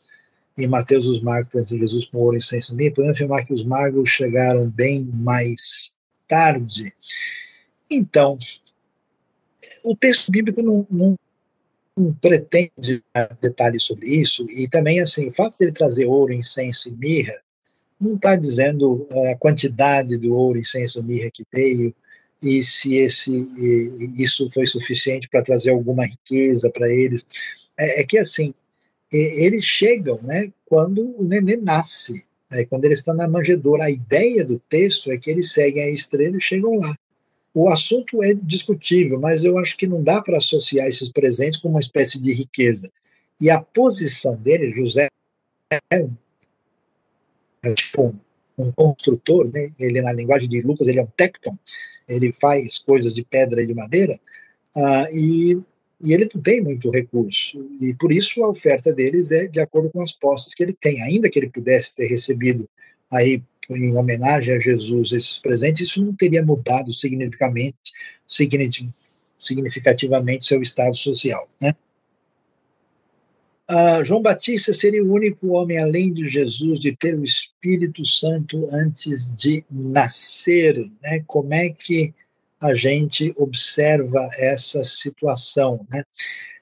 [0.58, 3.64] em Mateus os magos entre Jesus com ouro e incenso mil, podemos afirmar que os
[3.64, 5.96] magos chegaram bem mais
[6.26, 6.92] tarde.
[7.90, 8.36] Então,
[9.84, 13.02] o texto bíblico não, não pretende
[13.40, 17.34] detalhes sobre isso, e também, assim, o fato de ele trazer ouro, incenso e mirra,
[18.00, 21.94] não está dizendo eh, a quantidade do ouro, incenso e mirra que veio,
[22.42, 23.48] e se esse,
[24.16, 27.26] isso foi suficiente para trazer alguma riqueza para eles.
[27.76, 28.54] É, é, que, assim,
[29.10, 33.84] eles chegam né, quando o nenê nasce, né, quando ele está na manjedoura.
[33.84, 36.96] A ideia do texto é que eles seguem a estrela e chegam lá.
[37.52, 41.68] O assunto é discutível, mas eu acho que não dá para associar esses presentes com
[41.68, 42.88] uma espécie de riqueza.
[43.40, 45.08] E a posição dele, José,
[45.90, 46.10] é um,
[47.68, 48.14] é tipo
[48.56, 49.70] um, um construtor, né?
[49.78, 51.56] ele na linguagem de Lucas, ele é um tecton,
[52.08, 54.18] ele faz coisas de pedra e de madeira,
[54.76, 55.60] uh, e,
[56.02, 59.90] e ele não tem muito recurso, e por isso a oferta deles é de acordo
[59.90, 62.68] com as posses que ele tem, ainda que ele pudesse ter recebido
[63.10, 67.92] aí em homenagem a Jesus esses presentes, isso não teria mudado significativamente,
[69.36, 71.46] significativamente seu estado social.
[71.60, 71.74] Né?
[73.68, 78.66] Ah, João Batista seria o único homem, além de Jesus, de ter o Espírito Santo
[78.72, 80.74] antes de nascer.
[81.02, 81.22] Né?
[81.26, 82.14] Como é que
[82.60, 85.86] a gente observa essa situação?
[85.90, 86.02] Né?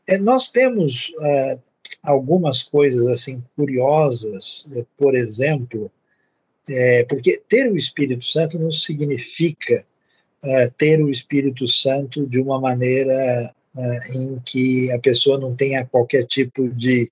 [0.06, 1.58] É, nós temos ah,
[2.02, 4.68] algumas coisas assim curiosas,
[4.98, 5.90] por exemplo,
[6.68, 9.86] é, porque ter o Espírito Santo não significa
[10.42, 15.86] uh, ter o Espírito Santo de uma maneira uh, em que a pessoa não tenha
[15.86, 17.10] qualquer tipo de,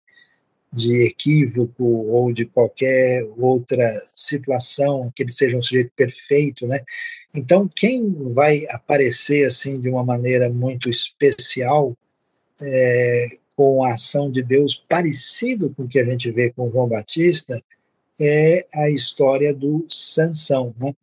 [0.72, 6.80] de equívoco ou de qualquer outra situação, que ele seja um sujeito perfeito, né?
[7.34, 11.96] Então, quem vai aparecer assim de uma maneira muito especial,
[12.60, 16.88] é, com a ação de Deus parecido com o que a gente vê com João
[16.88, 17.60] Batista,
[18.20, 20.74] é a história do Sansão.
[20.78, 20.94] Né?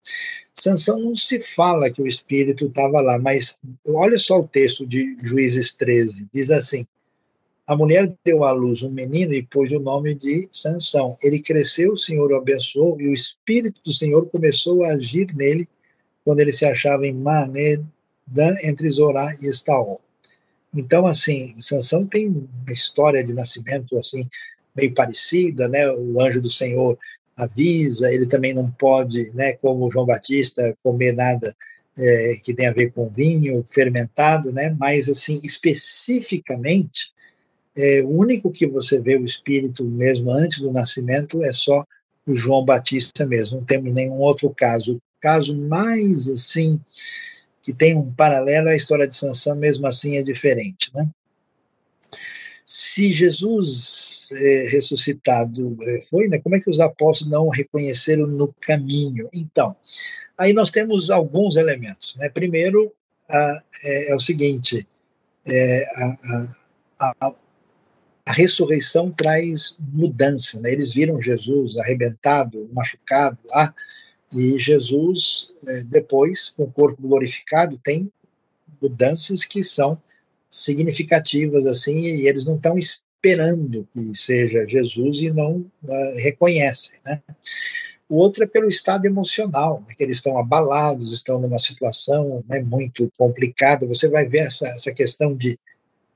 [0.62, 5.18] Sansão não se fala que o espírito estava lá, mas olha só o texto de
[5.20, 6.86] Juízes 13, diz assim:
[7.66, 11.18] a mulher deu à luz um menino e pôs o nome de Sansão.
[11.24, 15.68] Ele cresceu, o Senhor o abençoou e o espírito do Senhor começou a agir nele
[16.24, 20.00] quando ele se achava em Manedã entre Zorá e Estaol.
[20.76, 24.30] Então, assim, Sansão tem uma história de nascimento assim
[24.76, 25.90] meio parecida, né?
[25.92, 27.00] O anjo do Senhor
[27.44, 31.56] avisa, ele também não pode, né, como João Batista, comer nada
[31.98, 34.76] é, que tem a ver com vinho fermentado, né?
[34.80, 37.12] Mas assim, especificamente,
[37.76, 41.84] é, o único que você vê o Espírito mesmo antes do nascimento é só
[42.28, 43.58] o João Batista mesmo.
[43.58, 44.96] Não temos nenhum outro caso.
[44.96, 46.80] O caso mais assim
[47.62, 51.08] que tem um paralelo à história de Sansão, mesmo assim é diferente, né?
[52.74, 56.40] Se Jesus é, ressuscitado é, foi, né?
[56.40, 59.28] Como é que os apóstolos não reconheceram no caminho?
[59.34, 59.76] Então,
[60.42, 62.16] Aí nós temos alguns elementos.
[62.16, 62.28] Né?
[62.28, 62.92] Primeiro,
[63.30, 64.88] a, é, é, o seguinte:
[65.46, 66.56] é, a,
[67.00, 67.34] a,
[68.26, 70.60] a, ressurreição traz mudança.
[70.60, 70.72] Né?
[70.72, 73.72] Eles viram Jesus arrebentado, machucado lá,
[74.34, 78.12] e Jesus, é, depois, com o corpo glorificado, tem
[78.82, 80.02] mudanças que são
[80.52, 87.00] significativas, assim, e eles não estão esperando que seja Jesus e não uh, reconhecem.
[87.04, 87.22] Né?
[88.12, 92.62] o outro é pelo estado emocional, né, que eles estão abalados, estão numa situação né,
[92.62, 93.88] muito complicada.
[93.88, 95.58] Você vai ver essa, essa questão de,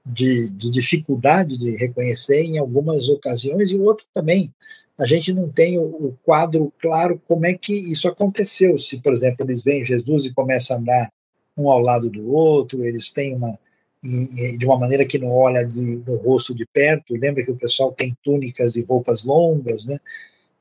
[0.06, 4.54] de, de, dificuldade de reconhecer em algumas ocasiões, e o outro também.
[5.00, 8.78] A gente não tem o, quadro claro como é que isso aconteceu.
[8.78, 11.10] Se, por exemplo, eles veem Jesus e começam a andar
[11.56, 13.58] um ao lado do outro, eles têm uma.
[14.04, 17.16] De uma maneira que não olha de, no rosto de perto.
[17.16, 20.00] Lembra que o pessoal tem túnicas e roupas longas, né?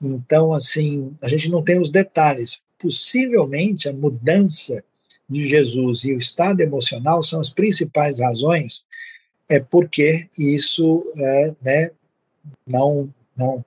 [0.01, 2.63] Então, assim, a gente não tem os detalhes.
[2.79, 4.83] Possivelmente a mudança
[5.29, 8.87] de Jesus e o estado emocional são as principais razões
[9.49, 11.91] é porque isso é, né,
[12.67, 13.65] não, não,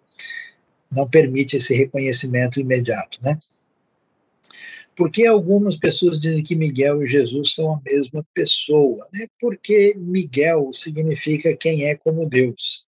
[0.91, 3.39] não permite esse reconhecimento imediato, né?
[4.97, 9.27] Porque algumas pessoas dizem que Miguel e Jesus são a mesma pessoa, né?
[9.39, 12.87] Porque Miguel significa quem é como Deus.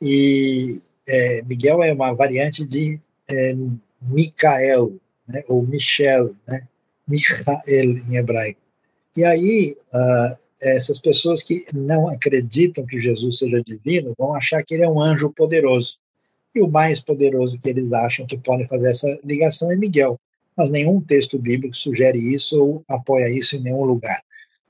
[0.00, 2.98] E é, Miguel é uma variante de
[3.28, 3.54] é,
[4.00, 4.94] Micael,
[5.28, 6.66] né, ou Michel, né,
[7.06, 8.60] Michael em hebraico.
[9.14, 14.74] E aí, uh, essas pessoas que não acreditam que Jesus seja divino vão achar que
[14.74, 15.98] ele é um anjo poderoso.
[16.54, 20.18] E o mais poderoso que eles acham que pode fazer essa ligação é Miguel.
[20.56, 24.22] Mas nenhum texto bíblico sugere isso ou apoia isso em nenhum lugar.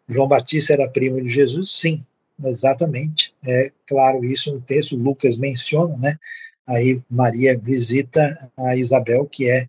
[0.09, 1.71] João Batista era primo de Jesus?
[1.73, 2.05] Sim,
[2.45, 3.35] exatamente.
[3.47, 6.19] É claro isso no texto, Lucas menciona, né?
[6.67, 9.67] Aí Maria visita a Isabel, que é,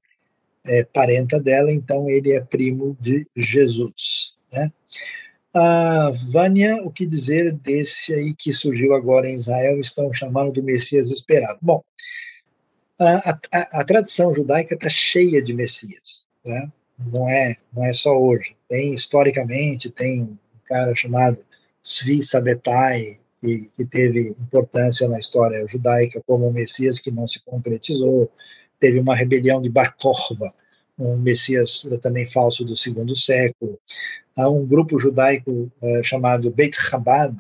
[0.66, 4.72] é parenta dela, então ele é primo de Jesus, né?
[5.54, 10.64] A Vânia, o que dizer desse aí que surgiu agora em Israel, estão chamando do
[10.64, 11.60] Messias esperado?
[11.62, 11.84] Bom,
[13.06, 16.72] a, a, a tradição judaica está cheia de Messias, né?
[17.12, 18.56] não, é, não é só hoje.
[18.68, 20.38] Tem, historicamente, tem um
[20.68, 21.40] cara chamado
[21.82, 27.42] Svi Sabetai, que, que, teve importância na história judaica como um Messias que não se
[27.44, 28.32] concretizou.
[28.80, 30.54] Teve uma rebelião de Bar Kokhba,
[30.98, 33.80] um Messias também falso do segundo século.
[34.38, 37.36] Há um grupo judaico uh, chamado Beit Chabad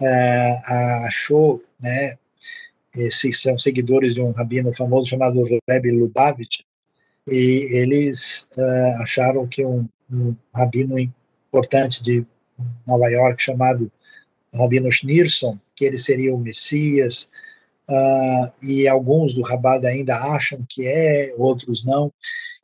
[0.00, 2.18] uh, achou, né,
[2.94, 6.60] esses são seguidores de um rabino famoso chamado Rebbe Lubavitch,
[7.28, 12.26] e eles uh, acharam que um, um rabino importante de
[12.86, 13.90] Nova York chamado
[14.52, 17.30] Rabino Schneerson, que ele seria o Messias,
[17.88, 22.12] uh, e alguns do Rabada ainda acham que é, outros não.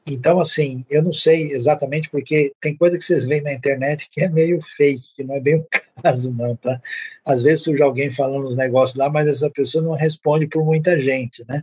[0.09, 4.23] Então, assim, eu não sei exatamente porque tem coisa que vocês veem na internet que
[4.23, 5.67] é meio fake, que não é bem o
[6.01, 6.81] caso, não, tá?
[7.25, 11.01] Às vezes surge alguém falando os negócios lá, mas essa pessoa não responde por muita
[11.01, 11.63] gente, né?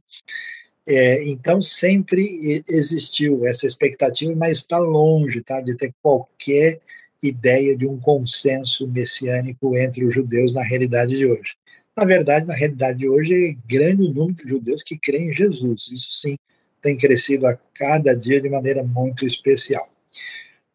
[0.85, 5.61] É, então, sempre existiu essa expectativa, mas está longe, tá?
[5.61, 6.81] De ter qualquer
[7.23, 11.55] ideia de um consenso messiânico entre os judeus na realidade de hoje.
[11.95, 15.33] Na verdade, na realidade de hoje, é grande o número de judeus que creem em
[15.33, 15.87] Jesus.
[15.89, 16.35] Isso sim
[16.83, 19.89] tem crescido a cada dia de maneira muito especial.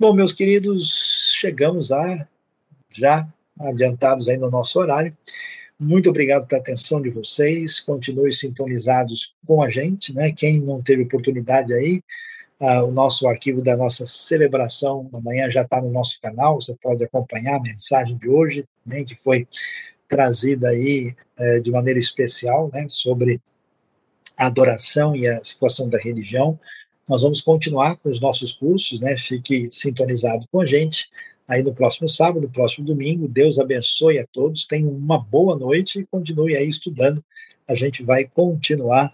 [0.01, 2.27] Bom, meus queridos, chegamos a
[2.95, 3.29] já
[3.61, 5.17] adiantados aí no nosso horário.
[5.79, 7.79] Muito obrigado pela atenção de vocês.
[7.79, 10.33] Continuem sintonizados com a gente, né?
[10.33, 12.01] Quem não teve oportunidade aí,
[12.61, 17.05] ah, o nosso arquivo da nossa celebração amanhã já está no nosso canal, você pode
[17.05, 18.65] acompanhar a mensagem de hoje,
[19.07, 19.47] que foi
[20.09, 23.41] trazida aí eh, de maneira especial, né, sobre
[24.39, 26.59] a adoração e a situação da religião.
[27.09, 31.11] Nós vamos continuar com os nossos cursos, né, fique sintonizado com a gente
[31.49, 33.27] aí no próximo sábado, no próximo domingo.
[33.27, 37.25] Deus abençoe a todos, tenham uma boa noite e continue aí estudando.
[37.67, 39.13] A gente vai continuar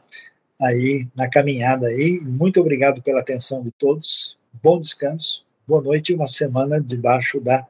[0.61, 2.21] aí na caminhada aí.
[2.23, 4.39] Muito obrigado pela atenção de todos.
[4.63, 7.67] Bom descanso, boa noite e uma semana debaixo da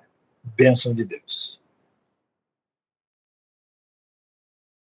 [0.56, 1.63] bênção de Deus.